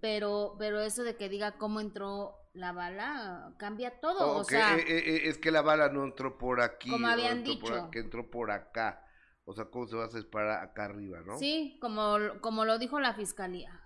pero, 0.00 0.54
pero 0.58 0.80
eso 0.80 1.02
de 1.02 1.16
que 1.16 1.28
diga 1.28 1.58
cómo 1.58 1.80
entró 1.80 2.36
la 2.54 2.72
bala 2.72 3.52
cambia 3.58 4.00
todo, 4.00 4.36
Oh, 4.36 4.40
o 4.40 4.44
sea... 4.44 4.76
eh, 4.76 4.84
eh, 4.86 5.02
eh, 5.06 5.20
es 5.24 5.38
que 5.38 5.50
la 5.50 5.62
bala 5.62 5.88
no 5.88 6.04
entró 6.04 6.38
por 6.38 6.60
aquí. 6.60 6.90
Como 6.90 7.06
habían 7.08 7.38
entró 7.38 7.52
dicho. 7.52 7.90
que 7.90 7.98
entró 7.98 8.30
por 8.30 8.50
acá. 8.50 9.02
O 9.44 9.52
sea, 9.54 9.66
¿cómo 9.66 9.86
se 9.86 9.96
va 9.96 10.04
a 10.06 10.08
para 10.30 10.62
acá 10.62 10.86
arriba, 10.86 11.20
no? 11.24 11.38
Sí, 11.38 11.78
como, 11.80 12.16
como 12.40 12.64
lo 12.64 12.78
dijo 12.78 12.98
la 13.00 13.14
fiscalía. 13.14 13.80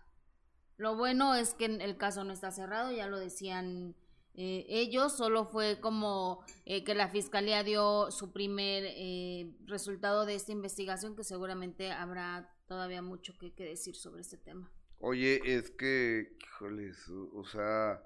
Lo 0.80 0.96
bueno 0.96 1.34
es 1.34 1.52
que 1.52 1.66
el 1.66 1.98
caso 1.98 2.24
no 2.24 2.32
está 2.32 2.50
cerrado, 2.50 2.90
ya 2.90 3.06
lo 3.06 3.18
decían 3.18 3.94
eh, 4.32 4.64
ellos, 4.66 5.14
solo 5.14 5.44
fue 5.44 5.78
como 5.78 6.42
eh, 6.64 6.84
que 6.84 6.94
la 6.94 7.10
fiscalía 7.10 7.62
dio 7.62 8.10
su 8.10 8.32
primer 8.32 8.84
eh, 8.86 9.54
resultado 9.66 10.24
de 10.24 10.36
esta 10.36 10.52
investigación, 10.52 11.16
que 11.16 11.22
seguramente 11.22 11.92
habrá 11.92 12.50
todavía 12.66 13.02
mucho 13.02 13.36
que, 13.38 13.52
que 13.52 13.64
decir 13.64 13.94
sobre 13.94 14.22
este 14.22 14.38
tema. 14.38 14.72
Oye, 15.00 15.42
es 15.44 15.70
que, 15.70 16.38
híjoles, 16.42 17.10
o, 17.10 17.44
sea, 17.44 18.02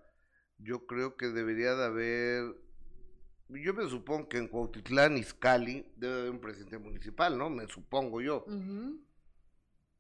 yo 0.59 0.85
creo 0.85 1.17
que 1.17 1.29
debería 1.29 1.77
de 1.77 1.85
haber, 1.85 2.57
yo 3.51 3.73
me 3.73 3.89
supongo 3.89 4.29
que 4.29 4.39
en 4.39 4.49
Cuautitlán, 4.49 5.17
Izcalli, 5.17 5.87
debe 5.95 6.15
haber 6.15 6.31
un 6.31 6.41
presidente 6.41 6.79
municipal, 6.79 7.39
¿no? 7.39 7.51
Me 7.51 7.69
supongo 7.69 8.21
yo. 8.21 8.45
Ujú, 8.49 9.01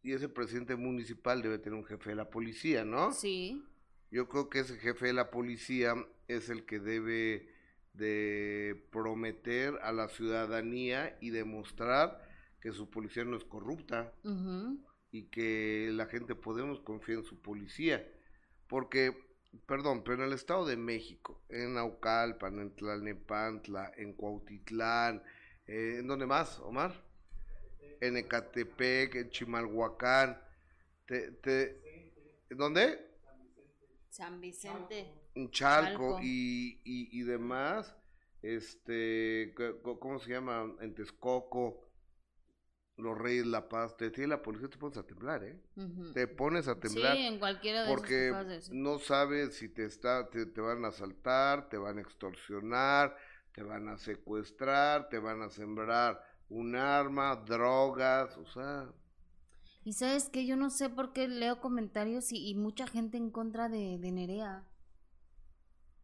Y 0.04 0.12
ese 0.12 0.28
presidente 0.28 0.76
municipal 0.76 1.40
debe 1.40 1.58
tener 1.58 1.78
un 1.78 1.84
jefe 1.86 2.10
de 2.10 2.16
la 2.16 2.28
policía, 2.28 2.84
¿no? 2.84 3.10
Sí, 3.12 3.64
Yo 4.10 4.28
creo 4.28 4.50
que 4.50 4.60
ese 4.60 4.76
jefe 4.76 5.06
de 5.06 5.12
la 5.14 5.30
policía 5.30 5.94
es 6.28 6.50
el 6.50 6.66
que 6.66 6.78
debe 6.78 7.48
de 7.94 8.86
prometer 8.90 9.78
a 9.82 9.92
la 9.92 10.08
ciudadanía 10.08 11.16
y 11.20 11.30
demostrar 11.30 12.20
que 12.60 12.70
su 12.72 12.90
policía 12.90 13.24
no 13.24 13.36
es 13.36 13.44
corrupta 13.44 14.12
y 15.10 15.24
que 15.24 15.90
la 15.92 16.06
gente 16.06 16.34
podemos 16.34 16.80
confiar 16.80 17.18
en 17.20 17.24
su 17.24 17.40
policía. 17.40 18.06
Porque, 18.68 19.16
perdón, 19.66 20.02
pero 20.04 20.18
en 20.18 20.28
el 20.28 20.32
Estado 20.34 20.66
de 20.66 20.76
México, 20.76 21.40
en 21.48 21.74
Naucalpan, 21.74 22.58
en 22.58 22.74
Tlalnepantla, 22.76 23.92
en 23.96 24.12
Cuautitlán, 24.12 25.22
eh, 25.66 25.96
¿en 26.00 26.06
dónde 26.06 26.26
más, 26.26 26.58
Omar? 26.60 27.02
En 28.06 28.16
Ecatepec, 28.16 29.14
en 29.16 29.30
Chimalhuacán, 29.30 30.40
te, 31.06 31.32
te, 31.32 31.82
¿dónde? 32.50 32.86
San 34.08 34.40
Vicente. 34.40 34.98
en 35.34 35.50
Chalco, 35.50 36.16
Chalco. 36.16 36.18
Y, 36.20 36.80
y, 36.84 37.20
y 37.20 37.22
demás, 37.24 37.94
este, 38.42 39.54
¿cómo 40.00 40.18
se 40.20 40.30
llama? 40.30 40.74
En 40.80 40.94
Texcoco, 40.94 41.80
Los 42.96 43.18
Reyes, 43.18 43.46
La 43.46 43.68
Paz, 43.68 43.96
te 43.96 44.10
tiene 44.10 44.28
la 44.28 44.42
policía, 44.42 44.68
te 44.68 44.78
pones 44.78 44.98
a 44.98 45.06
temblar, 45.06 45.42
¿eh? 45.44 45.60
Te 46.12 46.28
pones 46.28 46.68
a 46.68 46.78
Sí, 46.80 46.80
temblar 46.80 47.16
en 47.16 47.38
cualquiera 47.38 47.82
de 47.84 47.88
porque 47.88 48.30
no 48.70 48.98
sabes 49.00 49.56
si 49.56 49.68
te, 49.68 49.84
está, 49.84 50.30
te, 50.30 50.46
te 50.46 50.60
van 50.60 50.84
a 50.84 50.88
asaltar, 50.88 51.68
te 51.68 51.76
van 51.76 51.98
a 51.98 52.02
extorsionar, 52.02 53.16
te 53.52 53.62
van 53.62 53.88
a 53.88 53.96
secuestrar, 53.98 55.08
te 55.08 55.18
van 55.18 55.42
a 55.42 55.50
sembrar 55.50 56.22
un 56.48 56.74
arma, 56.76 57.36
drogas, 57.36 58.36
o 58.38 58.46
sea, 58.46 58.90
Y 59.84 59.92
sabes 59.92 60.28
que 60.30 60.46
yo 60.46 60.56
no 60.56 60.68
sé 60.68 60.90
por 60.90 61.12
qué 61.12 61.28
leo 61.28 61.60
comentarios 61.60 62.32
y, 62.32 62.48
y 62.48 62.56
mucha 62.56 62.88
gente 62.88 63.18
en 63.18 63.30
contra 63.30 63.68
de, 63.68 63.98
de 63.98 64.10
Nerea. 64.10 64.64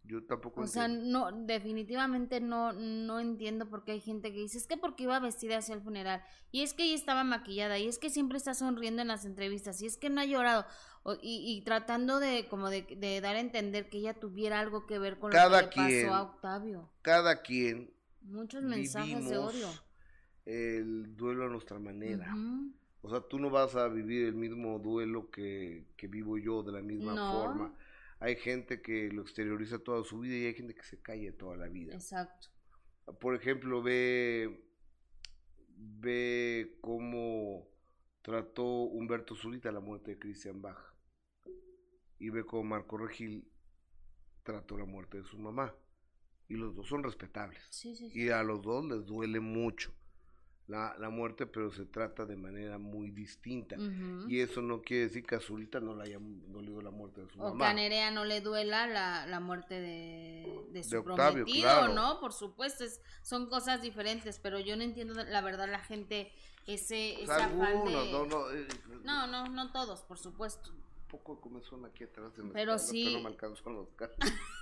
yo 0.04 0.24
tampoco 0.24 0.62
O 0.62 0.66
sea, 0.66 0.88
no, 0.88 1.32
definitivamente 1.32 2.40
no, 2.40 2.72
no 2.74 3.18
entiendo 3.20 3.68
por 3.70 3.84
qué 3.84 3.92
hay 3.92 4.00
gente 4.00 4.30
que 4.32 4.40
dice, 4.40 4.58
es 4.58 4.66
que 4.66 4.76
porque 4.76 5.04
iba 5.04 5.18
vestida 5.18 5.58
hacia 5.58 5.74
el 5.74 5.80
funeral, 5.80 6.22
y 6.52 6.62
es 6.62 6.74
que 6.74 6.84
ella 6.84 6.94
estaba 6.96 7.24
maquillada, 7.24 7.78
y 7.78 7.86
es 7.88 7.98
que 7.98 8.10
siempre 8.10 8.36
está 8.36 8.52
sonriendo 8.54 9.00
en 9.00 9.08
las 9.08 9.24
entrevistas, 9.24 9.80
y 9.80 9.86
es 9.86 9.96
que 9.96 10.10
no 10.10 10.20
ha 10.20 10.26
llorado, 10.26 10.66
o- 11.02 11.14
y, 11.14 11.56
y 11.56 11.62
tratando 11.62 12.18
de 12.20 12.46
como 12.48 12.68
de, 12.68 12.82
de 12.82 13.20
dar 13.22 13.36
a 13.36 13.40
entender 13.40 13.88
que 13.88 13.98
ella 13.98 14.18
tuviera 14.20 14.60
algo 14.60 14.86
que 14.86 14.98
ver 14.98 15.18
con 15.18 15.30
Cada 15.30 15.48
lo 15.48 15.50
que 15.50 15.66
le 15.66 15.68
pasó 15.68 16.12
a 16.14 16.22
Octavio. 16.22 16.90
Cada 17.02 17.42
quien 17.42 17.92
Muchos 18.22 18.62
mensajes 18.62 19.28
de 19.28 19.36
odio. 19.36 19.68
El 20.46 21.16
duelo 21.16 21.46
a 21.46 21.48
nuestra 21.48 21.78
manera. 21.78 22.34
O 23.02 23.08
sea, 23.10 23.20
tú 23.20 23.38
no 23.38 23.50
vas 23.50 23.76
a 23.76 23.88
vivir 23.88 24.26
el 24.26 24.34
mismo 24.34 24.78
duelo 24.78 25.30
que, 25.30 25.86
que 25.96 26.06
vivo 26.06 26.36
yo 26.38 26.62
de 26.62 26.72
la 26.72 26.82
misma 26.82 27.14
No. 27.14 27.32
forma. 27.32 27.74
Hay 28.18 28.36
gente 28.36 28.82
que 28.82 29.10
lo 29.10 29.22
exterioriza 29.22 29.78
toda 29.78 30.04
su 30.04 30.18
vida 30.18 30.36
y 30.36 30.44
hay 30.46 30.54
gente 30.54 30.74
que 30.74 30.82
se 30.82 31.00
calle 31.00 31.32
toda 31.32 31.56
la 31.56 31.68
vida. 31.68 31.94
Exacto. 31.94 32.48
Por 33.20 33.34
ejemplo, 33.34 33.82
ve, 33.82 34.62
ve 35.76 36.76
cómo 36.82 37.66
trató 38.22 38.64
Humberto 38.64 39.34
Zurita 39.34 39.72
la 39.72 39.80
muerte 39.80 40.12
de 40.12 40.18
Christian 40.18 40.60
Bach. 40.60 40.78
Y 42.18 42.28
ve 42.28 42.44
cómo 42.44 42.64
Marco 42.64 42.98
Regil 42.98 43.50
trató 44.42 44.76
la 44.76 44.84
muerte 44.84 45.18
de 45.18 45.24
su 45.24 45.38
mamá. 45.38 45.74
Y 46.48 46.54
los 46.56 46.74
dos 46.74 46.86
son 46.88 47.02
respetables. 47.02 47.62
Sí, 47.70 47.94
sí, 47.94 48.10
sí. 48.10 48.20
Y 48.24 48.28
a 48.28 48.42
los 48.42 48.60
dos 48.62 48.84
les 48.84 49.06
duele 49.06 49.40
mucho 49.40 49.94
la, 50.70 50.96
la 50.98 51.10
muerte, 51.10 51.46
pero 51.46 51.72
se 51.72 51.84
trata 51.84 52.24
de 52.24 52.36
manera 52.36 52.78
muy 52.78 53.10
distinta. 53.10 53.76
Y 54.28 54.38
eso 54.40 54.62
no 54.62 54.80
quiere 54.82 55.04
decir 55.08 55.24
que 55.26 55.34
a 55.34 55.40
Zurita 55.40 55.80
no 55.80 55.96
le 55.96 56.04
haya 56.04 56.18
dolido 56.20 56.80
la 56.80 56.90
muerte 56.92 57.22
de 57.22 57.28
su 57.28 57.38
O 57.40 57.42
que 57.42 57.48
a 57.48 57.50
mamá. 57.50 57.74
Nerea 57.74 58.10
no 58.12 58.24
le 58.24 58.40
duela 58.40 58.86
la, 58.86 59.26
la 59.26 59.40
muerte 59.40 59.80
de, 59.80 60.64
de 60.70 60.82
su 60.84 60.90
De 60.90 60.98
Octavio, 60.98 61.44
prometido, 61.44 61.62
claro. 61.62 61.92
¿no? 61.94 62.20
Por 62.20 62.32
supuesto, 62.32 62.84
es- 62.84 63.00
son 63.22 63.48
cosas 63.48 63.82
diferentes, 63.82 64.38
pero 64.38 64.60
yo 64.60 64.76
no 64.76 64.84
entiendo 64.84 65.14
la 65.24 65.40
verdad 65.40 65.68
la 65.68 65.80
gente, 65.80 66.30
ese, 66.66 67.16
O 67.26 67.32
afán 67.32 67.84
de... 67.84 68.12
no, 68.12 68.26
no, 68.26 68.50
eh, 68.52 68.68
No, 69.02 69.26
no, 69.26 69.46
no 69.48 69.72
todos, 69.72 70.02
por 70.02 70.18
supuesto. 70.18 70.70
Un 70.70 71.08
poco 71.08 71.34
de 71.34 71.40
comezón 71.40 71.84
aquí 71.84 72.04
atrás 72.04 72.36
de 72.36 72.44
Pero 72.52 72.78
sí- 72.78 73.12
no 73.14 73.22
me 73.22 73.28
alcanzó 73.30 73.70
los 73.70 73.88
casos. 73.96 74.16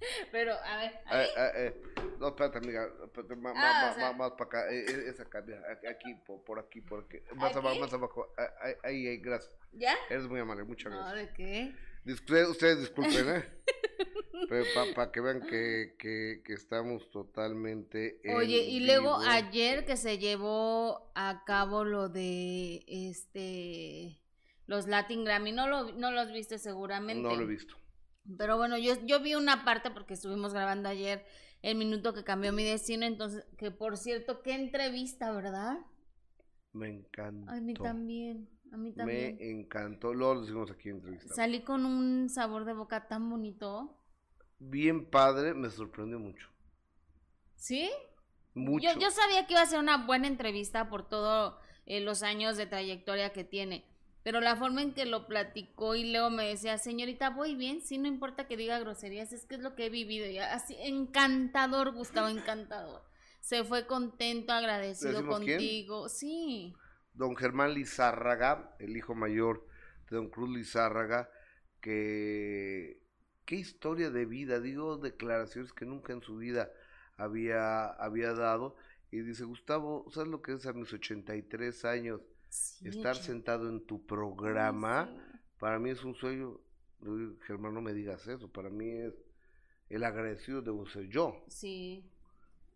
Pero, 0.32 0.52
a 0.54 0.76
ver, 0.78 0.92
Eh, 1.12 1.28
eh, 1.36 1.50
eh, 1.56 1.82
no, 2.18 2.28
espérate, 2.28 2.58
amiga. 2.58 2.88
espérate, 3.04 3.34
Ah, 3.56 3.90
o 3.92 3.94
sea- 3.98 4.12
ma- 4.12 4.18
más 4.18 4.32
para 4.32 4.44
acá. 4.44 4.72
eh, 4.72 4.84
eh, 4.88 5.04
esa 5.08 5.24
acá, 5.24 5.42
mira, 5.42 5.60
aquí- 5.90 6.14
por, 6.26 6.42
por 6.44 6.58
aquí, 6.58 6.80
por 6.80 7.04
aquí. 7.04 7.18
Más 7.34 7.50
¿Aquí? 7.50 7.58
abajo, 7.58 7.80
más 7.80 7.92
abajo. 7.92 8.32
ah, 8.38 8.50
Ahí, 8.62 8.74
ahí, 8.84 9.06
ahí, 9.08 9.16
gracias. 9.18 9.54
¿ya? 9.72 9.94
Eres 10.08 10.26
muy 10.26 10.40
amable, 10.40 10.64
muchas 10.64 10.92
gracias. 10.92 11.14
¿de 11.14 11.34
qué? 11.34 11.74
Ustedes 12.12 12.80
disculpen, 12.80 13.36
¿eh? 13.36 13.44
Pero 14.48 14.64
para 14.94 15.12
que 15.12 15.20
vean 15.20 15.42
que, 15.42 15.94
que, 15.98 16.42
que 16.44 16.54
estamos 16.54 17.08
totalmente. 17.10 18.20
en 18.24 18.36
Oye, 18.36 18.62
y 18.62 18.80
luego 18.86 19.16
ayer 19.20 19.84
que 19.84 19.96
se 19.98 20.16
llevó 20.18 21.12
a 21.14 21.44
cabo 21.44 21.84
lo 21.84 22.08
de, 22.08 22.82
este, 22.88 24.18
los 24.66 24.86
Latin 24.88 25.24
Grammy, 25.24 25.52
no, 25.52 25.68
lo, 25.68 25.92
no 25.92 26.10
los 26.10 26.32
viste 26.32 26.58
seguramente. 26.58 27.22
No 27.22 27.36
lo 27.36 27.42
he 27.42 27.46
visto. 27.46 27.74
Pero 28.36 28.56
bueno, 28.56 28.78
yo, 28.78 28.94
yo 29.04 29.20
vi 29.20 29.34
una 29.34 29.64
parte 29.64 29.90
porque 29.90 30.14
estuvimos 30.14 30.52
grabando 30.52 30.88
ayer 30.88 31.24
el 31.62 31.76
minuto 31.76 32.14
que 32.14 32.24
cambió 32.24 32.52
mi 32.52 32.64
destino, 32.64 33.04
entonces, 33.04 33.44
que 33.58 33.70
por 33.70 33.96
cierto, 33.96 34.42
qué 34.42 34.54
entrevista, 34.54 35.30
¿verdad? 35.32 35.78
Me 36.72 36.88
encantó. 36.88 37.50
A 37.50 37.60
mí 37.60 37.74
también, 37.74 38.48
a 38.72 38.76
mí 38.76 38.92
también. 38.92 39.36
Me 39.36 39.50
encantó. 39.50 40.14
Luego 40.14 40.34
lo 40.34 40.40
decimos 40.42 40.70
aquí 40.70 40.88
en 40.88 40.96
entrevista. 40.96 41.34
Salí 41.34 41.62
con 41.62 41.84
un 41.84 42.28
sabor 42.28 42.64
de 42.64 42.72
boca 42.72 43.08
tan 43.08 43.28
bonito. 43.28 43.96
Bien 44.58 45.04
padre, 45.10 45.54
me 45.54 45.70
sorprendió 45.70 46.18
mucho. 46.18 46.48
¿Sí? 47.56 47.90
Mucho. 48.54 48.92
Yo, 48.94 49.00
yo 49.00 49.10
sabía 49.10 49.46
que 49.46 49.54
iba 49.54 49.62
a 49.62 49.66
ser 49.66 49.80
una 49.80 50.06
buena 50.06 50.28
entrevista 50.28 50.88
por 50.88 51.08
todos 51.08 51.54
los 51.86 52.22
años 52.22 52.56
de 52.56 52.66
trayectoria 52.66 53.32
que 53.32 53.44
tiene. 53.44 53.84
Pero 54.22 54.40
la 54.40 54.56
forma 54.56 54.82
en 54.82 54.92
que 54.92 55.06
lo 55.06 55.26
platicó 55.26 55.94
y 55.94 56.12
luego 56.12 56.30
me 56.30 56.48
decía, 56.48 56.76
señorita, 56.76 57.30
voy 57.30 57.54
bien, 57.54 57.80
sí, 57.80 57.96
no 57.98 58.06
importa 58.06 58.46
que 58.46 58.56
diga 58.56 58.78
groserías, 58.78 59.32
es 59.32 59.46
que 59.46 59.54
es 59.54 59.60
lo 59.60 59.74
que 59.74 59.86
he 59.86 59.90
vivido. 59.90 60.26
Y 60.26 60.38
así, 60.38 60.76
encantador, 60.78 61.92
Gustavo, 61.92 62.28
encantador. 62.28 63.02
Se 63.40 63.64
fue 63.64 63.86
contento, 63.86 64.52
agradecido 64.52 65.26
contigo. 65.26 66.08
Sí. 66.08 66.74
Don 67.14 67.34
Germán 67.34 67.72
Lizárraga, 67.72 68.76
el 68.78 68.96
hijo 68.96 69.14
mayor 69.14 69.66
de 70.10 70.16
don 70.16 70.28
Cruz 70.28 70.50
Lizárraga, 70.50 71.30
que 71.80 73.00
qué 73.46 73.56
historia 73.56 74.10
de 74.10 74.26
vida, 74.26 74.60
digo 74.60 74.98
declaraciones 74.98 75.72
que 75.72 75.86
nunca 75.86 76.12
en 76.12 76.22
su 76.22 76.36
vida 76.36 76.70
había, 77.16 77.86
había 77.86 78.34
dado. 78.34 78.76
Y 79.10 79.22
dice, 79.22 79.44
Gustavo, 79.44 80.06
¿sabes 80.10 80.28
lo 80.28 80.42
que 80.42 80.52
es 80.52 80.66
a 80.66 80.72
mis 80.74 80.92
83 80.92 81.84
años? 81.86 82.20
Estar 82.84 83.16
sentado 83.16 83.68
en 83.68 83.84
tu 83.86 84.04
programa, 84.06 85.10
para 85.58 85.78
mí 85.78 85.90
es 85.90 86.04
un 86.04 86.14
sueño. 86.14 86.60
Germán, 87.46 87.74
no 87.74 87.80
me 87.80 87.94
digas 87.94 88.26
eso, 88.28 88.48
para 88.48 88.68
mí 88.68 88.90
es 88.90 89.14
el 89.90 90.04
agradecido 90.04 90.62
debo 90.62 90.86
ser 90.86 91.08
yo. 91.08 91.44
Sí. 91.48 92.04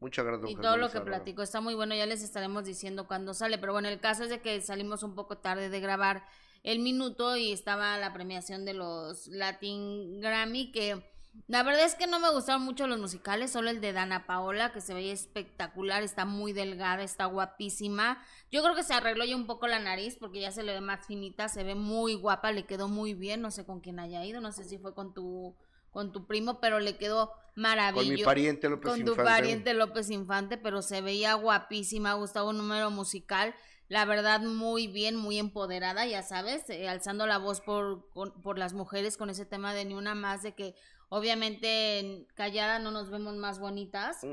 Muchas 0.00 0.24
gracias. 0.26 0.50
Y 0.50 0.56
todo 0.56 0.76
lo 0.76 0.90
que 0.90 1.00
platico 1.00 1.42
está 1.42 1.60
muy 1.60 1.74
bueno, 1.74 1.94
ya 1.94 2.06
les 2.06 2.22
estaremos 2.22 2.64
diciendo 2.64 3.06
cuándo 3.06 3.32
sale, 3.32 3.56
pero 3.56 3.72
bueno, 3.72 3.88
el 3.88 4.00
caso 4.00 4.24
es 4.24 4.30
de 4.30 4.40
que 4.40 4.60
salimos 4.60 5.02
un 5.02 5.14
poco 5.14 5.38
tarde 5.38 5.70
de 5.70 5.80
grabar 5.80 6.24
el 6.62 6.80
minuto 6.80 7.36
y 7.36 7.52
estaba 7.52 7.96
la 7.98 8.12
premiación 8.12 8.64
de 8.64 8.74
los 8.74 9.28
Latin 9.28 10.20
Grammy 10.20 10.72
que 10.72 11.02
la 11.46 11.62
verdad 11.62 11.84
es 11.84 11.94
que 11.94 12.06
no 12.06 12.20
me 12.20 12.30
gustaron 12.30 12.62
mucho 12.62 12.86
los 12.86 12.98
musicales, 12.98 13.50
solo 13.50 13.68
el 13.68 13.80
de 13.80 13.92
Dana 13.92 14.26
Paola, 14.26 14.72
que 14.72 14.80
se 14.80 14.94
veía 14.94 15.12
espectacular, 15.12 16.02
está 16.02 16.24
muy 16.24 16.52
delgada, 16.52 17.02
está 17.02 17.26
guapísima. 17.26 18.24
Yo 18.50 18.62
creo 18.62 18.74
que 18.74 18.82
se 18.82 18.94
arregló 18.94 19.24
ya 19.24 19.36
un 19.36 19.46
poco 19.46 19.66
la 19.66 19.78
nariz 19.78 20.16
porque 20.18 20.40
ya 20.40 20.52
se 20.52 20.62
le 20.62 20.72
ve 20.72 20.80
más 20.80 21.06
finita, 21.06 21.48
se 21.48 21.64
ve 21.64 21.74
muy 21.74 22.14
guapa, 22.14 22.52
le 22.52 22.64
quedó 22.64 22.88
muy 22.88 23.14
bien, 23.14 23.42
no 23.42 23.50
sé 23.50 23.66
con 23.66 23.80
quién 23.80 23.98
haya 23.98 24.24
ido, 24.24 24.40
no 24.40 24.52
sé 24.52 24.64
si 24.64 24.78
fue 24.78 24.94
con 24.94 25.12
tu 25.12 25.54
con 25.90 26.10
tu 26.10 26.26
primo, 26.26 26.58
pero 26.60 26.80
le 26.80 26.96
quedó 26.96 27.30
maravilloso. 27.54 28.08
Con 28.08 28.14
mi 28.16 28.24
pariente 28.24 28.68
López 28.68 28.90
Infante. 28.90 29.04
Con 29.04 29.16
tu 29.16 29.22
pariente 29.22 29.74
López 29.74 30.10
Infante, 30.10 30.56
pero 30.56 30.82
se 30.82 31.00
veía 31.02 31.34
guapísima, 31.34 32.14
gustaba 32.14 32.50
un 32.50 32.58
número 32.58 32.90
musical 32.90 33.54
la 33.88 34.04
verdad 34.06 34.40
muy 34.40 34.86
bien, 34.86 35.14
muy 35.14 35.38
empoderada, 35.38 36.06
ya 36.06 36.22
sabes, 36.22 36.68
eh, 36.70 36.88
alzando 36.88 37.26
la 37.26 37.38
voz 37.38 37.60
por, 37.60 38.10
por 38.12 38.58
las 38.58 38.72
mujeres 38.72 39.16
con 39.16 39.28
ese 39.28 39.44
tema 39.44 39.74
de 39.74 39.84
ni 39.84 39.94
una 39.94 40.14
más, 40.14 40.42
de 40.42 40.54
que 40.54 40.74
obviamente 41.14 42.26
callada 42.34 42.80
no 42.80 42.90
nos 42.90 43.08
vemos 43.08 43.36
más 43.36 43.60
bonitas. 43.60 44.24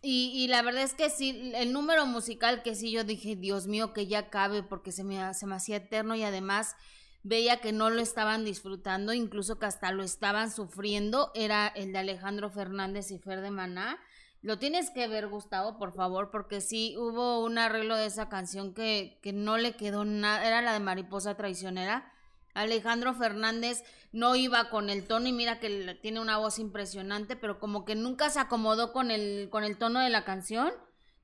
Y, 0.00 0.32
y, 0.34 0.48
la 0.48 0.62
verdad 0.62 0.82
es 0.82 0.94
que 0.94 1.10
sí, 1.10 1.52
el 1.54 1.70
número 1.74 2.06
musical 2.06 2.62
que 2.62 2.74
sí 2.74 2.90
yo 2.90 3.04
dije, 3.04 3.36
Dios 3.36 3.66
mío, 3.66 3.92
que 3.92 4.06
ya 4.06 4.30
cabe 4.30 4.62
porque 4.62 4.90
se 4.90 5.04
me, 5.04 5.34
se 5.34 5.46
me 5.46 5.56
hacía 5.56 5.76
eterno 5.76 6.14
y 6.14 6.22
además 6.22 6.76
veía 7.24 7.60
que 7.60 7.72
no 7.72 7.90
lo 7.90 8.00
estaban 8.00 8.42
disfrutando, 8.42 9.12
incluso 9.12 9.58
que 9.58 9.66
hasta 9.66 9.92
lo 9.92 10.02
estaban 10.02 10.50
sufriendo, 10.50 11.30
era 11.34 11.66
el 11.66 11.92
de 11.92 11.98
Alejandro 11.98 12.48
Fernández 12.48 13.10
y 13.10 13.18
Fer 13.18 13.42
de 13.42 13.50
Maná. 13.50 13.98
Lo 14.40 14.58
tienes 14.58 14.90
que 14.90 15.06
ver, 15.08 15.28
Gustavo, 15.28 15.76
por 15.76 15.92
favor, 15.92 16.30
porque 16.30 16.62
sí 16.62 16.94
hubo 16.96 17.44
un 17.44 17.58
arreglo 17.58 17.96
de 17.96 18.06
esa 18.06 18.30
canción 18.30 18.72
que, 18.72 19.18
que 19.22 19.34
no 19.34 19.58
le 19.58 19.76
quedó 19.76 20.06
nada, 20.06 20.46
era 20.46 20.62
la 20.62 20.72
de 20.72 20.80
Mariposa 20.80 21.34
Traicionera. 21.34 22.13
Alejandro 22.54 23.14
Fernández 23.14 23.82
no 24.12 24.36
iba 24.36 24.70
con 24.70 24.88
el 24.88 25.06
tono 25.06 25.28
y 25.28 25.32
mira 25.32 25.60
que 25.60 25.98
tiene 26.00 26.20
una 26.20 26.38
voz 26.38 26.58
impresionante, 26.58 27.36
pero 27.36 27.58
como 27.58 27.84
que 27.84 27.96
nunca 27.96 28.30
se 28.30 28.38
acomodó 28.40 28.92
con 28.92 29.10
el, 29.10 29.48
con 29.50 29.64
el 29.64 29.76
tono 29.76 30.00
de 30.00 30.08
la 30.08 30.24
canción, 30.24 30.72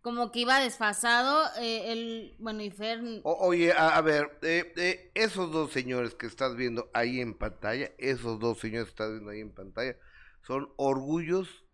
como 0.02 0.32
que 0.32 0.40
iba 0.40 0.60
desfasado, 0.60 1.44
eh, 1.60 1.92
el, 1.92 2.36
bueno, 2.38 2.62
y 2.62 2.70
Fer... 2.70 3.00
oye, 3.22 3.72
a, 3.72 4.00
ver, 4.00 4.38
eh, 4.42 4.72
eh, 4.76 5.10
esos 5.14 5.52
dos 5.52 5.72
señores 5.72 6.14
que 6.14 6.26
estás 6.26 6.56
viendo 6.56 6.90
ahí 6.94 7.20
en 7.20 7.34
pantalla, 7.34 7.92
esos 7.98 8.40
dos 8.40 8.58
señores 8.58 8.86
que 8.86 8.90
estás 8.90 9.10
viendo 9.10 9.30
ahí 9.30 9.40
en 9.40 9.52
pantalla, 9.52 9.96
son 10.42 10.72
orgullos 10.76 11.64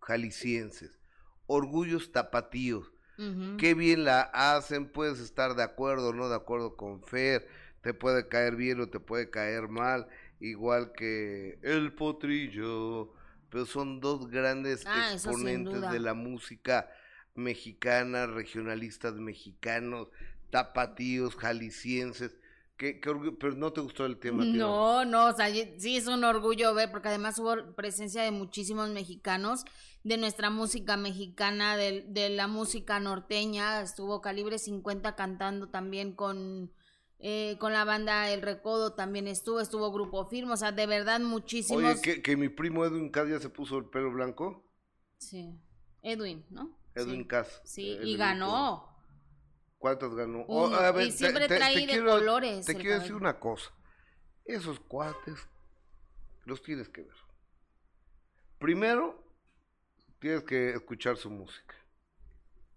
jaliscienses, 0.00 0.98
orgullos 1.46 2.12
tapatíos. 2.12 2.92
Qué 3.58 3.74
bien 3.74 4.04
la 4.04 4.22
hacen, 4.22 4.90
puedes 4.90 5.20
estar 5.20 5.54
de 5.54 5.62
acuerdo 5.62 6.08
o 6.08 6.12
no 6.14 6.30
de 6.30 6.36
acuerdo 6.36 6.74
con 6.74 7.02
Fer, 7.02 7.46
te 7.82 7.94
puede 7.94 8.28
caer 8.28 8.56
bien 8.56 8.80
o 8.80 8.88
te 8.88 9.00
puede 9.00 9.30
caer 9.30 9.68
mal, 9.68 10.06
igual 10.38 10.92
que 10.92 11.58
El 11.62 11.92
Potrillo, 11.92 13.12
pero 13.48 13.66
son 13.66 14.00
dos 14.00 14.28
grandes 14.28 14.84
ah, 14.86 15.12
exponentes 15.12 15.90
de 15.90 15.98
la 15.98 16.14
música 16.14 16.90
mexicana, 17.34 18.26
regionalistas 18.26 19.14
mexicanos, 19.14 20.08
tapatíos, 20.50 21.36
jaliscienses, 21.36 22.38
pero 22.76 23.54
no 23.56 23.72
te 23.72 23.80
gustó 23.80 24.06
el 24.06 24.18
tema. 24.18 24.44
No, 24.44 25.04
no, 25.04 25.26
o 25.26 25.32
sea, 25.32 25.48
sí 25.78 25.96
es 25.96 26.06
un 26.06 26.24
orgullo 26.24 26.74
ver, 26.74 26.90
porque 26.90 27.08
además 27.08 27.38
hubo 27.38 27.74
presencia 27.74 28.22
de 28.22 28.30
muchísimos 28.30 28.88
mexicanos, 28.90 29.64
de 30.02 30.16
nuestra 30.16 30.48
música 30.48 30.96
mexicana, 30.96 31.76
de, 31.76 32.04
de 32.08 32.30
la 32.30 32.46
música 32.46 32.98
norteña, 32.98 33.82
estuvo 33.82 34.22
Calibre 34.22 34.58
50 34.58 35.14
cantando 35.14 35.68
también 35.68 36.12
con, 36.12 36.72
eh, 37.22 37.56
con 37.58 37.72
la 37.72 37.84
banda 37.84 38.30
El 38.30 38.42
Recodo 38.42 38.94
también 38.94 39.28
estuvo, 39.28 39.60
estuvo 39.60 39.92
Grupo 39.92 40.26
Firmo, 40.26 40.54
o 40.54 40.56
sea, 40.56 40.72
de 40.72 40.86
verdad 40.86 41.20
muchísimos. 41.20 41.82
Oye, 41.82 42.00
que, 42.00 42.22
que 42.22 42.36
mi 42.36 42.48
primo 42.48 42.84
Edwin 42.84 43.10
Cass 43.10 43.28
ya 43.28 43.38
se 43.38 43.50
puso 43.50 43.78
el 43.78 43.84
pelo 43.84 44.10
blanco. 44.10 44.64
Sí, 45.18 45.60
Edwin, 46.02 46.46
¿no? 46.50 46.78
Edwin 46.94 47.22
sí. 47.22 47.28
Cass. 47.28 47.60
Sí, 47.64 47.98
y 48.02 48.16
ganó. 48.16 48.88
¿Cuántos 49.78 50.14
ganó? 50.14 50.44
Oh, 50.46 50.70
y 51.00 51.10
siempre 51.10 51.48
trae 51.48 51.86
de 51.86 52.04
colores. 52.04 52.66
Te 52.66 52.74
quiero 52.74 53.00
decir 53.00 53.14
una 53.14 53.38
cosa. 53.38 53.70
Esos 54.44 54.78
cuates 54.80 55.48
los 56.44 56.62
tienes 56.62 56.88
que 56.88 57.02
ver. 57.02 57.16
Primero, 58.58 59.24
tienes 60.18 60.42
que 60.44 60.70
escuchar 60.70 61.16
su 61.16 61.30
música. 61.30 61.74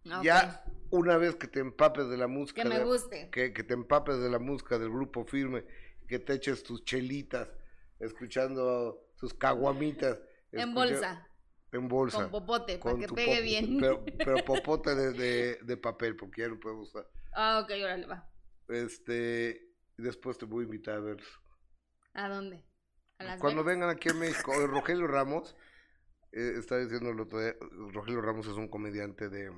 Ya 0.04 0.64
una 0.90 1.18
vez 1.18 1.36
que 1.36 1.48
te 1.48 1.60
empapes 1.60 2.08
de 2.10 2.18
la 2.18 2.28
música. 2.28 2.62
Que 2.62 2.70
me 2.70 2.84
guste. 2.84 3.30
Que, 3.32 3.50
te 3.52 3.74
empapes 3.74 4.20
de 4.20 4.30
la 4.30 4.40
música 4.40 4.78
del 4.78 4.90
grupo 4.90 5.26
firme, 5.26 5.66
que 6.08 6.20
te 6.20 6.34
eches 6.34 6.64
tus 6.64 6.84
chelitas, 6.84 7.50
escuchando 8.00 9.10
sus 9.16 9.34
caguamitas. 9.34 10.20
En 10.52 10.74
bolsa. 10.74 11.28
En 11.72 11.88
bolsa. 11.88 12.18
Con 12.18 12.32
popote, 12.32 12.78
para 12.78 13.00
que 13.00 13.08
pegue 13.08 13.42
bien. 13.42 13.80
Pero, 13.80 14.06
popote 14.46 14.94
de, 14.94 15.56
de, 15.56 15.78
papel, 15.78 16.16
porque 16.16 16.42
ya 16.42 16.50
no 16.50 16.60
podemos 16.60 16.90
usar. 16.90 17.10
Ah, 17.34 17.62
ok, 17.64 17.72
órale, 17.84 18.06
va. 18.06 18.30
Este, 18.68 19.74
después 19.98 20.38
te 20.38 20.46
voy 20.46 20.64
a 20.64 20.66
invitar 20.66 20.98
a 20.98 21.00
ver. 21.00 21.24
¿A 22.14 22.30
dónde? 22.30 22.64
¿A 23.18 23.24
las 23.24 23.40
Cuando 23.40 23.64
vengan 23.64 23.90
aquí 23.90 24.10
a 24.10 24.14
México, 24.14 24.54
Rogelio 24.68 25.08
Ramos, 25.08 25.56
eh, 26.32 26.54
está 26.60 26.78
diciendo 26.78 27.10
el 27.10 27.20
otro 27.20 27.40
día, 27.40 27.56
Rogelio 27.92 28.22
Ramos 28.22 28.46
es 28.46 28.54
un 28.54 28.68
comediante 28.68 29.30
de, 29.30 29.52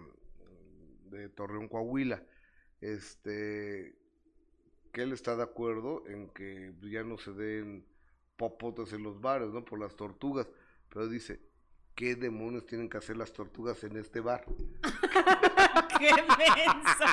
de 1.16 1.30
Torreón, 1.30 1.68
Coahuila. 1.68 2.24
Este, 2.82 3.95
que 4.91 5.01
él 5.01 5.11
está 5.11 5.36
de 5.36 5.43
acuerdo 5.43 6.03
en 6.07 6.30
que 6.30 6.74
ya 6.82 7.03
no 7.03 7.18
se 7.18 7.32
den 7.32 7.86
popotes 8.38 8.93
en 8.93 9.03
los 9.03 9.20
bares, 9.22 9.49
¿no? 9.49 9.63
Por 9.66 9.80
las 9.80 9.95
tortugas. 9.95 10.47
Pero 10.89 11.07
dice, 11.07 11.41
¿qué 11.95 12.16
demonios 12.16 12.66
tienen 12.66 12.89
que 12.89 12.97
hacer 12.97 13.18
las 13.18 13.34
tortugas 13.34 13.84
en 13.84 13.97
este 13.97 14.20
bar? 14.20 14.45
¡Qué 15.99 16.11
menso! 16.11 17.05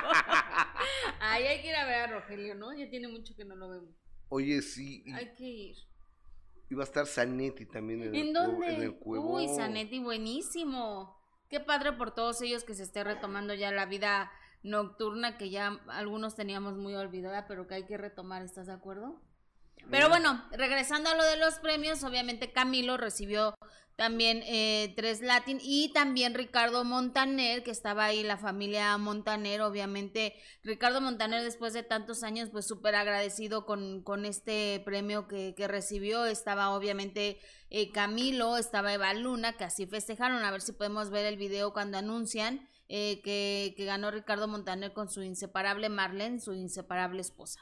Ahí 1.20 1.44
hay 1.44 1.62
que 1.62 1.68
ir 1.68 1.74
a 1.74 1.84
ver 1.86 1.94
a 1.94 2.07
Rogelio, 2.09 2.55
¿no? 2.55 2.72
Ya 2.72 2.88
tiene 2.90 3.09
mucho 3.09 3.34
que 3.34 3.44
no 3.44 3.55
lo 3.57 3.68
vemos. 3.68 3.94
Oye, 4.28 4.62
sí. 4.62 5.05
Hay 5.14 5.34
que 5.34 5.44
ir. 5.44 5.76
Iba 6.70 6.82
a 6.82 6.86
estar 6.86 7.07
Zanetti 7.07 7.66
también 7.66 8.03
en, 8.03 8.14
¿En 8.14 8.28
el, 8.28 8.32
dónde? 8.32 8.74
en 8.74 8.82
el 8.82 8.94
cuevo. 8.94 9.34
Uy, 9.34 9.46
Zanetti, 9.48 9.98
buenísimo. 9.98 11.22
Qué 11.53 11.61
padre 11.61 11.92
por 11.92 12.12
todos 12.12 12.40
ellos 12.40 12.64
que 12.64 12.74
se 12.74 12.82
esté 12.82 13.05
retomando 13.05 13.53
ya 13.53 13.70
la 13.70 13.84
vida 13.84 14.32
nocturna 14.62 15.36
que 15.36 15.50
ya 15.50 15.78
algunos 15.88 16.34
teníamos 16.34 16.78
muy 16.78 16.94
olvidada, 16.94 17.46
pero 17.46 17.66
que 17.66 17.74
hay 17.74 17.84
que 17.84 17.98
retomar, 17.98 18.40
¿estás 18.40 18.68
de 18.68 18.72
acuerdo? 18.72 19.20
Pero 19.90 20.09
bueno, 20.09 20.42
regresando 20.53 21.11
a 21.11 21.14
lo 21.14 21.22
de 21.22 21.36
los 21.36 21.57
premios, 21.57 22.05
obviamente 22.05 22.53
Camilo 22.53 22.96
recibió 22.96 23.55
también 24.03 24.42
eh, 24.46 24.94
tres 24.96 25.20
Latin 25.20 25.61
y 25.62 25.92
también 25.92 26.34
Ricardo 26.34 26.82
Montaner, 26.82 27.62
que 27.62 27.70
estaba 27.70 28.07
ahí 28.07 28.24
la 28.24 28.36
familia 28.36 28.98
Montaner, 28.98 29.61
obviamente. 29.61 30.34
Ricardo 30.64 31.00
Montaner 31.00 31.44
después 31.44 31.72
de 31.72 31.84
tantos 31.84 32.24
años 32.24 32.48
pues 32.50 32.66
súper 32.66 32.96
agradecido 32.96 33.64
con, 33.64 34.03
con 34.03 34.24
este 34.24 34.82
premio 34.84 35.28
que, 35.28 35.55
que 35.55 35.68
recibió, 35.68 36.24
estaba 36.24 36.70
obviamente 36.70 37.38
eh, 37.70 37.92
Camilo, 37.92 38.57
estaba 38.57 38.92
Eva 38.92 39.14
Luna, 39.14 39.53
que 39.53 39.62
así 39.62 39.86
festejaron, 39.86 40.44
a 40.44 40.50
ver 40.50 40.62
si 40.62 40.72
podemos 40.72 41.11
ver 41.11 41.24
el 41.24 41.36
video 41.36 41.72
cuando 41.72 41.98
anuncian 41.98 42.68
eh, 42.88 43.22
que, 43.22 43.72
que 43.76 43.84
ganó 43.84 44.11
Ricardo 44.11 44.48
Montaner 44.48 44.92
con 44.92 45.11
su 45.11 45.22
inseparable 45.22 45.90
Marlene, 45.90 46.40
su 46.40 46.55
inseparable 46.55 47.20
esposa. 47.20 47.61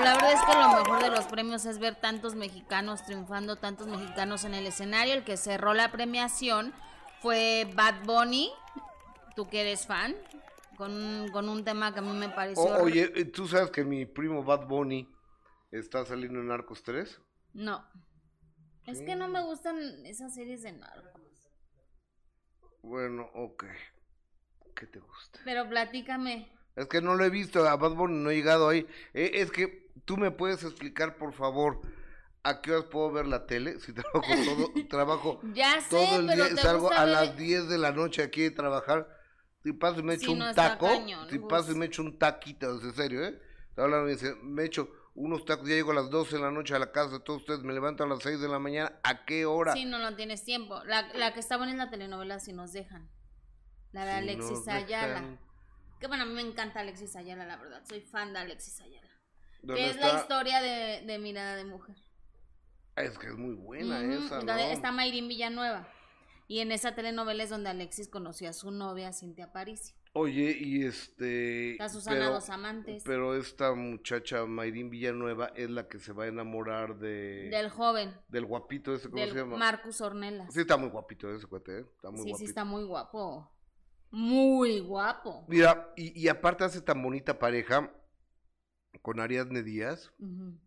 la 0.00 0.14
verdad 0.14 0.32
es 0.32 0.40
que 0.42 0.58
lo 0.58 0.68
mejor 0.68 1.02
de 1.02 1.10
los 1.10 1.24
premios 1.26 1.64
es 1.66 1.77
ver 1.88 2.00
tantos 2.00 2.34
mexicanos 2.34 3.02
triunfando, 3.04 3.56
tantos 3.56 3.86
mexicanos 3.86 4.44
en 4.44 4.54
el 4.54 4.66
escenario. 4.66 5.14
El 5.14 5.24
que 5.24 5.36
cerró 5.36 5.74
la 5.74 5.90
premiación 5.90 6.74
fue 7.20 7.70
Bad 7.74 8.04
Bunny, 8.04 8.50
tú 9.34 9.48
que 9.48 9.62
eres 9.62 9.86
fan, 9.86 10.14
con, 10.76 11.28
con 11.32 11.48
un 11.48 11.64
tema 11.64 11.92
que 11.92 12.00
a 12.00 12.02
mí 12.02 12.12
me 12.12 12.28
pareció... 12.28 12.64
Oye, 12.82 13.08
¿tú 13.26 13.48
sabes 13.48 13.70
que 13.70 13.84
mi 13.84 14.04
primo 14.06 14.44
Bad 14.44 14.66
Bunny 14.66 15.08
está 15.70 16.04
saliendo 16.04 16.40
en 16.40 16.48
Narcos 16.48 16.82
3? 16.82 17.20
No. 17.54 17.84
Es 18.86 19.02
que 19.02 19.16
no 19.16 19.28
me 19.28 19.42
gustan 19.42 19.78
esas 20.06 20.34
series 20.34 20.62
de 20.62 20.72
narcos. 20.72 21.52
Bueno, 22.82 23.28
ok. 23.34 23.64
¿Qué 24.74 24.86
te 24.86 24.98
gusta? 24.98 25.40
Pero 25.44 25.68
platícame. 25.68 26.50
Es 26.74 26.86
que 26.86 27.02
no 27.02 27.16
lo 27.16 27.24
he 27.24 27.30
visto, 27.30 27.68
a 27.68 27.76
Bad 27.76 27.94
Bunny 27.94 28.18
no 28.18 28.30
he 28.30 28.36
llegado 28.36 28.68
ahí. 28.68 28.86
Eh, 29.12 29.32
es 29.34 29.50
que 29.50 29.87
tú 30.08 30.16
me 30.16 30.30
puedes 30.30 30.64
explicar, 30.64 31.16
por 31.18 31.34
favor, 31.34 31.82
a 32.42 32.62
qué 32.62 32.72
horas 32.72 32.86
puedo 32.86 33.12
ver 33.12 33.26
la 33.26 33.46
tele. 33.46 33.78
Si 33.78 33.92
trabajo 33.92 34.22
todo, 34.44 34.72
trabajo 34.88 35.40
Ya 35.52 35.80
sé, 35.82 35.90
todo 35.90 36.20
el 36.20 36.26
pero 36.26 36.44
día, 36.46 36.54
te 36.56 36.62
salgo 36.62 36.90
a 36.92 37.04
ver- 37.04 37.12
las 37.12 37.36
10 37.36 37.68
de 37.68 37.76
la 37.78 37.92
noche 37.92 38.22
aquí 38.22 38.46
a 38.46 38.54
trabajar. 38.54 39.06
Si 39.62 39.72
paso 39.74 40.00
y 40.00 40.02
me 40.02 40.14
echo 40.14 40.26
Sí, 40.26 40.32
un 40.32 40.38
no 40.38 40.54
taco, 40.54 40.86
cañón, 40.86 41.28
si 41.28 41.38
paso 41.40 41.72
y 41.72 41.74
me 41.74 41.86
echo 41.86 42.00
un 42.02 42.18
taquito, 42.18 42.80
en 42.80 42.94
serio, 42.94 43.22
¿eh? 43.22 43.38
Te 43.74 43.82
hablan 43.82 44.06
y 44.08 44.12
dicen, 44.12 44.38
me 44.42 44.64
echo 44.64 44.88
unos 45.14 45.44
tacos, 45.44 45.68
ya 45.68 45.74
llego 45.74 45.90
a 45.90 45.94
las 45.96 46.08
12 46.10 46.36
de 46.36 46.42
la 46.42 46.50
noche 46.50 46.74
a 46.74 46.78
la 46.78 46.90
casa 46.92 47.14
de 47.18 47.20
todos 47.20 47.40
ustedes, 47.42 47.60
me 47.64 47.74
levanto 47.74 48.02
a 48.04 48.06
las 48.06 48.20
6 48.22 48.40
de 48.40 48.48
la 48.48 48.58
mañana, 48.60 48.98
¿a 49.02 49.24
qué 49.26 49.44
hora? 49.46 49.72
Sí, 49.74 49.84
no, 49.84 49.98
no 49.98 50.14
tienes 50.16 50.42
tiempo. 50.44 50.82
La, 50.84 51.08
la 51.14 51.34
que 51.34 51.40
está 51.40 51.56
buena 51.58 51.72
es 51.72 51.78
la 51.78 51.90
telenovela 51.90 52.38
Si 52.38 52.52
nos 52.52 52.72
dejan. 52.72 53.10
La 53.92 54.04
de 54.06 54.12
Si 54.12 54.18
Alexis 54.18 54.68
Ayala. 54.68 55.08
dejan. 55.08 55.40
Que 56.00 56.06
bueno, 56.06 56.22
a 56.22 56.26
mí 56.26 56.32
me 56.34 56.42
encanta 56.42 56.80
Alexis 56.80 57.16
Ayala, 57.16 57.44
la 57.46 57.56
verdad. 57.56 57.82
Soy 57.88 58.00
fan 58.00 58.32
de 58.32 58.38
Alexis 58.38 58.80
Ayala. 58.80 59.07
¿Dónde 59.62 59.82
Que 59.82 59.90
es 59.90 59.96
la 59.96 60.20
historia 60.20 60.60
de, 60.60 61.02
de 61.06 61.18
Mirada 61.18 61.56
de 61.56 61.64
Mujer. 61.64 61.96
Es 62.96 63.18
que 63.18 63.28
es 63.28 63.36
muy 63.36 63.54
buena 63.54 64.02
esa, 64.02 64.40
Está 64.72 64.92
Mayrín 64.92 65.28
Villanueva. 65.28 65.88
Y 66.48 66.60
en 66.60 66.72
esa 66.72 66.94
telenovela 66.94 67.44
es 67.44 67.50
donde 67.50 67.68
Alexis 67.68 68.08
conoció 68.08 68.48
a 68.48 68.52
su 68.54 68.70
novia, 68.70 69.12
Cintia 69.12 69.46
Aparicio. 69.46 69.94
Oye, 70.14 70.56
y 70.58 70.84
este... 70.84 71.72
Está 71.72 71.90
Susana 71.90 72.30
Dos 72.30 72.48
Amantes. 72.48 73.02
Pero 73.04 73.36
esta 73.36 73.74
muchacha, 73.74 74.46
Mayrín 74.46 74.88
Villanueva, 74.88 75.52
es 75.54 75.68
la 75.68 75.86
que 75.86 75.98
se 75.98 76.12
va 76.12 76.24
a 76.24 76.28
enamorar 76.28 76.98
de... 76.98 77.50
Del 77.50 77.68
joven, 77.68 78.18
Del 78.28 78.46
guapito 78.46 78.94
ese, 78.94 79.10
¿cómo 79.10 79.20
del 79.20 79.32
se 79.32 79.38
llama? 79.38 79.58
Marcus 79.58 80.00
Ornelas. 80.00 80.52
Sí, 80.52 80.60
está 80.60 80.78
muy 80.78 80.88
guapito 80.88 81.30
ese 81.30 81.46
cuate, 81.46 81.80
¿eh? 81.80 81.84
Está 81.94 82.10
muy 82.10 82.22
sí, 82.22 82.30
guapito. 82.30 82.38
sí, 82.38 82.44
está 82.46 82.64
muy 82.64 82.84
guapo. 82.84 83.52
Muy 84.10 84.80
guapo. 84.80 85.44
Mira, 85.48 85.92
y, 85.96 86.18
y 86.18 86.28
aparte 86.28 86.64
hace 86.64 86.80
tan 86.80 87.02
bonita 87.02 87.38
pareja 87.38 87.92
con 89.02 89.20
Ariadne 89.20 89.62
Díaz. 89.62 90.12
Ujú. 90.18 90.58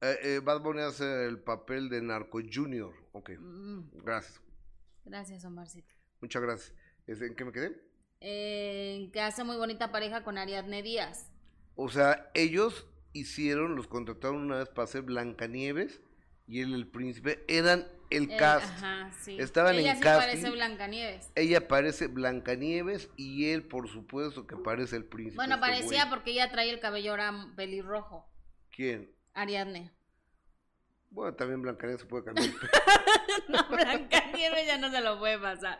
Eh, 0.00 0.18
eh, 0.22 0.40
Bad 0.44 0.60
Bunny 0.62 0.80
hace 0.82 1.26
el 1.26 1.40
papel 1.40 1.88
de 1.88 2.02
Narco 2.02 2.40
Junior. 2.52 2.94
Ok, 3.12 3.30
Mm, 3.38 3.90
gracias. 4.04 4.40
Gracias, 5.04 5.44
Omarcito. 5.44 5.94
Muchas 6.20 6.42
gracias. 6.42 6.74
¿Es- 7.06 7.20
¿En 7.22 7.34
qué 7.34 7.44
me 7.44 7.52
quedé? 7.52 7.80
Eh, 8.20 9.10
que 9.12 9.20
hace 9.20 9.44
muy 9.44 9.56
bonita 9.56 9.90
pareja 9.90 10.22
con 10.24 10.38
Ariadne 10.38 10.82
Díaz. 10.82 11.30
O 11.74 11.88
sea, 11.88 12.30
ellos 12.34 12.86
hicieron, 13.12 13.74
los 13.76 13.86
contrataron 13.88 14.42
una 14.42 14.58
vez 14.58 14.68
para 14.68 14.84
hacer 14.84 15.02
Blancanieves 15.02 16.00
y 16.46 16.60
él 16.60 16.74
el 16.74 16.88
príncipe. 16.88 17.44
Eran 17.48 17.86
el 18.10 18.30
Eh, 18.30 18.36
cast. 18.36 18.64
ajá, 18.64 19.10
sí. 19.20 19.36
Estaban 19.40 19.74
Ella 19.76 19.92
en 19.92 19.96
sí 19.98 20.02
casting. 20.02 20.28
parece 20.28 20.50
Blancanieves. 20.50 21.30
Ella 21.34 21.68
parece 21.68 22.06
Blancanieves 22.06 23.10
y 23.16 23.50
él, 23.50 23.62
por 23.66 23.88
supuesto, 23.88 24.46
que 24.46 24.56
parece 24.56 24.96
el 24.96 25.04
príncipe. 25.04 25.36
Bueno, 25.36 25.56
este 25.56 25.66
parecía 25.66 26.04
güey. 26.04 26.10
porque 26.10 26.30
ella 26.32 26.50
trae 26.50 26.70
el 26.70 26.80
cabello 26.80 27.10
ahora 27.12 27.32
pelirrojo. 27.56 28.26
¿Quién? 28.70 29.12
Ariadne. 29.34 29.92
Bueno, 31.10 31.34
también 31.34 31.62
Blancanieves 31.62 32.02
se 32.02 32.06
puede 32.06 32.24
cambiar. 32.26 32.50
No, 33.48 33.66
Blancanieves 33.68 34.66
ya 34.66 34.78
no 34.78 34.90
se 34.90 35.00
lo 35.00 35.18
puede 35.18 35.38
pasar. 35.38 35.78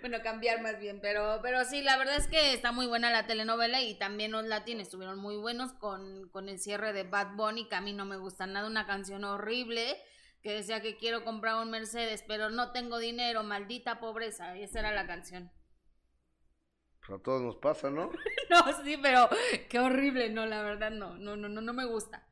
Bueno, 0.00 0.18
cambiar 0.22 0.60
más 0.62 0.78
bien, 0.80 0.98
pero, 1.00 1.38
pero 1.42 1.64
sí, 1.64 1.80
la 1.80 1.96
verdad 1.96 2.16
es 2.16 2.26
que 2.26 2.52
está 2.54 2.72
muy 2.72 2.86
buena 2.86 3.10
la 3.10 3.26
telenovela 3.26 3.80
y 3.80 3.94
también 3.98 4.32
los 4.32 4.44
latines 4.44 4.88
estuvieron 4.88 5.18
muy 5.18 5.36
buenos 5.36 5.72
con, 5.74 6.28
con 6.30 6.48
el 6.48 6.58
cierre 6.58 6.92
de 6.92 7.04
Bad 7.04 7.36
Bunny, 7.36 7.68
que 7.68 7.76
a 7.76 7.80
mí 7.80 7.92
no 7.92 8.04
me 8.04 8.16
gusta 8.16 8.46
nada, 8.46 8.66
una 8.66 8.84
canción 8.86 9.22
horrible 9.24 9.96
que 10.42 10.52
decía 10.54 10.80
que 10.82 10.96
quiero 10.96 11.24
comprar 11.24 11.56
un 11.62 11.70
Mercedes, 11.70 12.24
pero 12.26 12.50
no 12.50 12.72
tengo 12.72 12.98
dinero, 12.98 13.42
maldita 13.42 14.00
pobreza, 14.00 14.56
y 14.56 14.64
esa 14.64 14.80
era 14.80 14.92
la 14.92 15.06
canción. 15.06 15.50
Pues 17.06 17.18
a 17.18 17.22
todos 17.22 17.42
nos 17.42 17.56
pasa, 17.56 17.90
¿no? 17.90 18.10
No, 18.50 18.84
sí, 18.84 18.98
pero 19.00 19.30
qué 19.70 19.78
horrible, 19.78 20.28
no, 20.28 20.44
la 20.44 20.62
verdad 20.62 20.90
no, 20.90 21.16
no, 21.16 21.36
no, 21.36 21.48
no, 21.48 21.62
no 21.62 21.72
me 21.72 21.86
gusta. 21.86 22.28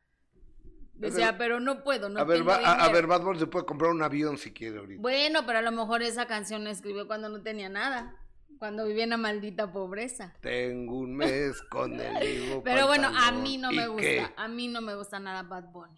Decía, 0.92 1.38
pero 1.38 1.60
no 1.60 1.82
puedo, 1.82 2.10
no 2.10 2.20
a, 2.20 2.24
ver, 2.24 2.38
tengo 2.40 2.50
va- 2.50 2.56
a, 2.56 2.92
ver, 2.92 3.06
Bad 3.06 3.22
Bunny 3.22 3.38
se 3.38 3.46
puede 3.46 3.64
comprar 3.64 3.90
un 3.90 4.02
avión 4.02 4.36
si 4.36 4.52
quiere 4.52 4.78
ahorita. 4.80 5.00
Bueno, 5.00 5.46
pero 5.46 5.60
a 5.60 5.62
lo 5.62 5.72
mejor 5.72 6.02
esa 6.02 6.26
canción 6.26 6.62
la 6.64 6.70
escribió 6.72 7.06
cuando 7.06 7.30
no 7.30 7.40
tenía 7.42 7.70
nada, 7.70 8.14
cuando 8.58 8.84
vivía 8.86 9.04
en 9.04 9.10
la 9.10 9.16
maldita 9.16 9.72
pobreza. 9.72 10.34
Tengo 10.42 10.98
un 10.98 11.16
mes 11.16 11.62
con 11.70 11.98
el 11.98 12.12
mismo 12.42 12.62
Pero 12.62 12.86
bueno, 12.86 13.08
a 13.16 13.32
mí 13.32 13.56
no 13.56 13.72
¿Y 13.72 13.76
me 13.76 13.86
gusta, 13.88 14.02
qué? 14.02 14.26
a 14.36 14.46
mí 14.48 14.68
no 14.68 14.82
me 14.82 14.94
gusta 14.94 15.18
nada 15.18 15.42
Bad 15.42 15.72
Bunny. 15.72 15.96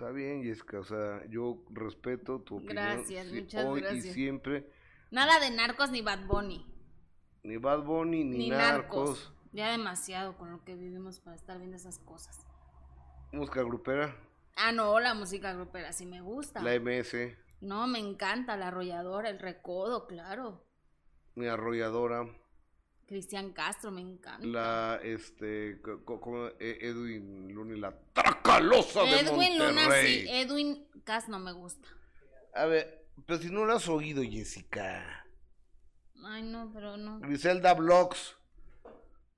Está 0.00 0.12
bien, 0.12 0.42
Jessica, 0.42 0.78
o 0.80 0.82
sea, 0.84 1.22
yo 1.28 1.62
respeto 1.68 2.40
tu 2.40 2.54
opinión. 2.56 2.74
Gracias, 2.76 3.30
muchas 3.30 3.64
hoy 3.66 3.82
gracias. 3.82 4.06
y 4.06 4.12
siempre. 4.14 4.66
Nada 5.10 5.38
de 5.40 5.50
narcos 5.50 5.90
ni 5.90 6.00
Bad 6.00 6.24
Bunny, 6.26 6.64
Ni 7.42 7.58
Bad 7.58 7.82
Bunny, 7.82 8.24
ni, 8.24 8.38
ni, 8.38 8.48
narcos. 8.48 9.20
narcos. 9.28 9.34
Ya 9.52 9.70
demasiado 9.72 10.38
con 10.38 10.52
lo 10.52 10.64
que 10.64 10.74
vivimos 10.74 11.20
para 11.20 11.36
estar 11.36 11.58
viendo 11.58 11.76
esas 11.76 11.98
cosas. 11.98 12.46
Música 13.30 13.62
grupera, 13.62 14.16
Ah, 14.56 14.72
no, 14.72 14.98
la 15.00 15.12
música 15.12 15.52
grupera 15.52 15.92
sí 15.92 16.06
me 16.06 16.22
gusta. 16.22 16.62
la 16.62 16.72
MS, 16.80 17.36
No, 17.60 17.86
me 17.86 17.98
encanta 17.98 18.56
la 18.56 18.68
arrolladora, 18.68 19.28
el 19.28 19.38
recodo, 19.38 20.06
claro. 20.06 20.64
mi 21.34 21.46
arrolladora, 21.46 22.26
Cristian 23.14 23.52
Castro, 23.52 23.90
me 23.90 24.00
encanta. 24.02 24.46
la, 24.46 25.00
este, 25.02 25.80
co- 25.82 26.04
co- 26.04 26.20
como 26.20 26.46
eh, 26.60 26.78
Edwin 26.80 27.52
Luna 27.52 27.76
y 27.76 27.80
la 27.80 27.92
Tracalosa 28.12 29.02
de 29.02 29.18
Edwin 29.22 29.58
Luna 29.58 29.90
sí, 30.00 30.26
Edwin 30.28 30.86
Cas 31.02 31.28
no 31.28 31.40
me 31.40 31.50
gusta. 31.50 31.88
A 32.54 32.66
ver, 32.66 33.04
pero 33.26 33.40
si 33.40 33.50
no 33.50 33.64
lo 33.64 33.72
has 33.74 33.88
oído, 33.88 34.22
Jessica. 34.22 35.26
Ay, 36.24 36.44
no, 36.44 36.70
pero 36.72 36.96
no. 36.96 37.18
Griselda 37.18 37.74
Vlogs. 37.74 38.36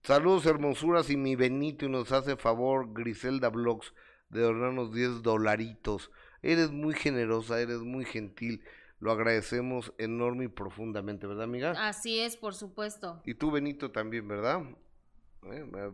Saludos, 0.02 0.44
hermosuras, 0.44 1.08
y 1.08 1.16
mi 1.16 1.34
Benito 1.34 1.88
nos 1.88 2.12
hace 2.12 2.36
favor, 2.36 2.92
Griselda 2.92 3.48
Vlogs, 3.48 3.94
de 4.28 4.42
donarnos 4.42 4.92
10 4.92 5.22
dolaritos. 5.22 6.10
Eres 6.42 6.70
muy 6.72 6.92
generosa, 6.92 7.58
eres 7.58 7.78
muy 7.78 8.04
gentil. 8.04 8.62
Lo 9.02 9.10
agradecemos 9.10 9.92
enorme 9.98 10.44
y 10.44 10.48
profundamente, 10.48 11.26
¿verdad, 11.26 11.42
amiga? 11.42 11.72
Así 11.88 12.20
es, 12.20 12.36
por 12.36 12.54
supuesto. 12.54 13.20
Y 13.24 13.34
tú, 13.34 13.50
Benito, 13.50 13.90
también, 13.90 14.28
¿verdad? 14.28 14.62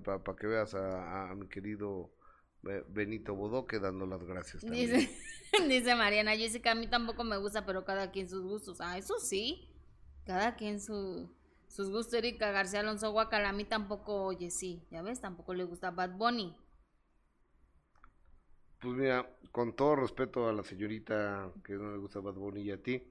Para 0.04 0.36
que 0.36 0.46
veas 0.46 0.74
a, 0.74 1.30
a 1.30 1.34
mi 1.34 1.48
querido 1.48 2.10
eh, 2.68 2.84
Benito 2.86 3.34
Bodoque 3.34 3.78
dando 3.78 4.04
las 4.04 4.22
gracias 4.24 4.62
también. 4.62 4.90
Dice, 4.90 5.10
dice 5.68 5.94
Mariana 5.94 6.36
Jessica, 6.36 6.72
a 6.72 6.74
mí 6.74 6.86
tampoco 6.86 7.24
me 7.24 7.38
gusta, 7.38 7.64
pero 7.64 7.82
cada 7.86 8.10
quien 8.10 8.28
sus 8.28 8.42
gustos. 8.42 8.82
Ah, 8.82 8.98
eso 8.98 9.18
sí. 9.18 9.74
Cada 10.26 10.56
quien 10.56 10.78
su, 10.78 11.34
sus 11.66 11.88
gustos. 11.88 12.12
Erika 12.12 12.52
García 12.52 12.80
Alonso 12.80 13.10
Guacal, 13.10 13.46
a 13.46 13.52
mí 13.52 13.64
tampoco, 13.64 14.24
oye, 14.24 14.50
sí. 14.50 14.86
Ya 14.90 15.00
ves, 15.00 15.22
tampoco 15.22 15.54
le 15.54 15.64
gusta 15.64 15.90
Bad 15.90 16.18
Bunny. 16.18 16.54
Pues 18.80 18.94
mira, 18.94 19.28
con 19.52 19.74
todo 19.74 19.96
respeto 19.96 20.48
a 20.48 20.52
la 20.52 20.62
señorita 20.62 21.50
que 21.64 21.74
no 21.74 21.90
le 21.92 21.98
gusta 21.98 22.20
Bad 22.20 22.34
Bunny 22.34 22.60
y 22.62 22.70
a 22.70 22.80
ti, 22.82 23.02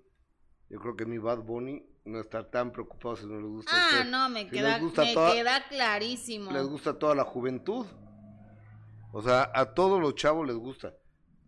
yo 0.69 0.79
creo 0.79 0.95
que 0.95 1.05
mi 1.05 1.17
Bad 1.17 1.39
Bunny 1.39 1.83
no 2.05 2.19
está 2.19 2.49
tan 2.49 2.71
preocupado 2.71 3.15
si 3.17 3.25
no 3.25 3.35
les 3.35 3.49
gusta 3.49 3.71
a 3.73 4.01
Ah, 4.01 4.03
no, 4.05 4.29
me 4.29 4.45
Si 4.45 4.51
queda, 4.51 4.79
gusta 4.79 5.03
me 5.03 5.13
toda- 5.13 5.33
queda 5.33 5.67
clarísimo. 5.67 6.51
Les 6.51 6.65
gusta 6.65 6.91
a 6.91 6.99
toda 6.99 7.15
la 7.15 7.23
juventud. 7.25 7.85
O 9.11 9.21
sea, 9.21 9.51
a 9.53 9.73
todos 9.73 9.99
los 9.99 10.15
chavos 10.15 10.47
les 10.47 10.55
gusta. 10.55 10.93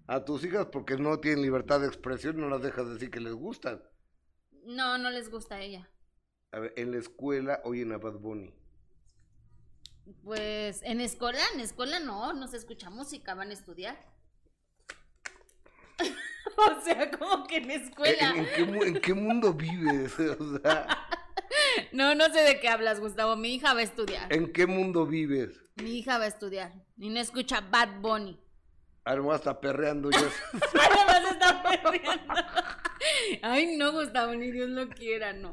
A 0.07 0.26
tus 0.26 0.43
hijas 0.43 0.65
porque 0.67 0.97
no 0.97 1.20
tienen 1.20 1.41
libertad 1.43 1.80
de 1.82 1.88
expresión 1.88 2.38
no 2.38 2.49
las 2.49 2.61
dejas 2.61 2.89
decir 2.89 3.11
que 3.11 3.20
les 3.20 3.34
gustan. 3.34 3.82
No, 4.65 4.97
no 4.97 5.09
les 5.11 5.30
gusta 5.30 5.55
a 5.55 5.61
ella. 5.61 5.89
A 6.51 6.59
ver, 6.59 6.74
en 6.78 6.91
la 6.91 6.97
escuela 6.97 7.61
oyen 7.63 7.91
a 7.93 7.97
Bad 7.99 8.15
Bunny. 8.20 8.53
Pues 10.24 10.82
en 10.84 11.02
escuela, 11.02 11.41
en 11.54 11.60
escuela 11.60 12.00
no, 12.00 12.34
no 12.34 12.47
se 12.47 12.58
escucha 12.58 12.89
música, 12.89 13.34
van 13.36 13.50
a 13.50 13.54
estudiar. 13.54 13.97
o 16.58 16.82
sea, 16.82 17.12
como 17.12 17.45
que 17.45 17.58
en 17.58 17.72
escuela. 17.72 18.32
¿En, 18.32 18.39
en 18.39 18.45
qué, 18.45 18.88
en 18.88 19.02
qué 19.02 19.14
mundo 19.14 19.54
vives? 19.54 20.14
O 20.39 20.60
sea, 20.60 20.88
No, 21.91 22.16
no 22.16 22.26
sé 22.26 22.41
de 22.41 22.60
qué 22.60 22.70
hablas, 22.70 23.00
Gustavo. 23.00 23.36
Mi 23.36 23.54
hija 23.56 23.74
va 23.74 23.80
a 23.80 23.84
estudiar. 23.84 24.32
¿en 24.32 24.52
qué 24.52 24.66
mundo 24.68 25.06
vives? 25.06 25.62
Mi 25.76 26.00
hija 26.00 26.18
va 26.18 26.26
a 26.26 26.28
estudiar. 26.28 26.74
Y 26.97 27.10
no 27.10 27.20
escucha 27.20 27.62
Bad 27.62 28.02
Bunny. 28.02 28.39
Además 29.10 29.38
está 29.38 29.60
perreando 29.60 30.12
ya. 30.12 30.20
Además 30.80 31.32
está 31.32 31.64
perreando. 31.64 32.34
Ay, 33.41 33.76
no, 33.76 33.91
Gustavo, 33.91 34.36
ni 34.36 34.51
Dios 34.51 34.70
lo 34.70 34.88
quiera, 34.89 35.34
no. 35.34 35.49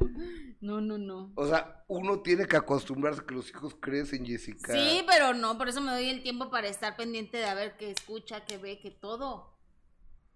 No, 0.61 0.79
no, 0.79 0.99
no. 0.99 1.31
O 1.33 1.47
sea, 1.47 1.83
uno 1.87 2.19
tiene 2.19 2.45
que 2.45 2.55
acostumbrarse 2.55 3.21
a 3.21 3.25
que 3.25 3.33
los 3.33 3.49
hijos 3.49 3.75
crecen, 3.79 4.27
Jessica. 4.27 4.73
Sí, 4.73 5.03
pero 5.07 5.33
no, 5.33 5.57
por 5.57 5.69
eso 5.69 5.81
me 5.81 5.91
doy 5.91 6.07
el 6.07 6.21
tiempo 6.21 6.51
para 6.51 6.67
estar 6.67 6.95
pendiente 6.95 7.37
de 7.37 7.45
a 7.45 7.55
ver 7.55 7.75
qué 7.77 7.89
escucha, 7.89 8.45
qué 8.45 8.59
ve, 8.59 8.77
qué 8.79 8.91
todo. 8.91 9.57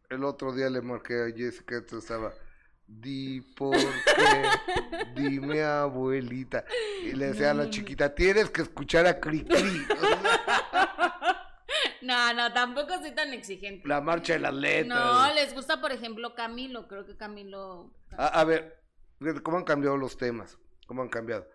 El 0.09 0.23
otro 0.23 0.51
día 0.51 0.71
le 0.71 0.81
marqué 0.81 1.21
a 1.21 1.31
Jessica, 1.31 1.75
entonces 1.75 2.09
estaba, 2.09 2.33
di 2.87 3.41
por 3.55 3.77
qué, 3.77 5.21
dime 5.21 5.61
abuelita. 5.61 6.65
Y 7.03 7.11
le 7.11 7.27
decía 7.27 7.51
a 7.51 7.53
la 7.53 7.69
chiquita, 7.69 8.15
tienes 8.15 8.49
que 8.49 8.63
escuchar 8.63 9.05
a 9.05 9.19
Cricri. 9.19 9.85
No, 12.01 12.33
no, 12.33 12.51
tampoco 12.53 12.97
soy 12.99 13.13
tan 13.13 13.33
exigente. 13.33 13.87
La 13.87 14.01
marcha 14.01 14.33
de 14.33 14.39
las 14.39 14.53
letras. 14.53 14.87
No, 15.29 15.33
les 15.33 15.53
gusta, 15.53 15.79
por 15.79 15.91
ejemplo, 15.91 16.33
Camilo. 16.35 16.87
Creo 16.87 17.05
que 17.05 17.15
Camilo. 17.15 17.93
A, 18.17 18.27
a 18.39 18.43
ver, 18.43 18.83
¿cómo 19.43 19.57
han 19.57 19.63
cambiado 19.63 19.97
los 19.97 20.17
temas? 20.17 20.57
¿Cómo 20.87 21.01
han 21.01 21.09
cambiado? 21.09 21.47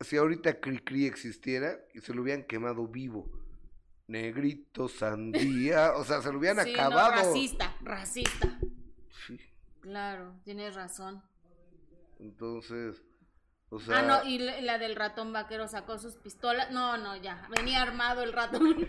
Si 0.00 0.16
ahorita 0.16 0.60
Cricri 0.60 1.06
existiera 1.06 1.78
y 1.94 2.00
se 2.00 2.12
lo 2.12 2.22
hubieran 2.22 2.44
quemado 2.44 2.86
vivo, 2.88 3.30
negrito, 4.06 4.88
sandía, 4.88 5.92
o 5.96 6.04
sea, 6.04 6.20
se 6.22 6.32
lo 6.32 6.38
hubieran 6.38 6.64
Sí, 6.64 6.74
acabado. 6.74 7.10
No, 7.12 7.16
racista, 7.22 7.76
racista. 7.82 8.58
Sí, 9.26 9.38
Claro, 9.80 10.34
tienes 10.44 10.74
razón. 10.74 11.22
entonces, 12.18 13.02
o 13.74 13.80
sea, 13.80 13.98
ah, 13.98 14.02
no, 14.02 14.22
y 14.28 14.38
la 14.38 14.76
del 14.78 14.94
ratón 14.96 15.32
vaquero 15.32 15.66
sacó 15.66 15.98
sus 15.98 16.14
pistolas. 16.16 16.70
No, 16.70 16.96
no, 16.98 17.16
ya. 17.16 17.48
Venía 17.56 17.80
armado 17.82 18.22
el 18.22 18.32
ratón. 18.32 18.88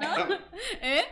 ¿No? 0.00 0.34
¿Eh? 0.80 1.04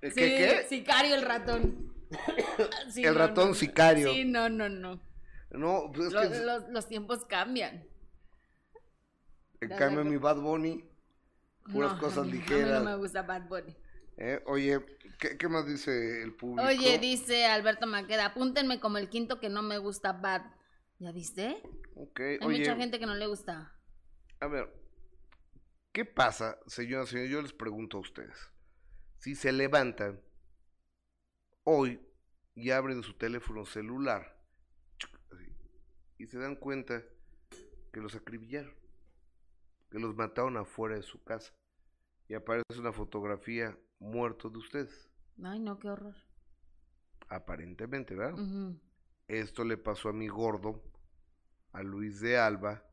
¿qué, 0.00 0.10
Sí, 0.10 0.20
qué? 0.20 0.66
Sicario 0.68 1.14
el 1.14 1.22
ratón. 1.22 1.92
Sí, 2.90 3.04
El 3.04 3.14
no, 3.14 3.18
ratón 3.18 3.48
no. 3.48 3.54
sicario. 3.54 4.12
Sí, 4.12 4.24
no, 4.24 4.48
no, 4.48 4.68
no. 4.68 5.00
No, 5.50 5.90
pues 5.92 6.06
es 6.08 6.12
Lo- 6.12 6.20
que 6.22 6.38
los, 6.40 6.68
los 6.70 6.88
tiempos 6.88 7.24
cambian. 7.24 7.84
en 9.60 9.68
cambio 9.70 10.04
mi 10.04 10.16
Bad 10.16 10.36
Bunny, 10.36 10.84
puras 11.72 11.94
No, 11.94 11.98
cosas 11.98 12.26
ligeras. 12.28 12.76
A 12.76 12.78
mí 12.80 12.84
no 12.84 12.90
me 12.92 12.96
gusta 12.96 13.22
Bad 13.22 13.42
Bunny. 13.48 13.76
¿eh? 14.18 14.42
Oye, 14.46 14.80
¿qué, 15.18 15.36
qué 15.38 15.48
más 15.48 15.66
dice 15.66 16.22
el 16.22 16.34
público? 16.34 16.66
Oye, 16.68 16.98
dice 16.98 17.46
Alberto 17.46 17.86
Maqueda, 17.86 18.26
apúntenme 18.26 18.80
como 18.80 18.98
el 18.98 19.08
quinto 19.08 19.40
que 19.40 19.48
no 19.48 19.62
me 19.62 19.78
gusta 19.78 20.12
Bad. 20.12 20.42
¿Ya 20.98 21.12
viste? 21.12 21.62
Ok, 21.94 22.20
Hay 22.20 22.38
oye, 22.42 22.58
mucha 22.60 22.76
gente 22.76 22.98
que 22.98 23.06
no 23.06 23.14
le 23.14 23.26
gusta. 23.26 23.72
a 24.40 24.46
ver, 24.46 24.72
¿qué 25.92 26.04
pasa, 26.04 26.58
señoras 26.66 27.08
y 27.08 27.12
señores? 27.12 27.30
Yo 27.30 27.42
les 27.42 27.52
pregunto 27.52 27.98
a 27.98 28.00
ustedes. 28.00 28.50
Si 29.18 29.34
se 29.34 29.52
levantan 29.52 30.22
hoy 31.64 32.00
y 32.54 32.70
abren 32.70 33.02
su 33.02 33.14
teléfono 33.14 33.64
celular 33.66 34.38
y 36.18 36.26
se 36.26 36.38
dan 36.38 36.56
cuenta 36.56 37.02
que 37.92 38.00
los 38.00 38.14
acribillaron, 38.14 38.74
que 39.90 39.98
los 39.98 40.14
mataron 40.14 40.56
afuera 40.56 40.96
de 40.96 41.02
su 41.02 41.22
casa 41.24 41.52
y 42.28 42.34
aparece 42.34 42.78
una 42.78 42.92
fotografía 42.92 43.78
muerto 43.98 44.48
de 44.48 44.58
ustedes, 44.58 45.05
Ay, 45.42 45.58
no, 45.60 45.78
qué 45.78 45.88
horror. 45.90 46.14
aparentemente, 47.28 48.14
¿verdad? 48.14 48.38
Esto 49.28 49.64
le 49.64 49.76
pasó 49.76 50.08
a 50.08 50.12
mi 50.12 50.28
gordo, 50.28 50.82
a 51.72 51.82
Luis 51.82 52.20
de 52.20 52.38
Alba, 52.38 52.84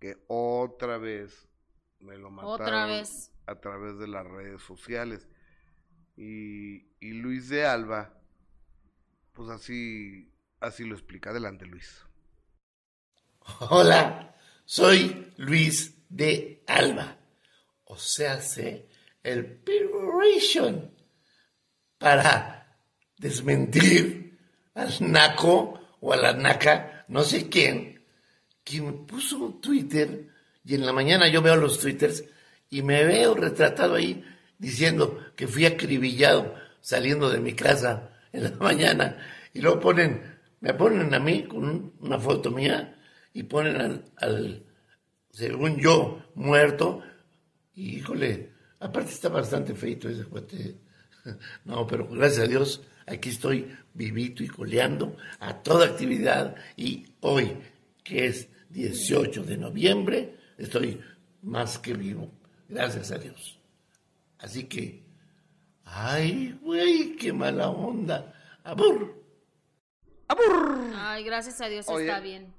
que 0.00 0.24
otra 0.28 0.98
vez 0.98 1.48
me 2.00 2.16
lo 2.16 2.30
mataron 2.30 2.54
Otra 2.60 2.86
vez. 2.86 3.30
a 3.46 3.60
través 3.60 3.98
de 3.98 4.08
las 4.08 4.26
redes 4.26 4.62
sociales. 4.62 5.28
Y, 6.16 6.86
y 7.00 7.12
Luis 7.12 7.48
de 7.50 7.66
Alba, 7.66 8.18
pues 9.32 9.48
así, 9.50 10.32
así 10.60 10.84
lo 10.84 10.94
explica. 10.94 11.30
Adelante, 11.30 11.66
Luis. 11.66 12.04
Hola, 13.70 14.34
soy 14.64 15.32
Luis 15.36 15.94
de 16.08 16.64
Alba. 16.66 17.18
O 17.84 17.96
sea, 17.96 18.40
sé 18.40 18.88
el 19.22 19.44
Peroration 19.60 20.90
para 22.02 22.66
desmentir 23.18 24.36
al 24.74 24.90
naco 25.00 25.80
o 26.00 26.12
a 26.12 26.16
la 26.16 26.32
naca, 26.32 27.04
no 27.08 27.22
sé 27.22 27.48
quién, 27.48 28.02
me 28.80 28.92
puso 29.06 29.38
un 29.38 29.60
Twitter 29.60 30.28
y 30.64 30.74
en 30.74 30.86
la 30.86 30.92
mañana 30.92 31.28
yo 31.28 31.42
veo 31.42 31.56
los 31.56 31.78
Twitters 31.78 32.24
y 32.70 32.82
me 32.82 33.04
veo 33.04 33.34
retratado 33.34 33.94
ahí 33.94 34.24
diciendo 34.58 35.18
que 35.36 35.46
fui 35.46 35.66
acribillado 35.66 36.54
saliendo 36.80 37.30
de 37.30 37.40
mi 37.40 37.52
casa 37.54 38.10
en 38.32 38.44
la 38.44 38.50
mañana 38.60 39.18
y 39.52 39.60
luego 39.60 39.78
ponen, 39.80 40.38
me 40.60 40.74
ponen 40.74 41.12
a 41.14 41.18
mí 41.20 41.44
con 41.44 41.64
un- 41.64 41.92
una 42.00 42.18
foto 42.18 42.50
mía 42.50 42.98
y 43.34 43.42
ponen 43.44 43.76
al, 43.80 44.04
al, 44.16 44.64
según 45.30 45.76
yo, 45.78 46.22
muerto. 46.34 47.02
Y 47.74 47.96
híjole, 47.96 48.50
aparte 48.80 49.10
está 49.12 49.28
bastante 49.28 49.74
feito 49.74 50.08
ese 50.08 50.24
cuate. 50.24 50.76
No, 51.64 51.86
pero 51.86 52.06
gracias 52.08 52.44
a 52.44 52.48
Dios, 52.48 52.82
aquí 53.06 53.30
estoy 53.30 53.76
vivito 53.94 54.42
y 54.42 54.48
coleando 54.48 55.16
a 55.40 55.62
toda 55.62 55.86
actividad. 55.86 56.56
Y 56.76 57.06
hoy, 57.20 57.56
que 58.02 58.26
es 58.26 58.48
18 58.70 59.44
de 59.44 59.56
noviembre, 59.56 60.36
estoy 60.58 61.00
más 61.42 61.78
que 61.78 61.94
vivo. 61.94 62.30
Gracias 62.68 63.10
a 63.12 63.18
Dios. 63.18 63.58
Así 64.38 64.64
que, 64.64 65.02
ay, 65.84 66.58
güey, 66.62 67.16
qué 67.16 67.32
mala 67.32 67.68
onda. 67.68 68.34
Abur. 68.64 69.22
Ay, 70.96 71.24
gracias 71.24 71.60
a 71.60 71.68
Dios 71.68 71.86
Oye. 71.88 72.06
está 72.06 72.20
bien. 72.20 72.52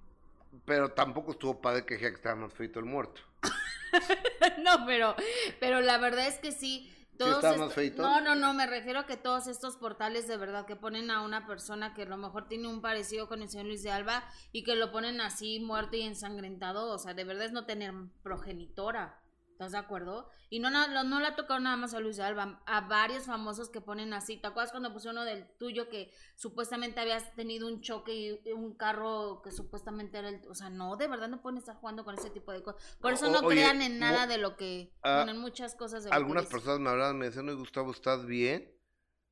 Pero 0.65 0.91
tampoco 0.91 1.31
estuvo 1.31 1.59
padre 1.59 1.85
que 1.85 1.95
dijera 1.95 2.11
que 2.11 2.17
estaba 2.17 2.35
más 2.35 2.53
feito 2.53 2.79
el 2.79 2.85
muerto. 2.85 3.21
no, 4.63 4.85
pero, 4.85 5.15
pero 5.59 5.81
la 5.81 5.97
verdad 5.97 6.27
es 6.27 6.37
que 6.37 6.51
sí. 6.51 6.89
Todos 7.17 7.35
está 7.35 7.51
esto- 7.51 7.63
más 7.65 7.73
feito? 7.73 8.01
No, 8.01 8.21
no, 8.21 8.35
no, 8.35 8.53
me 8.53 8.65
refiero 8.65 8.99
a 8.99 9.05
que 9.05 9.17
todos 9.17 9.47
estos 9.47 9.77
portales 9.77 10.27
de 10.27 10.37
verdad 10.37 10.65
que 10.65 10.75
ponen 10.75 11.11
a 11.11 11.21
una 11.21 11.45
persona 11.45 11.93
que 11.93 12.03
a 12.03 12.05
lo 12.05 12.17
mejor 12.17 12.47
tiene 12.47 12.67
un 12.67 12.81
parecido 12.81 13.27
con 13.27 13.41
el 13.41 13.49
señor 13.49 13.67
Luis 13.67 13.83
de 13.83 13.91
Alba 13.91 14.23
y 14.51 14.63
que 14.63 14.75
lo 14.75 14.91
ponen 14.91 15.21
así 15.21 15.59
muerto 15.59 15.95
y 15.95 16.01
ensangrentado, 16.01 16.91
o 16.91 16.97
sea, 16.97 17.13
de 17.13 17.23
verdad 17.23 17.45
es 17.45 17.51
no 17.51 17.65
tener 17.65 17.93
progenitora. 18.23 19.19
¿Estás 19.65 19.71
de 19.81 19.85
acuerdo? 19.85 20.29
Y 20.49 20.59
no, 20.59 20.69
no, 20.69 21.03
no 21.03 21.19
le 21.21 21.27
ha 21.27 21.35
tocado 21.35 21.59
nada 21.59 21.77
más 21.77 21.93
a 21.93 21.99
Luis 21.99 22.19
Alba, 22.19 22.61
a 22.65 22.81
varios 22.81 23.25
famosos 23.25 23.69
que 23.69 23.79
ponen 23.81 24.13
así. 24.13 24.37
¿Te 24.37 24.47
acuerdas 24.47 24.71
cuando 24.71 24.91
puse 24.91 25.09
uno 25.09 25.23
del 25.23 25.47
tuyo 25.57 25.87
que 25.89 26.11
supuestamente 26.35 26.99
habías 26.99 27.33
tenido 27.35 27.67
un 27.67 27.81
choque 27.81 28.13
y 28.43 28.51
un 28.51 28.75
carro 28.75 29.41
que 29.41 29.51
supuestamente 29.51 30.17
era 30.19 30.29
el... 30.29 30.41
O 30.49 30.53
sea, 30.53 30.69
no, 30.69 30.97
de 30.97 31.07
verdad 31.07 31.29
no 31.29 31.41
pueden 31.41 31.57
estar 31.57 31.77
jugando 31.77 32.03
con 32.03 32.15
ese 32.15 32.29
tipo 32.29 32.51
de 32.51 32.61
cosas. 32.61 32.97
Por 33.01 33.13
eso 33.13 33.27
O- 33.27 33.31
no 33.31 33.39
oye, 33.47 33.61
crean 33.61 33.81
en 33.81 33.99
nada 33.99 34.27
de 34.27 34.37
lo 34.37 34.57
que... 34.57 34.93
ah, 35.01 35.17
bueno, 35.17 35.31
en 35.31 35.37
muchas 35.39 35.75
cosas 35.75 36.03
de 36.03 36.11
Algunas 36.11 36.45
personas 36.47 36.79
me 36.81 36.89
hablaban, 36.89 37.17
me 37.17 37.25
decían, 37.27 37.55
Gustavo, 37.55 37.91
¿estás 37.91 38.25
bien? 38.25 38.69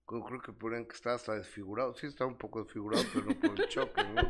Yo 0.10 0.22
creo 0.24 0.42
que 0.42 0.54
ponían 0.54 0.86
que 0.86 0.96
estaba 0.96 1.16
hasta 1.16 1.36
desfigurado. 1.36 1.94
Sí, 1.94 2.08
estaba 2.08 2.30
un 2.30 2.38
poco 2.38 2.64
desfigurado, 2.64 3.04
pero 3.14 3.26
no 3.26 3.40
por 3.40 3.60
el 3.60 3.68
choque, 3.70 4.04
¿no? 4.04 4.22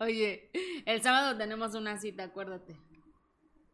Oye, 0.00 0.50
el 0.86 1.02
sábado 1.02 1.36
tenemos 1.36 1.74
una 1.74 1.98
cita, 1.98 2.24
acuérdate. 2.24 2.76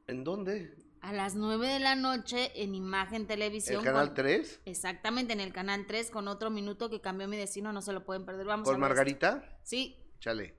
¿En 0.06 0.24
dónde? 0.24 0.74
A 1.00 1.12
las 1.12 1.34
9 1.34 1.68
de 1.68 1.80
la 1.80 1.96
noche 1.96 2.50
en 2.62 2.74
Imagen 2.74 3.26
Televisión. 3.26 3.78
¿El 3.80 3.84
Canal 3.84 4.06
con- 4.08 4.14
3? 4.14 4.60
Exactamente, 4.64 5.34
en 5.34 5.40
el 5.40 5.52
Canal 5.52 5.86
3 5.86 6.10
con 6.10 6.28
otro 6.28 6.50
minuto 6.50 6.88
que 6.88 7.00
cambió 7.00 7.28
mi 7.28 7.36
destino, 7.36 7.72
no 7.72 7.82
se 7.82 7.92
lo 7.92 8.04
pueden 8.06 8.24
perder. 8.24 8.46
Vamos 8.46 8.66
a 8.66 8.72
¿Con 8.72 8.76
esto. 8.76 8.80
Margarita? 8.88 9.58
Sí. 9.62 9.96
Chale. 10.20 10.54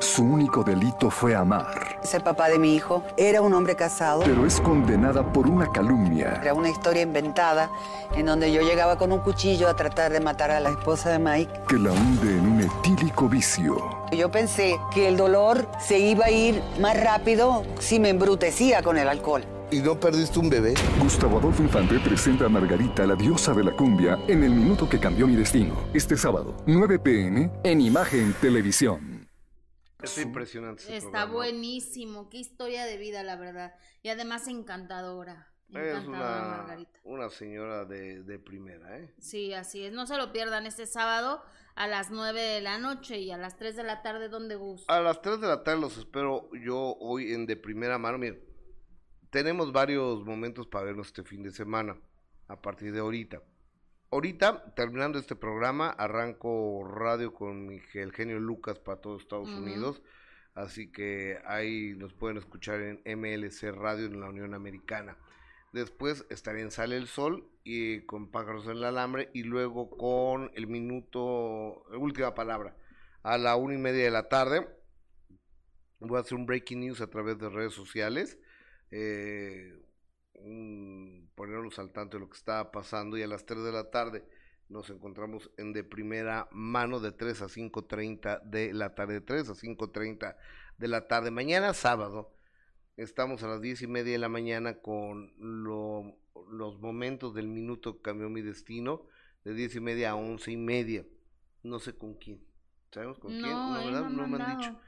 Su 0.00 0.22
único 0.22 0.62
delito 0.62 1.10
fue 1.10 1.34
amar, 1.34 1.98
Es 2.02 2.14
el 2.14 2.22
papá 2.22 2.48
de 2.48 2.58
mi 2.58 2.74
hijo. 2.74 3.02
Era 3.16 3.42
un 3.42 3.52
hombre 3.52 3.74
casado. 3.74 4.22
pero 4.24 4.46
es 4.46 4.60
condenada 4.60 5.32
por 5.32 5.48
una 5.48 5.66
calumnia. 5.72 6.38
Era 6.40 6.54
una 6.54 6.68
historia 6.70 7.02
inventada 7.02 7.68
en 8.16 8.26
donde 8.26 8.52
yo 8.52 8.62
llegaba 8.62 8.96
con 8.96 9.10
un 9.12 9.18
cuchillo 9.20 9.68
a 9.68 9.74
tratar 9.74 10.12
de 10.12 10.20
matar 10.20 10.50
a 10.52 10.60
la 10.60 10.70
esposa 10.70 11.10
de 11.10 11.18
Mike. 11.18 11.52
que 11.68 11.76
la 11.78 11.90
hunde 11.92 12.30
en 12.38 12.46
un 12.52 12.60
etílico 12.60 13.28
vicio. 13.28 13.76
Yo 14.12 14.30
pensé 14.30 14.78
que 14.94 15.08
el 15.08 15.16
dolor 15.16 15.68
se 15.80 15.98
iba 15.98 16.26
a 16.26 16.30
ir 16.30 16.62
más 16.80 16.98
rápido 17.02 17.64
si 17.80 17.98
me 17.98 18.10
embrutecía 18.10 18.82
con 18.82 18.98
el 18.98 19.08
alcohol. 19.08 19.44
¿Y 19.70 19.80
no 19.80 20.00
perdiste 20.00 20.38
un 20.38 20.48
bebé? 20.48 20.72
Gustavo 20.98 21.38
Adolfo 21.38 21.62
Infante 21.62 21.98
presenta 21.98 22.46
a 22.46 22.48
Margarita, 22.48 23.04
la 23.04 23.14
diosa 23.14 23.52
de 23.52 23.64
la 23.64 23.72
cumbia, 23.72 24.18
en 24.26 24.42
el 24.42 24.50
minuto 24.52 24.88
que 24.88 24.98
cambió 24.98 25.26
mi 25.26 25.36
destino. 25.36 25.74
Este 25.92 26.16
sábado, 26.16 26.54
9 26.64 26.98
pm, 26.98 27.50
en 27.64 27.80
Imagen 27.82 28.34
Televisión. 28.40 29.07
Está 30.02 30.22
impresionante. 30.22 30.82
ese 30.82 30.96
Está 30.96 31.10
programa. 31.10 31.32
buenísimo, 31.34 32.28
qué 32.30 32.38
historia 32.38 32.84
de 32.84 32.98
vida, 32.98 33.22
la 33.24 33.36
verdad. 33.36 33.74
Y 34.02 34.10
además 34.10 34.46
encantadora. 34.46 35.48
Es 35.70 36.06
una, 36.06 36.78
una 37.04 37.28
señora 37.28 37.84
de, 37.84 38.22
de, 38.22 38.38
primera, 38.38 38.98
¿eh? 38.98 39.12
Sí, 39.18 39.52
así 39.52 39.84
es. 39.84 39.92
No 39.92 40.06
se 40.06 40.16
lo 40.16 40.32
pierdan 40.32 40.64
este 40.64 40.86
sábado 40.86 41.42
a 41.74 41.86
las 41.86 42.10
9 42.10 42.40
de 42.40 42.60
la 42.62 42.78
noche 42.78 43.18
y 43.18 43.30
a 43.32 43.36
las 43.36 43.56
3 43.56 43.76
de 43.76 43.82
la 43.82 44.00
tarde, 44.00 44.30
¿dónde 44.30 44.54
gusta? 44.54 44.96
A 44.96 45.00
las 45.02 45.20
3 45.20 45.40
de 45.40 45.46
la 45.46 45.64
tarde 45.64 45.80
los 45.80 45.98
espero 45.98 46.48
yo 46.54 46.96
hoy 47.00 47.34
en 47.34 47.44
de 47.44 47.56
primera 47.56 47.98
mano. 47.98 48.16
Miren, 48.16 48.40
tenemos 49.28 49.70
varios 49.72 50.24
momentos 50.24 50.66
para 50.66 50.86
vernos 50.86 51.08
este 51.08 51.22
fin 51.22 51.42
de 51.42 51.50
semana, 51.50 51.98
a 52.46 52.62
partir 52.62 52.92
de 52.92 53.00
ahorita. 53.00 53.42
Ahorita, 54.10 54.72
terminando 54.74 55.18
este 55.18 55.36
programa, 55.36 55.90
arranco 55.90 56.82
radio 56.82 57.34
con 57.34 57.70
el 57.70 58.12
genio 58.12 58.40
Lucas 58.40 58.78
para 58.78 59.02
todo 59.02 59.18
Estados 59.18 59.50
Unidos. 59.50 60.00
Así 60.54 60.90
que 60.90 61.38
ahí 61.44 61.94
nos 61.94 62.14
pueden 62.14 62.38
escuchar 62.38 62.80
en 62.80 63.02
MLC 63.04 63.70
Radio 63.70 64.06
en 64.06 64.18
la 64.18 64.30
Unión 64.30 64.54
Americana. 64.54 65.18
Después 65.74 66.24
estaré 66.30 66.62
en 66.62 66.70
Sale 66.70 66.96
el 66.96 67.06
Sol 67.06 67.50
y 67.64 68.00
con 68.06 68.30
Pájaros 68.30 68.64
en 68.64 68.78
el 68.78 68.84
Alambre 68.84 69.28
y 69.34 69.42
luego 69.42 69.90
con 69.90 70.50
el 70.54 70.66
minuto, 70.68 71.84
última 71.90 72.34
palabra, 72.34 72.74
a 73.22 73.36
la 73.36 73.56
una 73.56 73.74
y 73.74 73.78
media 73.78 74.04
de 74.04 74.10
la 74.10 74.30
tarde. 74.30 74.66
Voy 76.00 76.16
a 76.16 76.22
hacer 76.22 76.38
un 76.38 76.46
breaking 76.46 76.80
news 76.80 77.02
a 77.02 77.10
través 77.10 77.38
de 77.38 77.50
redes 77.50 77.74
sociales. 77.74 78.38
Eh, 78.90 79.78
ponernos 81.38 81.78
al 81.78 81.92
tanto 81.92 82.18
de 82.18 82.24
lo 82.24 82.28
que 82.28 82.36
está 82.36 82.70
pasando 82.70 83.16
y 83.16 83.22
a 83.22 83.26
las 83.26 83.46
3 83.46 83.62
de 83.62 83.72
la 83.72 83.90
tarde 83.90 84.24
nos 84.68 84.90
encontramos 84.90 85.50
en 85.56 85.72
de 85.72 85.84
primera 85.84 86.48
mano 86.50 87.00
de 87.00 87.12
3 87.12 87.40
a 87.40 87.46
5.30 87.46 88.42
de 88.42 88.74
la 88.74 88.94
tarde, 88.94 89.14
de 89.14 89.20
3 89.22 89.48
a 89.48 89.52
5.30 89.54 90.36
de 90.76 90.88
la 90.88 91.08
tarde. 91.08 91.30
Mañana 91.30 91.72
sábado 91.72 92.34
Estamos 92.98 93.44
a 93.44 93.46
las 93.46 93.60
diez 93.60 93.80
y 93.82 93.86
media 93.86 94.14
de 94.14 94.18
la 94.18 94.28
mañana 94.28 94.80
con 94.80 95.32
los 95.38 96.80
momentos 96.80 97.32
del 97.32 97.46
minuto 97.46 97.94
que 97.94 98.02
cambió 98.02 98.28
mi 98.28 98.42
destino, 98.42 99.06
de 99.44 99.54
diez 99.54 99.76
y 99.76 99.80
media 99.80 100.10
a 100.10 100.14
once 100.16 100.50
y 100.50 100.56
media. 100.56 101.06
No 101.62 101.78
sé 101.78 101.96
con 101.96 102.14
quién. 102.14 102.42
¿Sabemos 102.90 103.20
con 103.20 103.30
quién? 103.30 103.52
No, 103.52 103.84
¿verdad? 103.84 104.10
no, 104.10 104.26
me 104.26 104.42
han 104.42 104.58
dicho. 104.58 104.80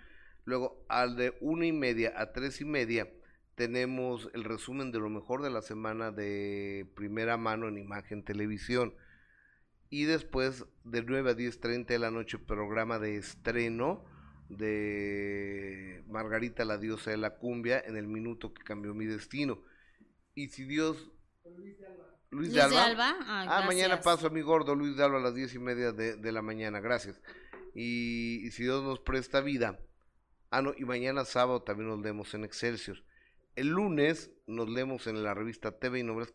Luego, 0.45 0.85
al 0.89 1.15
de 1.15 1.39
una 1.41 1.67
y 1.67 1.73
media 1.73 2.13
a 2.17 2.33
tres 2.33 2.61
y 2.61 2.65
media, 2.65 3.09
tenemos 3.55 4.31
el 4.35 4.45
resumen 4.45 4.93
de 4.93 4.99
lo 4.99 5.09
mejor 5.09 5.43
de 5.43 5.51
la 5.51 5.63
semana 5.63 6.11
de 6.11 6.91
primera 6.95 7.37
mano 7.37 7.69
en 7.69 7.79
imagen 7.79 8.25
televisión. 8.25 8.95
Y 9.89 10.05
después, 10.05 10.67
de 10.85 11.03
9 11.03 11.31
a 11.31 11.37
10.30 11.37 11.87
de 11.87 11.99
la 11.99 12.11
noche, 12.11 12.39
programa 12.39 12.99
de 12.99 13.17
estreno 13.17 14.05
de 14.51 16.05
Margarita 16.09 16.65
la 16.65 16.77
diosa 16.77 17.13
de 17.13 17.17
la 17.17 17.37
cumbia 17.37 17.81
en 17.81 17.97
el 17.97 18.07
minuto 18.07 18.53
que 18.53 18.63
cambió 18.63 18.95
mi 18.95 19.07
destino. 19.07 19.63
Y 20.35 20.49
si 20.49 20.65
Dios... 20.65 21.11
Luis 22.31 22.53
de 22.53 22.63
Alba. 22.63 23.17
ah, 23.27 23.65
mañana 23.67 24.01
paso 24.01 24.29
a 24.29 24.31
mi 24.31 24.41
gordo 24.41 24.77
Luis 24.77 24.97
de 24.97 25.03
Alba 25.03 25.19
a 25.19 25.21
las 25.21 25.35
diez 25.35 25.53
y 25.55 25.59
media 25.59 25.91
de, 25.91 26.33
la 26.33 26.43
mañana, 26.43 26.79
gracias. 26.81 27.21
Y, 27.75 28.49
si 28.53 28.65
Dios 28.65 28.85
nos 28.85 29.01
presta 29.01 29.41
vida. 29.41 29.81
Ah, 30.51 30.63
no, 30.63 30.73
y 30.77 30.85
mañana 30.85 31.25
sábado 31.25 31.63
también 31.63 31.89
nos 31.89 32.01
leemos 32.01 32.33
en 32.35 32.45
Excelsior. 32.45 33.03
El 33.57 33.69
lunes 33.69 34.31
nos 34.47 34.69
leemos 34.69 35.07
en 35.07 35.23
la 35.23 35.35
revista 35.35 35.73
TV 35.73 36.01
y 36.01 36.03
Novelas 36.03 36.33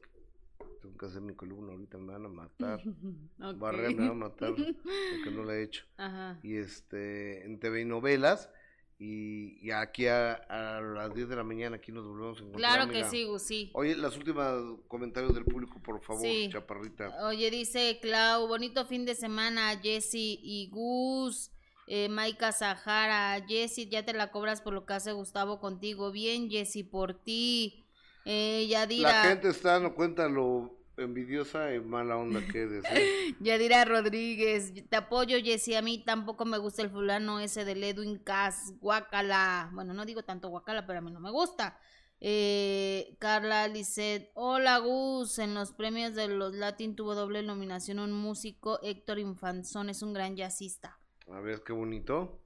tengo 0.85 0.97
que 0.97 1.05
hacer 1.07 1.21
mi 1.21 1.33
columna 1.33 1.73
ahorita, 1.73 1.97
me 1.97 2.13
van 2.13 2.25
a 2.25 2.29
matar. 2.29 2.79
okay. 3.41 3.95
me 3.95 4.05
va 4.05 4.11
a 4.11 4.13
matar 4.13 4.53
porque 4.55 5.31
no 5.31 5.43
la 5.43 5.55
he 5.55 5.63
hecho. 5.63 5.85
Y 6.43 6.57
este, 6.57 7.43
en 7.45 7.59
TV 7.59 7.81
y 7.81 7.85
novelas. 7.85 8.49
Y, 8.97 9.69
aquí 9.71 10.07
a, 10.07 10.39
las 10.81 11.13
10 11.13 11.27
de 11.27 11.35
la 11.35 11.43
mañana 11.43 11.75
aquí 11.75 11.91
nos 11.91 12.07
volvemos 12.07 12.39
a 12.39 12.43
encontrar. 12.43 12.77
Claro 12.77 12.91
que 12.91 13.03
sí, 13.03 13.27
sí. 13.39 13.69
Oye, 13.73 13.93
las 13.95 14.15
últimas 14.15 14.55
comentarios 14.87 15.33
del 15.33 15.43
público, 15.43 15.81
por 15.81 16.01
favor, 16.01 16.25
Chaparrita. 16.49 17.27
Oye, 17.27 17.51
dice 17.51 17.99
Clau, 18.01 18.47
bonito 18.47 18.85
fin 18.85 19.05
de 19.05 19.15
semana, 19.15 19.77
Jessy 19.81 20.39
y 20.41 20.69
Gus. 20.71 21.51
Eh, 21.87 22.09
Maika 22.09 22.51
Sahara, 22.51 23.45
Jessy, 23.47 23.87
ya 23.87 24.03
te 24.03 24.13
la 24.13 24.31
cobras 24.31 24.61
por 24.61 24.73
lo 24.73 24.85
que 24.85 24.93
hace 24.93 25.11
Gustavo 25.11 25.59
contigo. 25.59 26.11
Bien, 26.11 26.49
Jessy, 26.49 26.83
por 26.83 27.13
ti. 27.13 27.85
Eh, 28.25 28.65
Yadira. 28.67 29.09
La 29.09 29.23
gente 29.29 29.49
está 29.49 29.73
dando 29.73 29.93
cuenta 29.93 30.27
lo 30.27 30.75
envidiosa 30.97 31.73
y 31.73 31.79
mala 31.79 32.17
onda 32.17 32.41
que 32.51 32.63
eres. 32.63 32.83
¿eh? 32.85 33.35
Yadira 33.39 33.85
Rodríguez, 33.85 34.73
te 34.89 34.95
apoyo, 34.95 35.37
Jessy. 35.43 35.75
A 35.75 35.81
mí 35.81 36.03
tampoco 36.03 36.45
me 36.45 36.57
gusta 36.57 36.81
el 36.81 36.89
fulano 36.89 37.39
ese 37.39 37.65
del 37.65 37.83
Edwin 37.83 38.17
Cass, 38.17 38.73
guacala. 38.79 39.69
Bueno, 39.73 39.93
no 39.93 40.05
digo 40.05 40.23
tanto 40.23 40.49
guacala, 40.49 40.87
pero 40.87 40.99
a 40.99 41.01
mí 41.01 41.11
no 41.11 41.19
me 41.19 41.31
gusta. 41.31 41.79
Eh, 42.21 43.17
Carla 43.19 43.67
Lisset, 43.67 44.31
hola 44.33 44.79
Gus, 44.79 45.37
en 45.37 45.53
los 45.53 45.73
premios 45.73 46.15
de 46.15 46.29
los 46.29 46.55
Latin 46.55 46.95
tuvo 46.95 47.13
doble 47.13 47.43
nominación 47.43 47.99
un 47.99 48.13
músico, 48.13 48.79
Héctor 48.81 49.19
Infanzón, 49.19 49.89
es 49.89 50.01
un 50.01 50.13
gran 50.13 50.35
jazzista. 50.35 50.97
A 51.31 51.39
ver, 51.39 51.63
qué 51.63 51.73
bonito. 51.73 52.39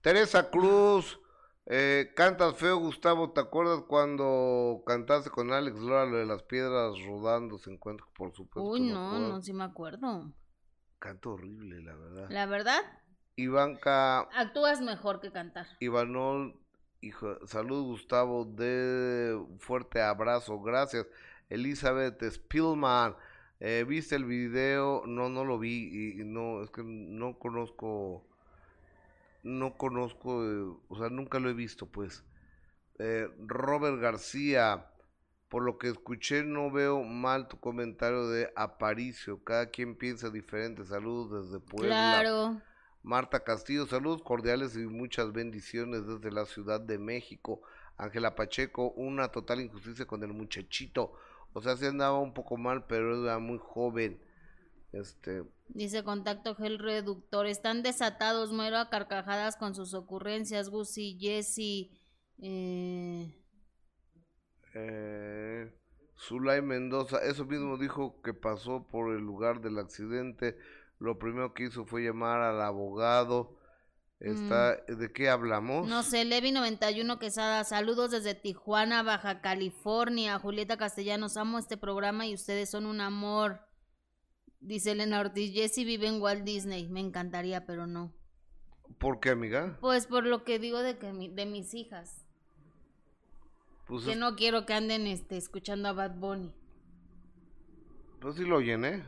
Teresa 0.00 0.50
Cruz, 0.50 1.18
eh, 1.66 2.12
cantas 2.16 2.56
feo, 2.56 2.78
Gustavo. 2.78 3.32
¿Te 3.32 3.40
acuerdas 3.40 3.82
cuando 3.86 4.82
cantaste 4.86 5.30
con 5.30 5.52
Alex 5.52 5.78
Lora 5.78 6.06
lo 6.06 6.16
de 6.16 6.26
las 6.26 6.42
piedras 6.42 6.94
rodando? 7.06 7.58
Se 7.58 7.70
encuentra, 7.70 8.06
por 8.16 8.32
supuesto. 8.34 8.70
Uy, 8.70 8.80
no, 8.80 9.18
no, 9.18 9.42
sí 9.42 9.52
me 9.52 9.64
acuerdo. 9.64 10.32
Canto 10.98 11.32
horrible, 11.32 11.82
la 11.82 11.94
verdad. 11.94 12.26
¿La 12.30 12.46
verdad? 12.46 12.80
Ivanka. 13.36 14.20
Actúas 14.34 14.80
mejor 14.80 15.20
que 15.20 15.30
cantar. 15.30 15.66
Ivanol, 15.78 16.60
hijo, 17.00 17.46
salud, 17.46 17.84
Gustavo. 17.84 18.44
De 18.44 19.40
fuerte 19.58 20.02
abrazo, 20.02 20.60
gracias. 20.60 21.06
Elizabeth 21.48 22.22
Spillman. 22.30 23.14
Eh, 23.60 23.84
¿Viste 23.86 24.16
el 24.16 24.24
video? 24.24 25.02
No, 25.06 25.28
no 25.28 25.44
lo 25.44 25.58
vi. 25.58 26.18
y 26.20 26.24
no, 26.24 26.62
es 26.62 26.70
que 26.70 26.82
no 26.84 27.38
conozco 27.38 28.24
no 29.42 29.76
conozco, 29.76 30.44
eh, 30.44 30.76
o 30.88 30.98
sea, 30.98 31.08
nunca 31.08 31.38
lo 31.38 31.48
he 31.48 31.54
visto, 31.54 31.86
pues. 31.86 32.24
Eh, 32.98 33.28
Robert 33.38 34.00
García, 34.00 34.86
por 35.48 35.62
lo 35.62 35.78
que 35.78 35.88
escuché, 35.88 36.42
no 36.42 36.70
veo 36.70 37.02
mal 37.02 37.48
tu 37.48 37.58
comentario 37.58 38.28
de 38.28 38.52
Aparicio. 38.56 39.42
Cada 39.44 39.70
quien 39.70 39.96
piensa 39.96 40.30
diferente. 40.30 40.84
Saludos 40.84 41.50
desde 41.50 41.60
Puebla. 41.60 41.88
Claro. 41.88 42.60
Marta 43.02 43.40
Castillo, 43.40 43.86
saludos 43.86 44.22
cordiales 44.22 44.76
y 44.76 44.80
muchas 44.80 45.32
bendiciones 45.32 46.06
desde 46.06 46.32
la 46.32 46.44
Ciudad 46.44 46.80
de 46.80 46.98
México. 46.98 47.62
Ángela 47.96 48.34
Pacheco, 48.34 48.90
una 48.90 49.28
total 49.28 49.60
injusticia 49.60 50.04
con 50.04 50.22
el 50.22 50.32
muchachito. 50.32 51.14
O 51.58 51.60
sea, 51.60 51.76
se 51.76 51.88
andaba 51.88 52.20
un 52.20 52.34
poco 52.34 52.56
mal, 52.56 52.86
pero 52.86 53.20
era 53.20 53.40
muy 53.40 53.58
joven. 53.60 54.22
Este. 54.92 55.42
Dice 55.66 56.04
contacto 56.04 56.54
gel 56.54 56.78
reductor. 56.78 57.46
Están 57.46 57.82
desatados, 57.82 58.52
muero 58.52 58.78
a 58.78 58.90
carcajadas 58.90 59.56
con 59.56 59.74
sus 59.74 59.92
ocurrencias. 59.92 60.70
Gusi, 60.70 61.18
Jesse. 61.20 61.90
Eh... 62.40 63.34
Eh, 64.74 65.72
Zulay 66.16 66.62
Mendoza, 66.62 67.18
eso 67.24 67.44
mismo 67.44 67.76
dijo 67.76 68.22
que 68.22 68.34
pasó 68.34 68.86
por 68.86 69.12
el 69.12 69.22
lugar 69.22 69.60
del 69.60 69.80
accidente. 69.80 70.56
Lo 71.00 71.18
primero 71.18 71.54
que 71.54 71.64
hizo 71.64 71.86
fue 71.86 72.04
llamar 72.04 72.40
al 72.40 72.62
abogado. 72.62 73.57
Está, 74.20 74.78
mm. 74.88 74.96
¿De 74.96 75.12
qué 75.12 75.28
hablamos? 75.28 75.86
No 75.86 76.02
sé, 76.02 76.24
Levi 76.24 76.50
91 76.50 77.18
Quesada, 77.18 77.62
saludos 77.64 78.10
desde 78.10 78.34
Tijuana, 78.34 79.02
Baja 79.02 79.40
California. 79.40 80.38
Julieta 80.38 80.76
Castellanos, 80.76 81.36
amo 81.36 81.58
este 81.58 81.76
programa 81.76 82.26
y 82.26 82.34
ustedes 82.34 82.68
son 82.70 82.86
un 82.86 83.00
amor. 83.00 83.60
Dice 84.60 84.92
Elena 84.92 85.20
Ortiz, 85.20 85.52
Jessie 85.52 85.84
vive 85.84 86.08
en 86.08 86.20
Walt 86.20 86.42
Disney. 86.42 86.88
Me 86.88 87.00
encantaría, 87.00 87.64
pero 87.64 87.86
no. 87.86 88.12
¿Por 88.98 89.20
qué, 89.20 89.30
amiga? 89.30 89.78
Pues 89.80 90.06
por 90.06 90.26
lo 90.26 90.42
que 90.42 90.58
digo 90.58 90.80
de 90.80 90.98
que 90.98 91.12
de 91.12 91.46
mis 91.46 91.74
hijas. 91.74 92.24
Pues 93.86 94.04
que 94.04 94.16
no 94.16 94.34
quiero 94.34 94.66
que 94.66 94.74
anden 94.74 95.06
este, 95.06 95.36
escuchando 95.36 95.88
a 95.88 95.92
Bad 95.92 96.16
Bunny. 96.16 96.52
Pues 98.20 98.34
sí 98.34 98.44
lo 98.44 98.56
oyen, 98.56 98.84
¿eh? 98.84 99.04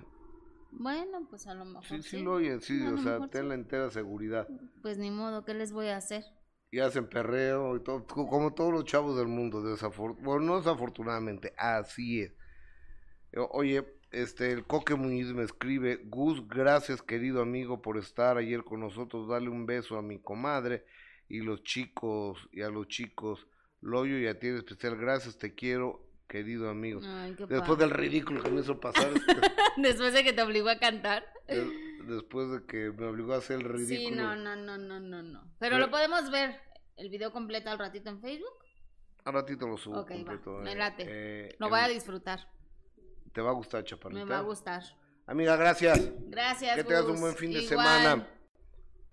Bueno, 0.73 1.27
pues 1.29 1.47
a 1.47 1.55
lo 1.55 1.65
mejor. 1.65 1.85
Sí, 1.85 2.03
sí, 2.03 2.23
lo 2.23 2.35
oyen, 2.35 2.61
sí, 2.61 2.81
o 2.83 2.99
sea, 2.99 3.27
ten 3.29 3.49
la 3.49 3.55
entera 3.55 3.91
seguridad. 3.91 4.49
Pues 4.83 4.99
ni 4.99 5.11
modo, 5.11 5.45
¿qué 5.45 5.55
les 5.55 5.73
voy 5.73 5.89
a 5.89 5.97
hacer? 5.97 6.25
Y 6.71 6.79
hacen 6.79 7.09
perreo 7.09 7.77
y 7.77 7.83
todo, 7.83 8.07
como 8.07 8.55
todos 8.55 8.73
los 8.73 8.85
chavos 8.85 9.17
del 9.17 9.27
mundo, 9.27 9.63
desafortunadamente. 9.63 10.25
Bueno, 10.25 10.47
no 10.47 10.57
desafortunadamente, 10.59 11.53
así 11.57 12.23
es. 12.23 12.33
Oye, 13.51 13.85
este, 14.11 14.51
el 14.51 14.67
Coque 14.67 14.97
Muñiz 14.97 15.33
me 15.33 15.45
escribe, 15.45 16.01
Gus, 16.05 16.47
gracias 16.49 17.01
querido 17.01 17.43
amigo 17.43 17.81
por 17.81 17.97
estar 17.97 18.37
ayer 18.39 18.65
con 18.65 18.81
nosotros, 18.81 19.29
dale 19.29 19.49
un 19.49 19.67
beso 19.67 19.97
a 19.97 20.03
mi 20.03 20.19
comadre 20.19 20.85
y 21.29 21.41
los 21.41 21.63
chicos 21.63 22.49
y 22.51 22.63
a 22.63 22.71
los 22.71 22.89
chicos, 22.89 23.47
Loyo 23.81 24.19
y 24.19 24.27
a 24.27 24.39
ti 24.39 24.49
en 24.49 24.57
especial, 24.57 24.97
gracias, 24.97 25.39
te 25.39 25.55
quiero, 25.55 26.10
querido 26.31 26.71
amigo. 26.71 27.01
Después 27.49 27.79
del 27.79 27.91
ridículo 27.91 28.43
que 28.43 28.51
me 28.51 28.61
hizo 28.61 28.79
pasar. 28.81 29.11
Este, 29.77 29.83
después 29.83 30.13
de 30.15 30.23
que 30.25 30.33
te 30.33 30.43
obligó 30.43 30.69
a 30.71 30.79
cantar. 30.79 31.25
después 32.07 32.51
de 32.51 32.65
que 32.67 32.93
me 32.93 33.07
obligó 33.07 33.35
a 33.35 33.39
hacer 33.39 33.57
el 33.61 33.65
ridículo. 33.65 33.99
Sí, 33.99 34.11
no, 34.11 34.37
no, 34.37 34.57
no, 34.57 34.79
no, 34.79 35.01
no, 35.01 35.23
no. 35.23 35.53
Pero, 35.59 35.79
lo 35.79 35.91
podemos 35.91 36.31
ver, 36.31 36.57
el 36.97 37.11
video 37.11 37.33
completo 37.33 37.71
al 37.71 37.79
ratito 37.79 38.09
en 38.11 38.21
Facebook. 38.21 38.55
Al 39.25 39.35
ratito 39.35 39.67
lo 39.67 39.77
subo 39.77 40.01
Ok, 40.01 40.11
va, 40.11 40.15
completo. 40.15 40.51
me 40.63 40.73
eh, 40.73 40.77
late. 40.77 41.05
eh, 41.07 41.57
Lo 41.59 41.69
voy 41.69 41.81
a 41.81 41.89
disfrutar. 41.89 42.41
¿Te 43.33 43.41
va 43.41 43.51
a 43.51 43.55
gustar, 43.55 43.85
chaparrita? 43.85 44.25
Me 44.25 44.31
va 44.31 44.39
a 44.39 44.43
gustar. 44.43 44.83
Amiga, 45.27 45.57
gracias. 45.57 46.11
Gracias, 46.29 46.77
Que 46.77 46.85
tengas 46.85 47.05
un 47.05 47.21
buen 47.21 47.35
fin 47.35 47.53
de 47.53 47.63
Igual. 47.63 47.69
semana. 47.69 48.29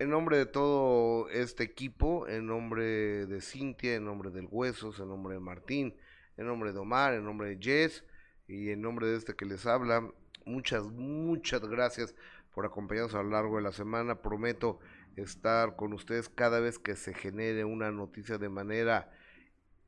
En 0.00 0.10
nombre 0.10 0.38
de 0.38 0.46
todo 0.46 1.28
este 1.30 1.64
equipo, 1.64 2.26
en 2.28 2.46
nombre 2.46 3.26
de 3.26 3.40
Cintia, 3.40 3.96
en 3.96 4.04
nombre 4.04 4.30
del 4.30 4.46
Huesos, 4.50 4.98
en 5.00 5.08
nombre 5.08 5.34
de 5.34 5.40
Martín, 5.40 5.96
en 6.38 6.46
nombre 6.46 6.72
de 6.72 6.78
Omar, 6.78 7.12
en 7.12 7.24
nombre 7.24 7.48
de 7.48 7.58
Jess 7.60 8.04
y 8.46 8.70
en 8.70 8.80
nombre 8.80 9.08
de 9.08 9.16
este 9.16 9.34
que 9.34 9.44
les 9.44 9.66
habla, 9.66 10.08
muchas, 10.46 10.84
muchas 10.84 11.60
gracias 11.60 12.14
por 12.54 12.64
acompañarnos 12.64 13.14
a 13.14 13.22
lo 13.22 13.30
largo 13.30 13.56
de 13.56 13.62
la 13.62 13.72
semana. 13.72 14.22
Prometo 14.22 14.78
estar 15.16 15.76
con 15.76 15.92
ustedes 15.92 16.28
cada 16.28 16.60
vez 16.60 16.78
que 16.78 16.96
se 16.96 17.12
genere 17.12 17.64
una 17.64 17.90
noticia 17.90 18.38
de 18.38 18.48
manera 18.48 19.10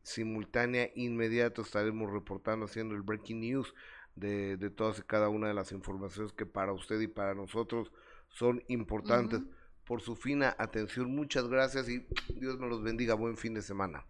simultánea, 0.03 0.91
inmediato, 0.95 1.63
estaremos 1.63 2.13
reportando, 2.13 2.67
haciendo 2.67 2.95
el 2.95 3.03
breaking 3.03 3.41
news 3.41 3.75
de, 4.17 4.57
de 4.57 4.71
todas 4.71 4.99
y 4.99 5.03
cada 5.03 5.29
una 5.29 5.49
de 5.49 5.55
las 5.55 5.73
informaciones 5.73 6.33
que 6.33 6.47
para 6.47 6.73
usted 6.73 7.01
y 7.01 7.07
para 7.07 7.35
nosotros 7.35 7.93
son 8.29 8.63
importantes. 8.69 9.41
Por 9.85 10.01
su 10.01 10.15
fina 10.15 10.55
atención, 10.59 11.15
muchas 11.15 11.49
gracias 11.49 11.89
y 11.89 12.07
Dios 12.35 12.59
me 12.59 12.69
los 12.69 12.83
bendiga. 12.83 13.15
Buen 13.15 13.37
fin 13.37 13.55
de 13.55 13.63
semana. 13.63 14.05